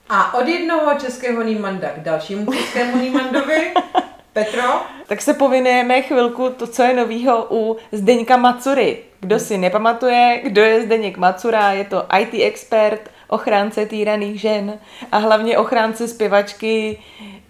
A 0.09 0.33
od 0.33 0.47
jednoho 0.47 0.95
českého 0.99 1.43
Nímanda 1.43 1.89
k 1.89 1.99
dalšímu 1.99 2.53
českému 2.53 2.97
Nímandovi. 2.97 3.73
Petro, 4.33 4.81
Tak 5.07 5.21
se 5.21 5.33
povinujeme 5.33 6.01
chvilku 6.01 6.49
to, 6.49 6.67
co 6.67 6.83
je 6.83 6.93
novýho 6.93 7.47
u 7.49 7.77
Zdeňka 7.91 8.37
Macury. 8.37 8.97
Kdo 9.19 9.39
si 9.39 9.57
nepamatuje, 9.57 10.41
kdo 10.43 10.61
je 10.61 10.81
Zdeněk 10.81 11.17
Macura, 11.17 11.71
je 11.71 11.83
to 11.85 12.05
IT 12.19 12.33
expert, 12.43 13.09
ochránce 13.29 13.85
týraných 13.85 14.41
žen 14.41 14.73
a 15.11 15.17
hlavně 15.17 15.57
ochránce 15.57 16.07
zpěvačky 16.07 16.99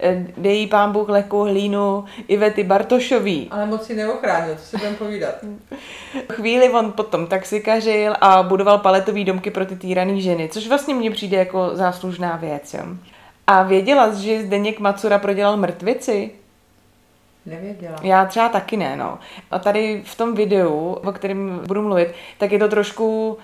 eh, 0.00 0.26
Dejí 0.36 0.66
pán 0.66 0.92
Bůh 0.92 1.08
lehkou 1.08 1.42
hlínu 1.44 2.04
Ivety 2.28 2.64
Bartošový. 2.64 3.48
ale 3.50 3.66
moc 3.66 3.86
si 3.86 3.94
neochránil, 3.94 4.54
to 4.54 4.60
si 4.60 4.76
budeme 4.76 4.96
povídat. 4.96 5.34
Chvíli 6.32 6.70
on 6.70 6.92
potom 6.92 7.26
taxikařil 7.26 8.14
a 8.20 8.42
budoval 8.42 8.78
paletové 8.78 9.24
domky 9.24 9.50
pro 9.50 9.66
ty 9.66 9.76
týrané 9.76 10.20
ženy, 10.20 10.48
což 10.48 10.68
vlastně 10.68 10.94
mně 10.94 11.10
přijde 11.10 11.36
jako 11.36 11.70
záslužná 11.72 12.36
věc. 12.36 12.74
Jo. 12.74 12.84
A 13.46 13.62
věděla 13.62 14.12
jsi, 14.12 14.22
že 14.22 14.42
Zdeněk 14.42 14.80
Macura 14.80 15.18
prodělal 15.18 15.56
mrtvici? 15.56 16.30
Nevěděla. 17.46 17.96
Já 18.02 18.24
třeba 18.24 18.48
taky 18.48 18.76
ne, 18.76 18.96
no. 18.96 19.18
A 19.50 19.58
tady 19.58 20.02
v 20.04 20.14
tom 20.16 20.34
videu, 20.34 20.98
o 21.04 21.12
kterém 21.12 21.60
budu 21.66 21.82
mluvit, 21.82 22.14
tak 22.38 22.52
je 22.52 22.58
to 22.58 22.68
trošku 22.68 23.38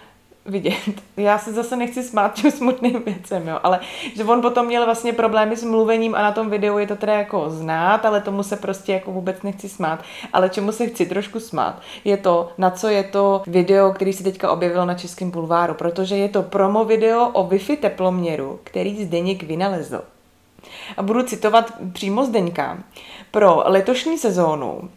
vidět. 0.49 1.03
Já 1.17 1.39
se 1.39 1.53
zase 1.53 1.77
nechci 1.77 2.03
smát 2.03 2.35
těm 2.35 2.51
smutným 2.51 3.03
věcem, 3.07 3.49
jo, 3.49 3.61
ale 3.63 3.81
že 4.17 4.25
on 4.25 4.43
potom 4.43 4.67
měl 4.67 4.85
vlastně 4.85 5.13
problémy 5.13 5.57
s 5.57 5.65
mluvením 5.65 6.15
a 6.15 6.23
na 6.23 6.33
tom 6.33 6.51
videu 6.51 6.79
je 6.79 6.87
to 6.87 6.97
teda 6.97 7.13
jako 7.13 7.51
znát, 7.51 8.05
ale 8.05 8.21
tomu 8.21 8.43
se 8.43 8.57
prostě 8.57 8.93
jako 8.93 9.13
vůbec 9.13 9.43
nechci 9.43 9.69
smát. 9.69 10.01
Ale 10.33 10.49
čemu 10.49 10.73
se 10.73 10.87
chci 10.87 11.07
trošku 11.07 11.41
smát, 11.41 11.81
je 12.05 12.17
to, 12.17 12.49
na 12.59 12.71
co 12.71 12.89
je 12.89 13.05
to 13.05 13.43
video, 13.47 13.93
který 13.93 14.13
se 14.13 14.23
teďka 14.23 14.51
objevilo 14.51 14.85
na 14.85 14.95
Českém 14.95 15.31
bulváru, 15.31 15.75
protože 15.75 16.17
je 16.17 16.29
to 16.29 16.43
promo 16.43 16.85
video 16.85 17.29
o 17.29 17.49
Wi-Fi 17.49 17.77
teploměru, 17.77 18.61
který 18.65 19.05
Zdeněk 19.05 19.43
vynalezl. 19.43 20.01
A 20.97 21.03
budu 21.03 21.23
citovat 21.23 21.73
přímo 21.93 22.25
Zdeňka. 22.25 22.79
Pro 23.31 23.63
letošní 23.67 24.19
sezónu, 24.19 24.91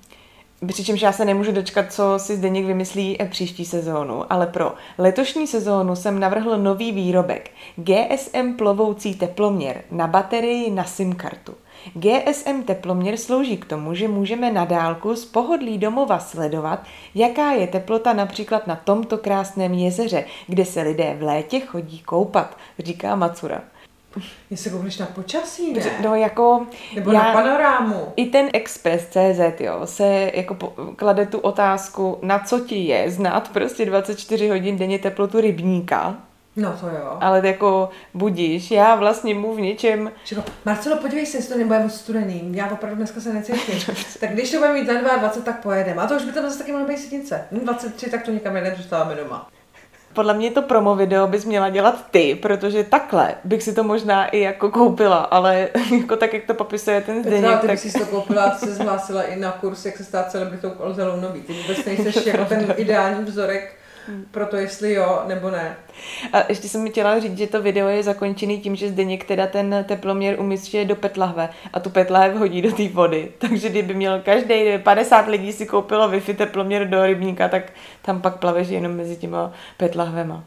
přičemž 0.68 1.02
já 1.02 1.12
se 1.12 1.26
nemůžu 1.26 1.52
dočkat, 1.52 1.94
co 1.94 2.04
si 2.18 2.36
Zdeněk 2.36 2.66
vymyslí 2.66 3.18
příští 3.30 3.66
sezónu, 3.66 4.34
ale 4.34 4.48
pro 4.48 4.74
letošní 4.98 5.48
sezónu 5.48 5.96
jsem 5.96 6.20
navrhl 6.20 6.58
nový 6.58 6.92
výrobek. 6.92 7.52
GSM 7.76 8.54
plovoucí 8.58 9.16
teploměr 9.16 9.82
na 9.92 10.08
baterii 10.08 10.72
na 10.72 10.84
SIM 10.84 11.16
kartu. 11.16 11.56
GSM 11.94 12.64
teploměr 12.64 13.18
slouží 13.18 13.58
k 13.58 13.66
tomu, 13.66 13.94
že 13.94 14.08
můžeme 14.08 14.52
na 14.52 14.66
dálku 14.66 15.16
z 15.16 15.26
pohodlí 15.26 15.78
domova 15.78 16.20
sledovat, 16.20 16.84
jaká 17.16 17.52
je 17.52 17.68
teplota 17.68 18.14
například 18.14 18.68
na 18.68 18.76
tomto 18.76 19.18
krásném 19.18 19.74
jezeře, 19.74 20.26
kde 20.48 20.66
se 20.66 20.82
lidé 20.82 21.16
v 21.20 21.24
létě 21.24 21.60
chodí 21.60 22.00
koupat, 22.00 22.58
říká 22.80 23.16
Macura. 23.16 23.62
Jestli 24.50 24.70
koukneš 24.72 24.98
na 24.98 25.06
počasí, 25.06 25.74
ne? 25.74 25.82
No 26.04 26.16
jako... 26.16 26.68
Nebo 26.96 27.12
na 27.12 27.34
panorámu. 27.34 28.08
I 28.16 28.26
ten 28.26 28.50
Express.cz, 28.54 29.60
jo, 29.60 29.82
se 29.86 30.32
jako 30.34 30.54
po, 30.56 30.74
klade 30.96 31.26
tu 31.26 31.40
otázku, 31.40 32.20
na 32.22 32.40
co 32.40 32.60
ti 32.60 32.86
je 32.86 33.12
znát 33.12 33.50
prostě 33.50 33.86
24 33.86 34.50
hodin 34.50 34.78
denně 34.78 35.00
teplotu 35.00 35.42
rybníka, 35.42 36.18
No 36.56 36.78
to 36.80 36.88
jo. 36.88 37.18
ale 37.22 37.48
jako 37.48 37.90
budíš, 38.14 38.72
já 38.72 38.96
vlastně 38.96 39.36
mu 39.36 39.56
v 39.56 39.62
něčem, 39.62 40.12
Říkal, 40.26 40.44
Marcelo, 40.66 40.98
podívej 40.98 41.26
se, 41.26 41.38
jestli 41.38 41.54
to 41.54 41.58
nebude 41.60 41.80
moc 41.80 41.94
studený. 41.94 42.52
Já 42.54 42.72
opravdu 42.72 42.98
dneska 42.98 43.22
se 43.22 43.34
necítím. 43.34 43.96
tak 44.20 44.30
když 44.30 44.52
to 44.52 44.58
bude 44.58 44.74
mít 44.74 44.88
na 44.88 45.02
22, 45.02 45.46
tak 45.54 45.62
pojedeme. 45.62 46.02
A 46.02 46.08
to 46.08 46.16
už 46.16 46.26
by 46.26 46.32
tam 46.32 46.44
zase 46.44 46.60
taky 46.60 46.72
mohla 46.72 46.88
být 46.88 46.98
sednice. 46.98 47.48
Hm, 47.52 47.60
23, 47.60 48.10
tak 48.10 48.24
to 48.24 48.32
nikam 48.32 48.56
jedeme, 48.56 48.76
zůstáváme 48.76 49.16
doma. 49.16 49.50
Podle 50.14 50.34
mě 50.34 50.52
to 50.52 50.62
promo 50.62 50.96
video 50.96 51.28
bys 51.28 51.46
měla 51.46 51.70
dělat 51.70 52.06
ty, 52.12 52.36
protože 52.36 52.84
takhle 52.84 53.36
bych 53.44 53.64
si 53.64 53.74
to 53.74 53.84
možná 53.84 54.28
i 54.28 54.40
jako 54.40 54.72
koupila, 54.72 55.18
ale 55.18 55.70
jako 56.02 56.16
tak, 56.16 56.34
jak 56.34 56.44
to 56.46 56.54
popisuje 56.54 57.02
ten 57.02 57.24
Petra, 57.24 57.38
Zdeněk, 57.38 57.60
ty 57.60 57.68
tak 57.68 57.80
si 57.80 58.00
to 58.00 58.06
koupila, 58.06 58.56
se 58.56 58.74
zhlásila 58.74 59.24
i 59.24 59.40
na 59.40 59.52
kurz, 59.52 59.86
jak 59.86 59.98
se 59.98 60.04
stát 60.04 60.32
celebritou 60.32 60.70
Olze 60.78 61.08
Lounový. 61.08 61.42
Ty 61.42 61.54
vůbec 61.54 61.86
nejseš 61.86 62.26
jako 62.26 62.46
ten 62.46 62.74
ideální 62.78 63.26
vzorek 63.26 63.79
pro 64.32 64.46
to, 64.46 64.56
jestli 64.56 64.94
jo 64.94 65.22
nebo 65.28 65.50
ne. 65.50 65.76
A 66.34 66.44
ještě 66.50 66.70
jsem 66.70 66.82
mi 66.82 66.90
chtěla 66.90 67.20
říct, 67.20 67.38
že 67.38 67.48
to 67.48 67.62
video 67.62 67.88
je 67.88 68.04
zakončený 68.04 68.60
tím, 68.60 68.76
že 68.76 68.90
Zdeněk 68.90 69.24
teda 69.24 69.48
ten 69.48 69.86
teploměr 69.88 70.40
umístuje 70.40 70.86
do 70.86 70.96
petlahve 70.96 71.50
a 71.74 71.80
tu 71.80 71.90
petlahev 71.90 72.36
hodí 72.36 72.62
do 72.62 72.72
té 72.72 72.88
vody. 72.88 73.32
Takže 73.38 73.70
kdyby 73.70 73.94
měl 73.94 74.20
každý 74.20 74.78
50 74.84 75.28
lidí 75.28 75.54
si 75.54 75.66
koupilo 75.66 76.10
Wi-Fi 76.10 76.36
teploměr 76.36 76.90
do 76.90 77.06
rybníka, 77.06 77.48
tak 77.48 77.64
tam 78.02 78.22
pak 78.22 78.40
plaveš 78.40 78.68
jenom 78.68 78.96
mezi 78.96 79.16
těma 79.16 79.54
petlahvema. 79.78 80.44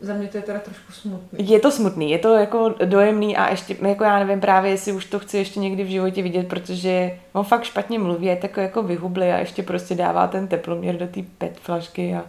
Za 0.00 0.14
mě 0.14 0.28
to 0.28 0.36
je 0.36 0.42
teda 0.42 0.58
trošku 0.58 0.92
smutný. 0.92 1.50
Je 1.50 1.60
to 1.60 1.70
smutný, 1.70 2.10
je 2.10 2.18
to 2.18 2.34
jako 2.34 2.74
dojemný 2.84 3.36
a 3.36 3.50
ještě, 3.50 3.76
jako 3.88 4.04
já 4.04 4.18
nevím 4.18 4.40
právě, 4.40 4.70
jestli 4.70 4.92
už 4.92 5.04
to 5.04 5.18
chci 5.18 5.38
ještě 5.38 5.60
někdy 5.60 5.84
v 5.84 5.88
životě 5.88 6.22
vidět, 6.22 6.48
protože 6.48 7.18
on 7.32 7.44
fakt 7.44 7.64
špatně 7.64 7.98
mluví, 7.98 8.26
je 8.26 8.36
takový 8.36 8.66
jako 8.66 8.82
vyhublý 8.82 9.26
a 9.26 9.38
ještě 9.38 9.62
prostě 9.62 9.94
dává 9.94 10.26
ten 10.26 10.48
teploměr 10.48 10.96
do 10.96 11.06
té 11.06 11.20
pet 11.38 11.58
flašky 11.58 12.14
a, 12.14 12.24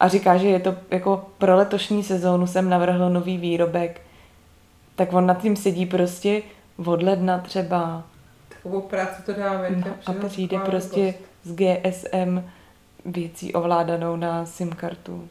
a 0.00 0.08
říká, 0.08 0.36
že 0.36 0.48
je 0.48 0.60
to 0.60 0.76
jako 0.90 1.26
pro 1.38 1.56
letošní 1.56 2.04
sezónu 2.04 2.46
jsem 2.46 2.68
navrhl 2.68 3.10
nový 3.10 3.38
výrobek, 3.38 4.00
tak 4.96 5.12
on 5.12 5.26
nad 5.26 5.42
tím 5.42 5.56
sedí 5.56 5.86
prostě 5.86 6.42
od 6.86 7.02
ledna 7.02 7.38
třeba 7.38 8.02
Takovou 8.48 8.80
práci 8.80 9.22
to 9.22 9.32
dá, 9.32 9.62
no, 9.70 9.94
a 10.06 10.12
přijde 10.28 10.58
prostě 10.58 11.14
s 11.44 11.54
GSM 11.54 12.42
věcí 13.04 13.52
ovládanou 13.52 14.16
na 14.16 14.46
SIM 14.46 14.70
kartu. 14.70 15.28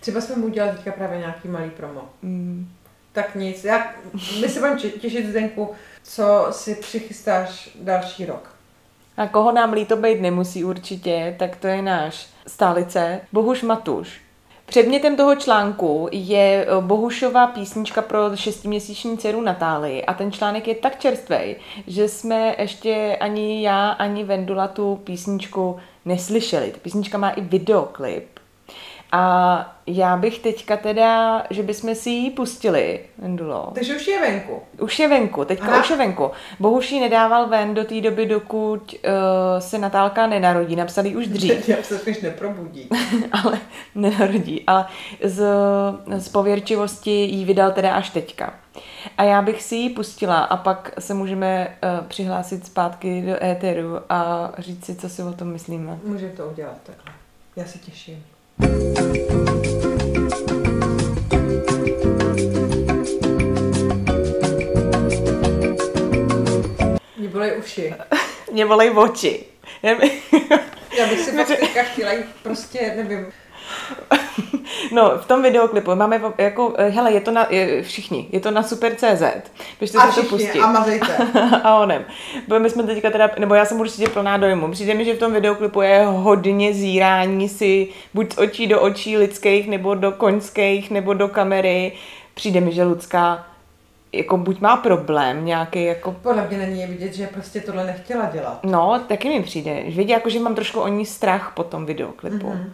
Třeba 0.00 0.20
jsme 0.20 0.36
mu 0.36 0.46
udělali 0.46 0.72
teďka 0.76 0.92
právě 0.92 1.18
nějaký 1.18 1.48
malý 1.48 1.70
promo. 1.70 2.02
Mm. 2.22 2.68
Tak 3.12 3.34
nic, 3.34 3.64
já, 3.64 3.92
my 4.40 4.48
se 4.48 4.58
budeme 4.60 4.80
těšit, 4.80 5.26
Zdenku, 5.26 5.70
co 6.02 6.46
si 6.50 6.74
přichystáš 6.74 7.70
další 7.80 8.26
rok. 8.26 8.56
A 9.16 9.26
koho 9.26 9.52
nám 9.52 9.72
líto 9.72 9.96
být 9.96 10.20
nemusí 10.20 10.64
určitě, 10.64 11.36
tak 11.38 11.56
to 11.56 11.66
je 11.66 11.82
náš 11.82 12.35
stálice 12.46 13.20
Bohuš 13.32 13.62
Matuš. 13.62 14.20
Předmětem 14.66 15.16
toho 15.16 15.36
článku 15.36 16.08
je 16.12 16.66
eh, 16.68 16.80
Bohušova 16.80 17.46
písnička 17.46 18.02
pro 18.02 18.36
šestiměsíční 18.36 19.18
dceru 19.18 19.40
Natálii 19.40 20.04
a 20.04 20.14
ten 20.14 20.32
článek 20.32 20.68
je 20.68 20.74
tak 20.74 20.98
čerstvý, 20.98 21.56
že 21.86 22.08
jsme 22.08 22.54
ještě 22.58 23.16
ani 23.20 23.62
já, 23.62 23.88
ani 23.88 24.24
Vendula 24.24 24.68
tu 24.68 25.00
písničku 25.04 25.76
neslyšeli. 26.04 26.70
Ta 26.70 26.78
písnička 26.82 27.18
má 27.18 27.30
i 27.30 27.40
videoklip, 27.40 28.26
a 29.12 29.76
já 29.86 30.16
bych 30.16 30.38
teďka 30.38 30.76
teda, 30.76 31.42
že 31.50 31.62
bychom 31.62 31.94
si 31.94 32.10
ji 32.10 32.30
pustili, 32.30 33.00
Vendulo. 33.18 33.70
Takže 33.74 33.96
už 33.96 34.06
je 34.06 34.20
venku. 34.20 34.62
Už 34.80 34.98
je 34.98 35.08
venku, 35.08 35.44
teďka 35.44 35.66
Aha. 35.66 35.80
už 35.80 35.90
je 35.90 35.96
venku. 35.96 36.30
Bohuž 36.60 36.92
ji 36.92 37.00
nedával 37.00 37.48
ven 37.48 37.74
do 37.74 37.84
té 37.84 38.00
doby, 38.00 38.26
dokud 38.26 38.94
uh, 38.94 39.10
se 39.58 39.78
Natálka 39.78 40.26
nenarodí. 40.26 40.76
Napsali 40.76 41.16
už 41.16 41.26
dřív. 41.26 41.68
Já 41.68 41.82
se 41.82 41.98
spíš 41.98 42.20
neprobudí. 42.20 42.88
ale 43.42 43.58
nenarodí. 43.94 44.64
Ale 44.66 44.86
z, 45.22 45.44
z 46.16 46.28
pověrčivosti 46.28 47.10
jí 47.10 47.44
vydal 47.44 47.72
teda 47.72 47.94
až 47.94 48.10
teďka. 48.10 48.54
A 49.18 49.22
já 49.22 49.42
bych 49.42 49.62
si 49.62 49.76
ji 49.76 49.90
pustila 49.90 50.38
a 50.38 50.56
pak 50.56 50.92
se 50.98 51.14
můžeme 51.14 51.68
uh, 51.68 52.06
přihlásit 52.06 52.66
zpátky 52.66 53.22
do 53.22 53.44
éteru 53.44 54.00
a 54.08 54.52
říct 54.58 54.84
si, 54.84 54.94
co 54.94 55.08
si 55.08 55.22
o 55.22 55.32
tom 55.32 55.48
myslíme. 55.48 55.98
Můžeme 56.04 56.32
to 56.32 56.46
udělat 56.46 56.76
takhle. 56.86 57.12
Já 57.56 57.64
se 57.64 57.78
těším. 57.78 58.24
Mě 58.58 58.68
bolej 67.28 67.58
uši. 67.58 67.94
Mě 68.52 68.66
bolej 68.66 68.90
oči. 68.90 69.44
Já 70.98 71.06
bych 71.06 71.20
si 71.20 71.32
fakt 71.32 71.46
teďka 71.46 71.82
chtěla 71.82 72.12
prostě, 72.42 72.94
nevím, 72.96 73.32
No, 74.92 75.18
v 75.18 75.26
tom 75.26 75.42
videoklipu 75.42 75.94
máme 75.94 76.20
jako, 76.38 76.74
eh, 76.78 76.88
hele, 76.88 77.12
je 77.12 77.20
to 77.20 77.30
na, 77.30 77.46
je, 77.50 77.82
všichni, 77.82 78.28
je 78.32 78.40
to 78.40 78.50
na 78.50 78.62
super.cz. 78.62 79.22
Běžte 79.80 79.98
se 79.98 80.20
to 80.20 80.22
pustit. 80.22 80.60
a 80.60 80.72
mazejte. 80.72 81.16
a 81.62 81.78
onem. 81.78 82.04
Bo 82.48 82.60
my 82.60 82.70
jsme 82.70 82.82
teďka 82.82 83.10
teda, 83.10 83.30
nebo 83.38 83.54
já 83.54 83.64
jsem 83.64 83.80
určitě 83.80 84.08
plná 84.08 84.36
dojmu. 84.36 84.70
Přijde 84.70 84.94
mi, 84.94 85.04
že 85.04 85.14
v 85.14 85.18
tom 85.18 85.32
videoklipu 85.32 85.82
je 85.82 86.06
hodně 86.06 86.74
zírání 86.74 87.48
si 87.48 87.88
buď 88.14 88.32
z 88.32 88.38
očí 88.38 88.66
do 88.66 88.80
očí 88.80 89.16
lidských, 89.16 89.68
nebo 89.68 89.94
do 89.94 90.12
koňských, 90.12 90.90
nebo 90.90 91.14
do 91.14 91.28
kamery. 91.28 91.92
Přijde 92.34 92.60
mi, 92.60 92.72
že 92.72 92.84
lidská 92.84 93.46
jako 94.12 94.36
buď 94.36 94.60
má 94.60 94.76
problém 94.76 95.44
nějaký 95.44 95.84
jako... 95.84 96.16
Podle 96.22 96.46
mě 96.48 96.58
není 96.58 96.86
vidět, 96.86 97.14
že 97.14 97.26
prostě 97.26 97.60
tohle 97.60 97.84
nechtěla 97.84 98.30
dělat. 98.32 98.64
No, 98.64 99.00
taky 99.08 99.28
mi 99.28 99.42
přijde. 99.42 99.82
Vidí, 99.88 100.10
jako, 100.10 100.30
že 100.30 100.40
mám 100.40 100.54
trošku 100.54 100.80
o 100.80 100.88
ní 100.88 101.06
strach 101.06 101.52
po 101.54 101.64
tom 101.64 101.86
videoklipu. 101.86 102.46
Mm-hmm. 102.46 102.72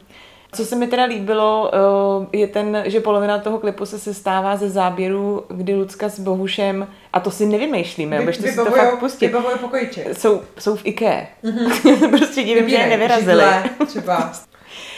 Co 0.55 0.64
se 0.64 0.76
mi 0.76 0.86
teda 0.86 1.05
líbilo, 1.05 1.70
eh, 1.74 2.38
je 2.38 2.46
ten, 2.46 2.82
že 2.86 3.00
polovina 3.00 3.38
toho 3.38 3.59
klipu 3.59 3.86
se 3.86 3.98
sestává 3.98 4.57
ze 4.57 4.70
záběru, 4.70 5.44
kdy 5.48 5.74
Lucka 5.74 6.09
s 6.09 6.20
Bohušem, 6.20 6.88
a 7.12 7.20
to 7.20 7.30
si 7.30 7.46
nevymýšlíme, 7.46 8.18
Vy, 8.18 8.24
běžte 8.24 8.48
si 8.48 8.57
to 8.57 8.64
fakt 8.64 8.98
pustit. 8.98 9.32
pokojíček. 9.61 10.18
Jsou, 10.18 10.42
jsou 10.59 10.76
v 10.76 10.86
IKEA. 10.86 11.26
Mm-hmm. 11.44 12.11
prostě 12.18 12.42
divím, 12.42 12.68
že 12.68 12.76
je 12.76 12.86
nevyrazili. 12.86 13.44
Židle, 13.44 13.64
třeba. 13.86 14.32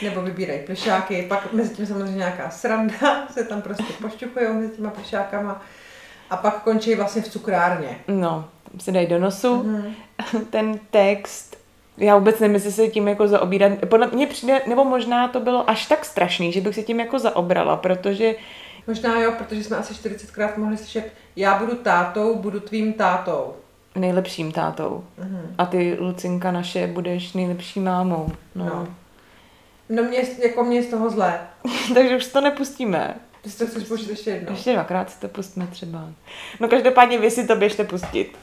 Nebo 0.03 0.23
vybírají 0.23 0.61
plešáky, 0.67 1.27
pak 1.29 1.53
mezi 1.53 1.75
tím 1.75 1.87
samozřejmě 1.87 2.17
nějaká 2.17 2.51
sranda, 2.51 3.29
se 3.31 3.45
tam 3.45 3.63
prostě 3.63 3.93
pošťuchují 4.03 4.47
mezi 4.53 4.77
těma 4.77 4.91
plešákama 4.91 5.63
a 6.31 6.37
pak 6.37 6.63
končí 6.63 6.95
vlastně 6.95 7.23
v 7.23 7.29
cukrárně. 7.29 7.99
No, 8.09 8.49
se 8.79 8.93
dají 8.93 9.07
do 9.07 9.19
nosu. 9.19 9.63
Mm-hmm. 9.63 10.45
Ten 10.51 10.79
text 10.91 11.54
já 11.97 12.17
vůbec 12.17 12.41
nevím, 12.41 12.55
jestli 12.55 12.73
se 12.73 12.89
tím 12.89 13.09
jako 13.09 13.29
zaobírat. 13.29 13.73
Podle 13.89 14.07
mě 14.07 14.27
přijde, 14.27 14.61
nebo 14.67 14.85
možná 14.85 15.29
to 15.29 15.41
bylo 15.41 15.71
až 15.71 15.87
tak 15.87 16.05
strašný, 16.05 16.53
že 16.53 16.61
bych 16.61 16.75
se 16.75 16.83
tím 16.83 17.01
jako 17.01 17.19
zaobrala, 17.19 17.77
protože... 17.77 18.35
Možná 18.87 19.21
jo, 19.21 19.33
protože 19.39 19.65
jsme 19.65 19.77
asi 19.77 19.95
40krát 19.95 20.51
mohli 20.57 20.77
slyšet, 20.77 21.13
já 21.37 21.59
budu 21.59 21.75
tátou, 21.75 22.35
budu 22.35 22.61
tvým 22.61 22.93
tátou. 22.93 23.53
Nejlepším 23.95 24.53
tátou. 24.53 25.05
Uh-huh. 25.19 25.55
A 25.59 25.67
ty, 25.67 25.97
Lucinka 26.01 26.53
naše, 26.53 26.87
budeš 26.87 27.33
nejlepší 27.33 27.81
mámou. 27.81 28.29
No. 28.55 28.65
no. 28.65 28.89
No 29.89 30.03
mě, 30.03 30.19
jako 30.43 30.65
mě 30.65 30.83
z 30.83 30.87
toho 30.87 31.11
zlé. 31.11 31.41
Takže 31.95 32.17
už 32.17 32.27
to 32.27 32.41
nepustíme. 32.41 33.15
Ty 33.43 33.51
si 33.51 33.59
to 33.59 33.67
chceš 33.67 33.85
pustit 33.85 34.11
ještě 34.11 34.31
jednou. 34.31 34.53
Ještě 34.53 34.73
dvakrát 34.73 35.11
si 35.11 35.21
to 35.21 35.29
pustíme 35.29 35.67
třeba. 35.67 36.09
No 36.61 36.69
každopádně 36.69 37.19
vy 37.19 37.31
si 37.31 37.47
to 37.47 37.57
běžte 37.57 37.85
pustit. 37.85 38.39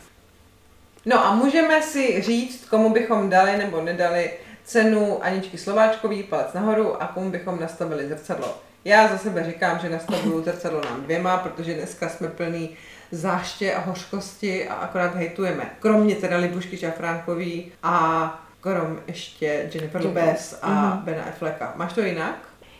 No 1.06 1.26
a 1.26 1.36
můžeme 1.36 1.82
si 1.82 2.22
říct, 2.22 2.66
komu 2.70 2.90
bychom 2.90 3.30
dali 3.30 3.58
nebo 3.58 3.82
nedali 3.82 4.32
cenu 4.64 5.24
Aničky 5.24 5.58
Slováčkový, 5.58 6.24
palec 6.24 6.54
nahoru 6.54 7.04
a 7.04 7.08
komu 7.08 7.30
bychom 7.30 7.60
nastavili 7.60 8.08
zrcadlo. 8.08 8.58
Já 8.86 9.08
za 9.08 9.18
sebe 9.18 9.44
říkám, 9.44 9.80
že 9.80 9.90
nastavuju 9.90 10.44
zrcadlo 10.44 10.82
nám 10.90 11.04
dvěma, 11.04 11.38
protože 11.38 11.74
dneska 11.74 12.10
jsme 12.10 12.28
plný 12.28 12.70
záště 13.12 13.74
a 13.74 13.80
hořkosti 13.80 14.70
a 14.70 14.74
akorát 14.74 15.16
hejtujeme. 15.16 15.72
Kromě 15.80 16.16
teda 16.16 16.38
Libušky 16.38 16.78
Šafránkový 16.78 17.72
a 17.84 18.46
krom 18.62 19.00
ještě 19.08 19.70
Jennifer 19.74 20.06
Lopez 20.06 20.60
a 20.62 20.70
mm-hmm. 20.70 21.04
Bena 21.04 21.24
Afflecka. 21.24 21.74
Máš 21.76 21.94
to 21.94 22.02
jinak? 22.02 22.36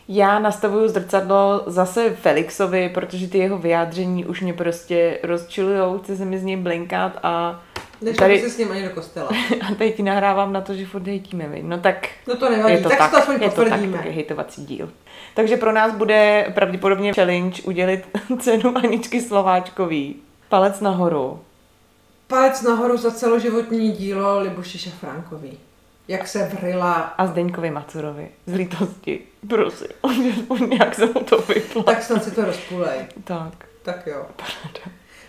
Já 0.08 0.40
nastavuju 0.40 0.88
zrcadlo 0.88 1.64
zase 1.68 2.10
Felixovi, 2.10 2.90
protože 2.90 3.28
ty 3.28 3.38
jeho 3.38 3.58
vyjádření 3.58 4.26
už 4.26 4.42
mě 4.42 4.54
prostě 4.54 5.20
rozčilujou, 5.24 6.00
chce 6.00 6.18
se 6.18 6.26
mi 6.26 6.40
z 6.40 6.44
něj 6.44 6.58
blinkat 6.58 7.20
a 7.24 7.64
než 8.02 8.18
tady... 8.18 8.42
se 8.42 8.50
s 8.50 8.58
ním 8.58 8.72
ani 8.72 8.84
do 8.84 8.90
kostela. 8.90 9.30
A 9.72 9.76
teď 9.76 9.96
ti 9.96 10.04
nahrávám 10.04 10.54
na 10.54 10.62
to, 10.62 10.76
že 10.76 10.86
furt 10.86 11.08
hejtíme, 11.08 11.48
vy. 11.48 11.64
No 11.64 11.80
tak... 11.80 12.10
No 12.28 12.36
to 12.36 12.50
nevadí, 12.50 12.74
je 12.74 12.82
to 12.82 12.90
tak, 12.90 12.98
tak 12.98 13.12
to 13.12 13.18
aspoň 13.18 13.42
je 13.42 13.50
to 13.50 13.66
tak, 13.66 14.06
hejtovací 14.06 14.66
díl. 14.66 14.92
Takže 15.34 15.58
pro 15.58 15.72
nás 15.72 15.96
bude 15.96 16.52
pravděpodobně 16.54 17.14
challenge 17.14 17.62
udělit 17.64 18.06
cenu 18.40 18.78
Aničky 18.78 19.22
Slováčkový. 19.22 20.16
Palec 20.50 20.80
nahoru. 20.80 21.40
Palec 22.28 22.62
nahoru 22.62 22.98
za 22.98 23.12
celoživotní 23.12 23.92
dílo 23.92 24.40
Libuši 24.40 24.78
Šafránkový. 24.78 25.60
Jak 26.08 26.28
se 26.28 26.52
vrila. 26.62 26.94
A 26.94 27.28
Zdeňkovi 27.28 27.72
Macurovi. 27.72 28.30
Z 28.46 28.54
lítosti. 28.54 29.22
Prosím. 29.48 29.88
nějak 30.68 30.96
se 30.96 31.06
mu 31.06 31.14
to 31.14 31.38
vyplo. 31.38 31.84
Tak 31.84 32.04
snad 32.04 32.24
si 32.24 32.32
to 32.32 32.46
rozpůlej. 32.46 33.00
Tak. 33.24 33.66
Tak 33.82 34.08
jo. 34.08 34.26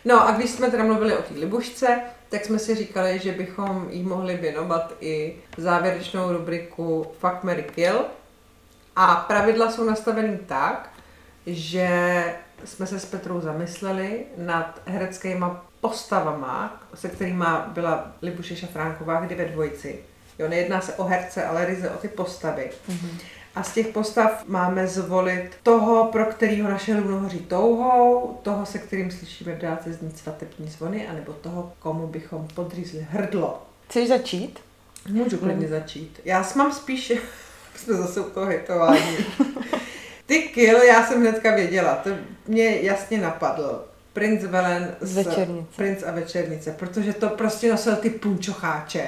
No 0.04 0.28
a 0.28 0.30
když 0.30 0.50
jsme 0.50 0.70
teda 0.70 0.84
mluvili 0.84 1.16
o 1.16 1.22
té 1.22 1.34
Libušce, 1.34 2.00
tak 2.32 2.44
jsme 2.44 2.58
si 2.58 2.74
říkali, 2.74 3.18
že 3.18 3.32
bychom 3.32 3.88
jí 3.90 4.02
mohli 4.02 4.36
věnovat 4.36 4.92
i 5.00 5.36
závěrečnou 5.56 6.32
rubriku 6.32 7.06
Fuck, 7.18 7.42
Mary 7.42 7.62
Kill. 7.62 8.04
A 8.96 9.16
pravidla 9.16 9.70
jsou 9.70 9.84
nastaveny 9.84 10.38
tak, 10.46 10.92
že 11.46 12.24
jsme 12.64 12.86
se 12.86 13.00
s 13.00 13.04
Petrou 13.04 13.40
zamysleli 13.40 14.24
nad 14.36 14.80
hereckýma 14.86 15.66
postavama, 15.80 16.82
se 16.94 17.08
kterými 17.08 17.44
byla 17.68 18.12
Libuše 18.22 18.56
Šafránková 18.56 19.20
kdy 19.20 19.34
ve 19.34 19.44
dvojici. 19.44 19.98
Jo, 20.38 20.48
nejedná 20.48 20.80
se 20.80 20.94
o 20.94 21.04
herce, 21.04 21.44
ale 21.44 21.64
ryze 21.64 21.90
o 21.90 21.96
ty 21.96 22.08
postavy. 22.08 22.70
Mm-hmm. 22.88 23.20
A 23.54 23.62
z 23.62 23.72
těch 23.72 23.86
postav 23.86 24.44
máme 24.46 24.86
zvolit 24.86 25.50
toho, 25.62 26.08
pro 26.12 26.26
kterého 26.26 26.70
naše 26.70 26.94
luno 26.94 27.18
hoří 27.18 27.38
touhou, 27.38 28.38
toho, 28.42 28.66
se 28.66 28.78
kterým 28.78 29.10
slyšíme 29.10 29.54
v 29.54 29.58
dálce 29.58 29.92
znít 29.92 30.18
svatební 30.18 30.68
zvony, 30.68 31.08
anebo 31.08 31.32
toho, 31.32 31.72
komu 31.78 32.06
bychom 32.06 32.48
podřízli 32.54 33.06
hrdlo. 33.10 33.62
Chceš 33.88 34.08
začít? 34.08 34.60
Můžu 35.08 35.38
klidně 35.38 35.66
hmm. 35.66 35.78
začít. 35.80 36.20
Já 36.24 36.48
mám 36.56 36.72
spíš 36.72 37.12
Jsme 37.76 37.94
zase 37.94 38.20
u 38.20 38.30
toho 38.30 38.46
hejtování. 38.46 39.16
Ty 40.26 40.42
kill, 40.42 40.82
já 40.82 41.06
jsem 41.06 41.20
hnedka 41.20 41.54
věděla, 41.54 41.94
to 41.94 42.10
mě 42.46 42.80
jasně 42.80 43.18
napadl. 43.18 43.84
Prince 44.12 44.46
Velen 44.46 44.94
Z 45.00 45.16
Večernice. 45.16 45.66
Prince 45.76 46.06
a 46.06 46.12
Večernice, 46.12 46.74
protože 46.78 47.12
to 47.12 47.28
prostě 47.28 47.70
nosil 47.70 47.96
ty 47.96 48.10
punčocháče, 48.10 49.06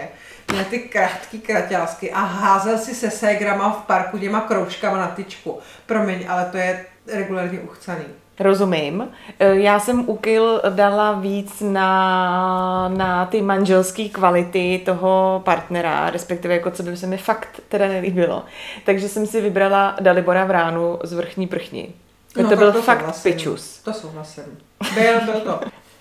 měl 0.53 0.65
ty 0.65 0.79
krátký 0.79 1.41
kraťásky 1.41 2.13
a 2.13 2.21
házel 2.21 2.79
si 2.79 2.95
se 2.95 3.11
ségrama 3.11 3.73
v 3.73 3.87
parku 3.87 4.19
těma 4.19 4.41
kroužkama 4.41 4.99
na 4.99 5.07
tyčku. 5.07 5.59
Promiň, 5.87 6.25
ale 6.29 6.49
to 6.51 6.57
je 6.57 6.85
regulárně 7.13 7.61
uchcaný. 7.61 8.05
Rozumím. 8.41 9.09
E, 9.39 9.55
Já 9.57 9.81
jsem 9.81 10.09
u 10.09 10.17
Kill 10.17 10.63
dala 10.69 11.13
víc 11.13 11.61
na, 11.61 12.89
na 12.89 13.27
ty 13.27 13.43
manželské 13.43 14.09
kvality 14.09 14.83
toho 14.85 15.43
partnera, 15.45 16.11
respektive 16.11 16.55
jako 16.55 16.71
co 16.71 16.83
by 16.83 16.97
se 16.97 17.07
mi 17.07 17.17
fakt 17.17 17.61
teda 17.69 17.89
nelíbilo. 17.89 18.45
Takže 18.85 19.09
jsem 19.09 19.27
si 19.27 19.41
vybrala 19.41 19.97
Dalibora 20.01 20.45
Vránu 20.45 20.99
z 21.05 21.13
vrchní 21.13 21.47
prchni. 21.47 21.89
No, 22.37 22.43
to 22.43 22.49
tak 22.51 22.59
byl 22.59 22.73
fakt 22.83 22.99
souhlasím. 22.99 23.33
pičus. 23.33 23.79
To 23.79 23.93
souhlasím. 23.93 24.59
Byl, 24.95 25.21
byl 25.25 25.41
to. 25.41 25.61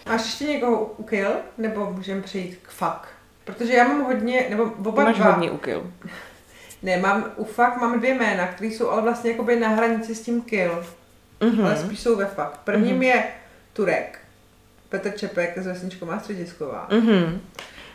Máš 0.10 0.22
ještě 0.26 0.46
někoho 0.46 0.86
u 0.98 1.04
kill, 1.04 1.30
nebo 1.58 1.92
můžeme 1.94 2.22
přejít 2.22 2.60
k 2.62 2.70
fuck? 2.70 3.08
Protože 3.44 3.74
já 3.74 3.88
mám 3.88 4.04
hodně, 4.04 4.46
nebo 4.50 4.64
oba 4.90 5.04
Máš 5.04 5.16
dva. 5.18 5.32
hodně 5.32 5.52
u 5.52 5.58
Kill. 5.58 5.92
Ne, 6.84 6.98
mám, 6.98 7.26
u 7.36 7.44
fuck 7.44 7.82
mám 7.82 8.00
dvě 8.00 8.14
jména, 8.14 8.48
které 8.48 8.68
jsou 8.68 8.90
ale 8.90 9.02
vlastně 9.02 9.32
jakoby 9.32 9.60
na 9.60 9.68
hranici 9.68 10.16
s 10.16 10.22
tím 10.22 10.42
kill. 10.42 10.86
Mhm. 11.42 11.66
Ale 11.66 11.78
spíš 11.78 12.00
jsou 12.00 12.16
ve 12.16 12.26
fuck. 12.26 12.58
Prvním 12.64 13.04
je 13.04 13.24
Turek. 13.74 14.20
Petr 14.90 15.12
Čepek 15.12 15.58
z 15.58 15.66
vesničkou 15.68 16.06
má 16.06 16.20
středisková. 16.20 16.88
Mhm. 16.92 17.42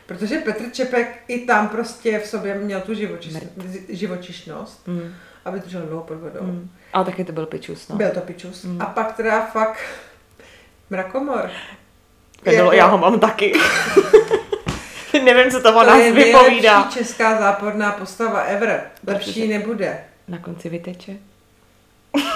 Protože 0.06 0.38
Petr 0.38 0.70
Čepek 0.72 1.18
i 1.28 1.38
tam 1.46 1.68
prostě 1.68 2.18
v 2.18 2.26
sobě 2.26 2.54
měl 2.54 2.80
tu 2.80 2.94
živočiš, 2.94 3.34
živočišnost 3.88 4.86
Mhm. 4.88 5.14
A 5.44 5.50
vydržel 5.50 5.82
dlouho 5.82 6.02
pod 6.02 6.14
vodou. 6.14 6.42
Mhm. 6.42 6.70
Ale 6.92 7.04
taky 7.04 7.24
to 7.24 7.32
byl 7.32 7.46
pičus, 7.46 7.88
no. 7.88 7.96
Byl 7.96 8.10
to 8.10 8.20
pičus. 8.20 8.66
A 8.80 8.84
pak 8.86 9.16
teda 9.16 9.46
fakt 9.46 9.78
mrakomor. 10.90 11.50
Pedalo, 12.42 12.72
já 12.72 12.86
ho 12.86 12.98
mám 12.98 13.20
taky. 13.20 13.52
Nevím, 15.24 15.50
co 15.50 15.62
to 15.62 15.68
o 15.70 15.80
To 15.80 15.86
nás 15.86 15.98
je 15.98 16.12
vypovídá. 16.12 16.74
nejlepší 16.78 16.98
česká 16.98 17.38
záporná 17.40 17.92
postava 17.92 18.40
ever. 18.40 18.82
Lepší 19.06 19.48
nebude. 19.48 20.04
Na 20.28 20.38
konci 20.38 20.68
vyteče. 20.68 21.12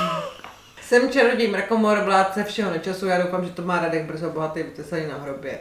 Jsem 0.82 1.10
čaroděj 1.10 1.48
mrakomor, 1.50 1.98
vládce 1.98 2.44
všeho 2.44 2.70
nečasu. 2.70 3.06
Já 3.06 3.22
doufám, 3.22 3.44
že 3.44 3.50
to 3.50 3.62
má 3.62 3.80
Radek 3.80 4.04
brzo 4.04 4.30
bohatý 4.30 4.62
vytesaný 4.62 5.06
na 5.06 5.18
hrobě. 5.18 5.58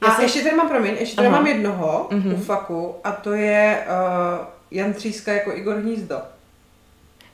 A 0.00 0.06
Já 0.06 0.14
jsem- 0.14 0.24
ještě 0.24 0.42
tady 0.42 0.56
mám, 0.56 0.68
promiň, 0.68 0.94
ještě 1.00 1.16
tady 1.16 1.28
Aha. 1.28 1.36
mám 1.36 1.46
jednoho 1.46 2.06
Mhm. 2.10 2.34
u 2.34 2.36
faku 2.36 2.94
a 3.04 3.12
to 3.12 3.32
je 3.32 3.86
uh, 3.86 4.46
Jan 4.72 4.92
Tříska 4.92 5.32
jako 5.32 5.56
Igor 5.56 5.76
Hnízdo. 5.76 6.16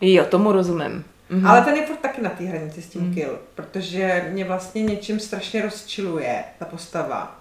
Jo, 0.01 0.25
tomu 0.25 0.53
rozumím. 0.53 1.05
Mhm. 1.31 1.47
Ale 1.47 1.61
ten 1.65 1.75
je 1.77 1.87
furt 1.87 1.97
taky 1.97 2.23
na 2.23 2.31
té 2.31 2.45
hranici 2.45 2.83
s 2.83 2.89
tím 2.89 3.15
kill, 3.15 3.39
protože 3.55 4.29
mě 4.33 4.45
vlastně 4.45 4.83
něčím 4.83 5.21
strašně 5.21 5.63
rozčiluje 5.63 6.45
ta 6.59 6.65
postava. 6.65 7.35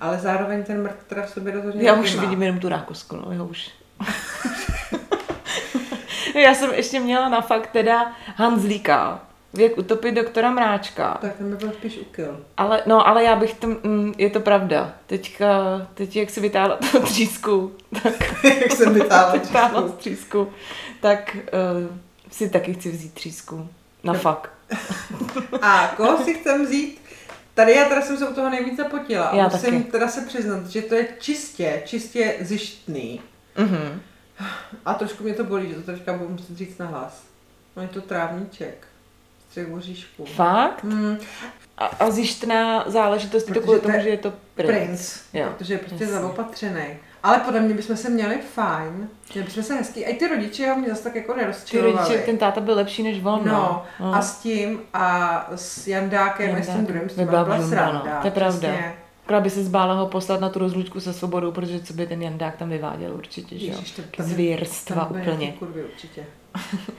Ale 0.00 0.18
zároveň 0.18 0.62
ten 0.64 0.82
mrt 0.82 0.96
teda 1.06 1.22
v 1.22 1.30
sobě 1.30 1.52
rozhodně 1.52 1.82
Já 1.82 1.94
už 1.94 2.14
má. 2.14 2.20
vidím 2.22 2.42
jenom 2.42 2.60
tu 2.60 2.68
rákosku, 2.68 3.16
no, 3.16 3.32
já 3.32 3.42
už. 3.42 3.70
já 6.34 6.54
jsem 6.54 6.74
ještě 6.74 7.00
měla 7.00 7.28
na 7.28 7.40
fakt 7.40 7.70
teda 7.72 8.12
Hanzlíka, 8.36 9.20
věk 9.54 9.78
utopit 9.78 10.12
doktora 10.12 10.50
Mráčka. 10.50 11.18
Tak 11.20 11.36
ten 11.36 11.50
by 11.50 11.56
byl 11.56 11.72
spíš 11.72 11.98
u 11.98 12.04
kill. 12.04 12.44
Ale, 12.56 12.82
no, 12.86 13.08
ale 13.08 13.24
já 13.24 13.36
bych 13.36 13.54
tam, 13.54 13.76
mm, 13.82 14.14
je 14.18 14.30
to 14.30 14.40
pravda. 14.40 14.92
Teďka, 15.06 15.46
teď 15.94 16.16
jak 16.16 16.30
si 16.30 16.40
vytáhla 16.40 16.76
tu 16.76 17.00
třísku, 17.02 17.72
tak 18.02 18.44
Jak 18.44 18.72
jsem 18.72 18.94
vytáhla 18.94 19.32
vytáhla 19.32 19.82
třísku. 19.82 19.96
třísku, 19.98 20.52
tak 21.00 21.36
uh, 21.36 21.96
si 22.30 22.50
taky 22.50 22.74
chci 22.74 22.90
vzít 22.90 23.14
třísku. 23.14 23.68
Na 24.04 24.12
fakt. 24.14 24.50
A 25.62 25.92
koho 25.96 26.24
si 26.24 26.34
chcem 26.34 26.64
vzít? 26.64 27.02
Tady 27.54 27.72
já 27.72 27.84
teda 27.84 28.02
jsem 28.02 28.16
se 28.16 28.28
u 28.28 28.34
toho 28.34 28.50
nejvíc 28.50 28.76
zapotila. 28.76 29.30
Já 29.34 29.44
Musím 29.48 29.78
taky. 29.78 29.92
teda 29.92 30.08
se 30.08 30.20
přiznat, 30.20 30.66
že 30.66 30.82
to 30.82 30.94
je 30.94 31.08
čistě, 31.20 31.82
čistě 31.86 32.36
zjištný. 32.40 33.20
Mhm. 33.56 34.00
A 34.84 34.94
trošku 34.94 35.24
mě 35.24 35.34
to 35.34 35.44
bolí, 35.44 35.68
že 35.68 35.74
to 35.74 35.92
teďka 35.92 36.12
budu 36.12 36.30
muset 36.30 36.56
říct 36.56 36.78
na 36.78 36.86
hlas. 36.86 37.22
No 37.76 37.82
je 37.82 37.88
to 37.88 38.00
trávníček. 38.00 38.86
Z 39.52 39.54
třech 39.54 39.68
voříšků. 39.70 40.24
Fakt? 40.24 40.84
Hmm, 40.84 41.16
A, 41.78 41.86
a 41.86 42.10
zjištná 42.10 42.84
záležitost 42.86 43.48
je 43.48 43.54
to 43.54 43.60
kvůli 43.60 43.80
to 43.80 43.86
tomu, 43.86 44.00
že 44.02 44.08
je 44.08 44.16
to 44.18 44.32
princ. 44.54 44.68
princ. 44.70 45.18
Jo. 45.32 45.46
Protože 45.58 45.74
je 45.74 45.78
prostě 45.78 46.04
Jasně. 46.04 46.18
zaopatřený. 46.18 46.84
Ale 47.22 47.38
podle 47.38 47.60
mě 47.60 47.74
bychom 47.74 47.96
se 47.96 48.10
měli 48.10 48.38
fajn. 48.54 49.08
Měli 49.34 49.46
bychom 49.46 49.62
se 49.62 49.74
hezký. 49.74 50.06
A 50.06 50.08
i 50.08 50.14
ty 50.14 50.28
rodiče 50.28 50.70
ho 50.70 50.76
mě 50.76 50.88
zase 50.88 51.02
tak 51.02 51.14
jako 51.14 51.32
Ty 51.32 51.40
nerozčilovali. 51.40 51.92
rodiče, 52.08 52.18
ten 52.18 52.38
táta 52.38 52.60
byl 52.60 52.74
lepší 52.76 53.02
než 53.02 53.18
on. 53.24 53.40
No, 53.44 53.84
no. 54.00 54.14
a 54.14 54.22
s 54.22 54.38
tím 54.38 54.80
a 54.94 55.46
s 55.54 55.86
Jandákem 55.88 56.56
a 56.56 56.62
s 56.62 56.66
tím 56.68 56.86
druhým 56.86 57.08
s 57.10 57.14
tím 57.14 57.26
byla 57.26 57.44
byla 57.44 57.62
sranda. 57.68 58.02
no. 58.14 58.20
To 58.20 58.26
je 58.26 58.30
pravda. 58.30 58.68
přesně. 58.68 58.94
Akorát 59.32 59.42
by 59.44 59.50
se 59.50 59.64
zbála 59.64 59.94
ho 59.94 60.06
poslat 60.06 60.40
na 60.40 60.48
tu 60.48 60.58
rozlučku 60.58 61.00
se 61.00 61.12
svobodou, 61.12 61.52
protože 61.52 61.80
co 61.80 61.92
by 61.94 62.06
ten 62.06 62.22
Jandák 62.22 62.56
tam 62.56 62.68
vyváděl 62.70 63.14
určitě, 63.14 63.58
že 63.58 63.66
jo? 63.66 63.78
Tam- 64.16 64.26
Zvěrstva 64.26 65.10
úplně. 65.10 65.54
Kurvy 65.58 65.84
určitě. 65.84 66.24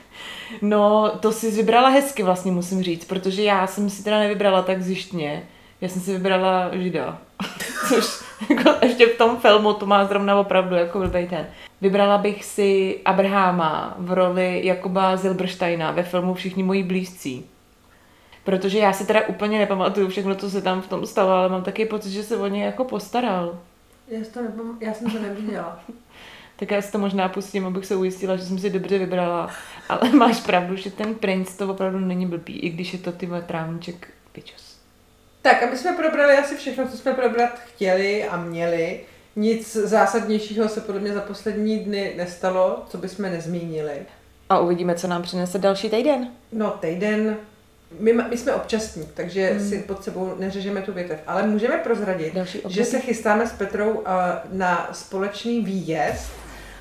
No, 0.61 1.11
to 1.19 1.31
si 1.31 1.51
vybrala 1.51 1.89
hezky 1.89 2.23
vlastně, 2.23 2.51
musím 2.51 2.83
říct, 2.83 3.05
protože 3.05 3.43
já 3.43 3.67
jsem 3.67 3.89
si 3.89 4.03
teda 4.03 4.19
nevybrala 4.19 4.61
tak 4.61 4.81
zjištně. 4.81 5.43
Já 5.81 5.89
jsem 5.89 6.01
si 6.01 6.11
vybrala 6.13 6.69
Žida. 6.77 7.17
Což 7.89 8.05
jako 8.49 8.85
ještě 8.85 9.05
v 9.07 9.17
tom 9.17 9.37
filmu 9.37 9.73
to 9.73 9.85
má 9.85 10.05
zrovna 10.05 10.39
opravdu 10.39 10.75
jako 10.75 10.99
blbej 10.99 11.27
ten. 11.27 11.47
Vybrala 11.81 12.17
bych 12.17 12.45
si 12.45 12.99
Abrahama 13.05 13.95
v 13.97 14.13
roli 14.13 14.61
Jakoba 14.65 15.17
Zilbersteina 15.17 15.91
ve 15.91 16.03
filmu 16.03 16.33
Všichni 16.33 16.63
moji 16.63 16.83
blízcí. 16.83 17.45
Protože 18.43 18.77
já 18.79 18.93
si 18.93 19.05
teda 19.05 19.27
úplně 19.27 19.59
nepamatuju 19.59 20.07
všechno, 20.07 20.35
co 20.35 20.49
se 20.49 20.61
tam 20.61 20.81
v 20.81 20.87
tom 20.87 21.05
stalo, 21.05 21.31
ale 21.31 21.49
mám 21.49 21.63
taky 21.63 21.85
pocit, 21.85 22.11
že 22.11 22.23
se 22.23 22.37
o 22.37 22.47
ně 22.47 22.65
jako 22.65 22.83
postaral. 22.83 23.59
Já, 24.07 24.19
to 24.33 24.39
nepam- 24.39 24.77
já 24.81 24.93
jsem 24.93 25.11
to 25.11 25.19
neviděla. 25.19 25.79
Tak 26.55 26.71
já 26.71 26.81
si 26.81 26.91
to 26.91 26.97
možná 26.99 27.29
pustím, 27.29 27.65
abych 27.65 27.85
se 27.85 27.95
ujistila, 27.95 28.35
že 28.35 28.45
jsem 28.45 28.59
si 28.59 28.69
dobře 28.69 28.99
vybrala. 28.99 29.49
Ale 29.89 30.09
máš 30.17 30.39
pravdu, 30.39 30.75
že 30.75 30.91
ten 30.91 31.15
princ 31.15 31.55
to 31.55 31.69
opravdu 31.69 31.99
není 31.99 32.25
blbý, 32.25 32.59
i 32.59 32.69
když 32.69 32.93
je 32.93 32.99
to 32.99 33.11
ty 33.11 33.29
trávníček 33.47 34.07
pičos. 34.31 34.77
Tak, 35.41 35.63
aby 35.63 35.77
jsme 35.77 35.93
probrali 35.93 36.37
asi 36.37 36.57
všechno, 36.57 36.87
co 36.87 36.97
jsme 36.97 37.13
probrat 37.13 37.59
chtěli 37.59 38.23
a 38.27 38.37
měli. 38.37 38.99
Nic 39.35 39.73
zásadnějšího 39.73 40.69
se 40.69 40.81
podle 40.81 41.01
mě 41.01 41.13
za 41.13 41.21
poslední 41.21 41.79
dny 41.79 42.13
nestalo, 42.17 42.83
co 42.89 42.97
bychom 42.97 43.25
nezmínili. 43.25 43.93
A 44.49 44.59
uvidíme, 44.59 44.95
co 44.95 45.07
nám 45.07 45.21
přinese 45.21 45.57
další 45.59 45.89
týden. 45.89 46.27
No, 46.51 46.69
týden, 46.71 47.37
my, 47.99 48.13
my 48.13 48.37
jsme 48.37 48.53
občasní, 48.53 49.07
takže 49.13 49.49
hmm. 49.49 49.69
si 49.69 49.79
pod 49.79 50.03
sebou 50.03 50.35
neřežeme 50.39 50.81
tu 50.81 50.93
větev, 50.93 51.19
ale 51.27 51.43
můžeme 51.43 51.77
prozradit, 51.77 52.37
že 52.67 52.85
se 52.85 52.99
chystáme 52.99 53.47
s 53.47 53.51
Petrou 53.51 53.89
uh, 53.89 54.03
na 54.51 54.89
společný 54.91 55.61
výjezd 55.61 56.31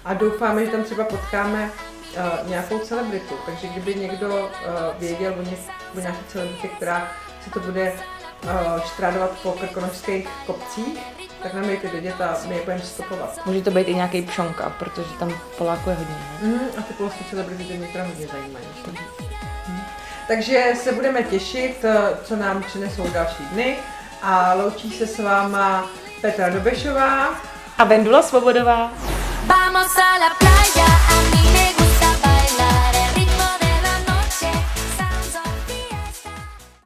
a 0.05 0.15
doufáme, 0.15 0.65
že 0.65 0.71
tam 0.71 0.85
třeba 0.85 1.05
potkáme 1.05 1.71
uh, 1.71 2.49
nějakou 2.49 2.79
celebritu. 2.79 3.35
Takže 3.47 3.69
kdyby 3.69 3.95
někdo 3.95 4.29
uh, 4.29 5.01
věděl 5.01 5.35
o, 5.39 5.43
ně, 5.43 5.57
o 5.97 6.01
nějaké 6.01 6.19
celebritě, 6.29 6.69
která 6.69 7.13
si 7.45 7.51
to 7.51 7.61
bude 7.61 7.93
uh, 8.45 8.81
štrádovat 8.81 9.31
po 9.43 9.53
krkonožských 9.53 10.29
kopcích, 10.47 10.99
tak 11.43 11.55
nám 11.55 11.67
dejte 11.67 11.89
vědět 11.89 12.21
a 12.21 12.39
my 12.49 12.55
je 12.55 12.63
budeme 12.63 12.83
stopovat. 12.83 13.47
Může 13.47 13.63
to 13.63 13.71
být 13.71 13.89
i 13.89 13.95
nějaký 13.95 14.23
pšonka, 14.23 14.71
protože 14.79 15.09
tam 15.19 15.35
Poláku 15.59 15.91
je 15.91 15.97
hodně. 15.97 16.17
Ne? 16.43 16.49
Mm, 16.49 16.61
a 16.79 16.83
ty 16.83 16.95
polské 16.95 17.25
celebrity 17.31 17.65
ty 17.65 17.79
mě 17.79 17.89
teda 17.93 18.05
hodně 18.05 18.27
zajímají. 18.27 18.67
Takže 18.85 19.32
se 20.75 20.93
budeme 20.93 21.23
těšit, 21.23 21.85
eh, 21.85 22.17
co 22.25 22.37
nám 22.37 22.63
přinesou 22.63 23.11
další 23.11 23.43
dny 23.53 23.77
a 24.23 24.55
loučí 24.55 24.91
se 24.91 25.07
s 25.07 25.19
váma 25.19 25.87
Petra 26.21 26.49
Dobešová. 26.49 27.35
A 27.79 27.85
Vendula 27.85 28.23
Svobodová. 28.23 28.93
Vamos 29.47 29.97
a 29.97 30.19
la 30.19 30.31
playa 30.39 31.12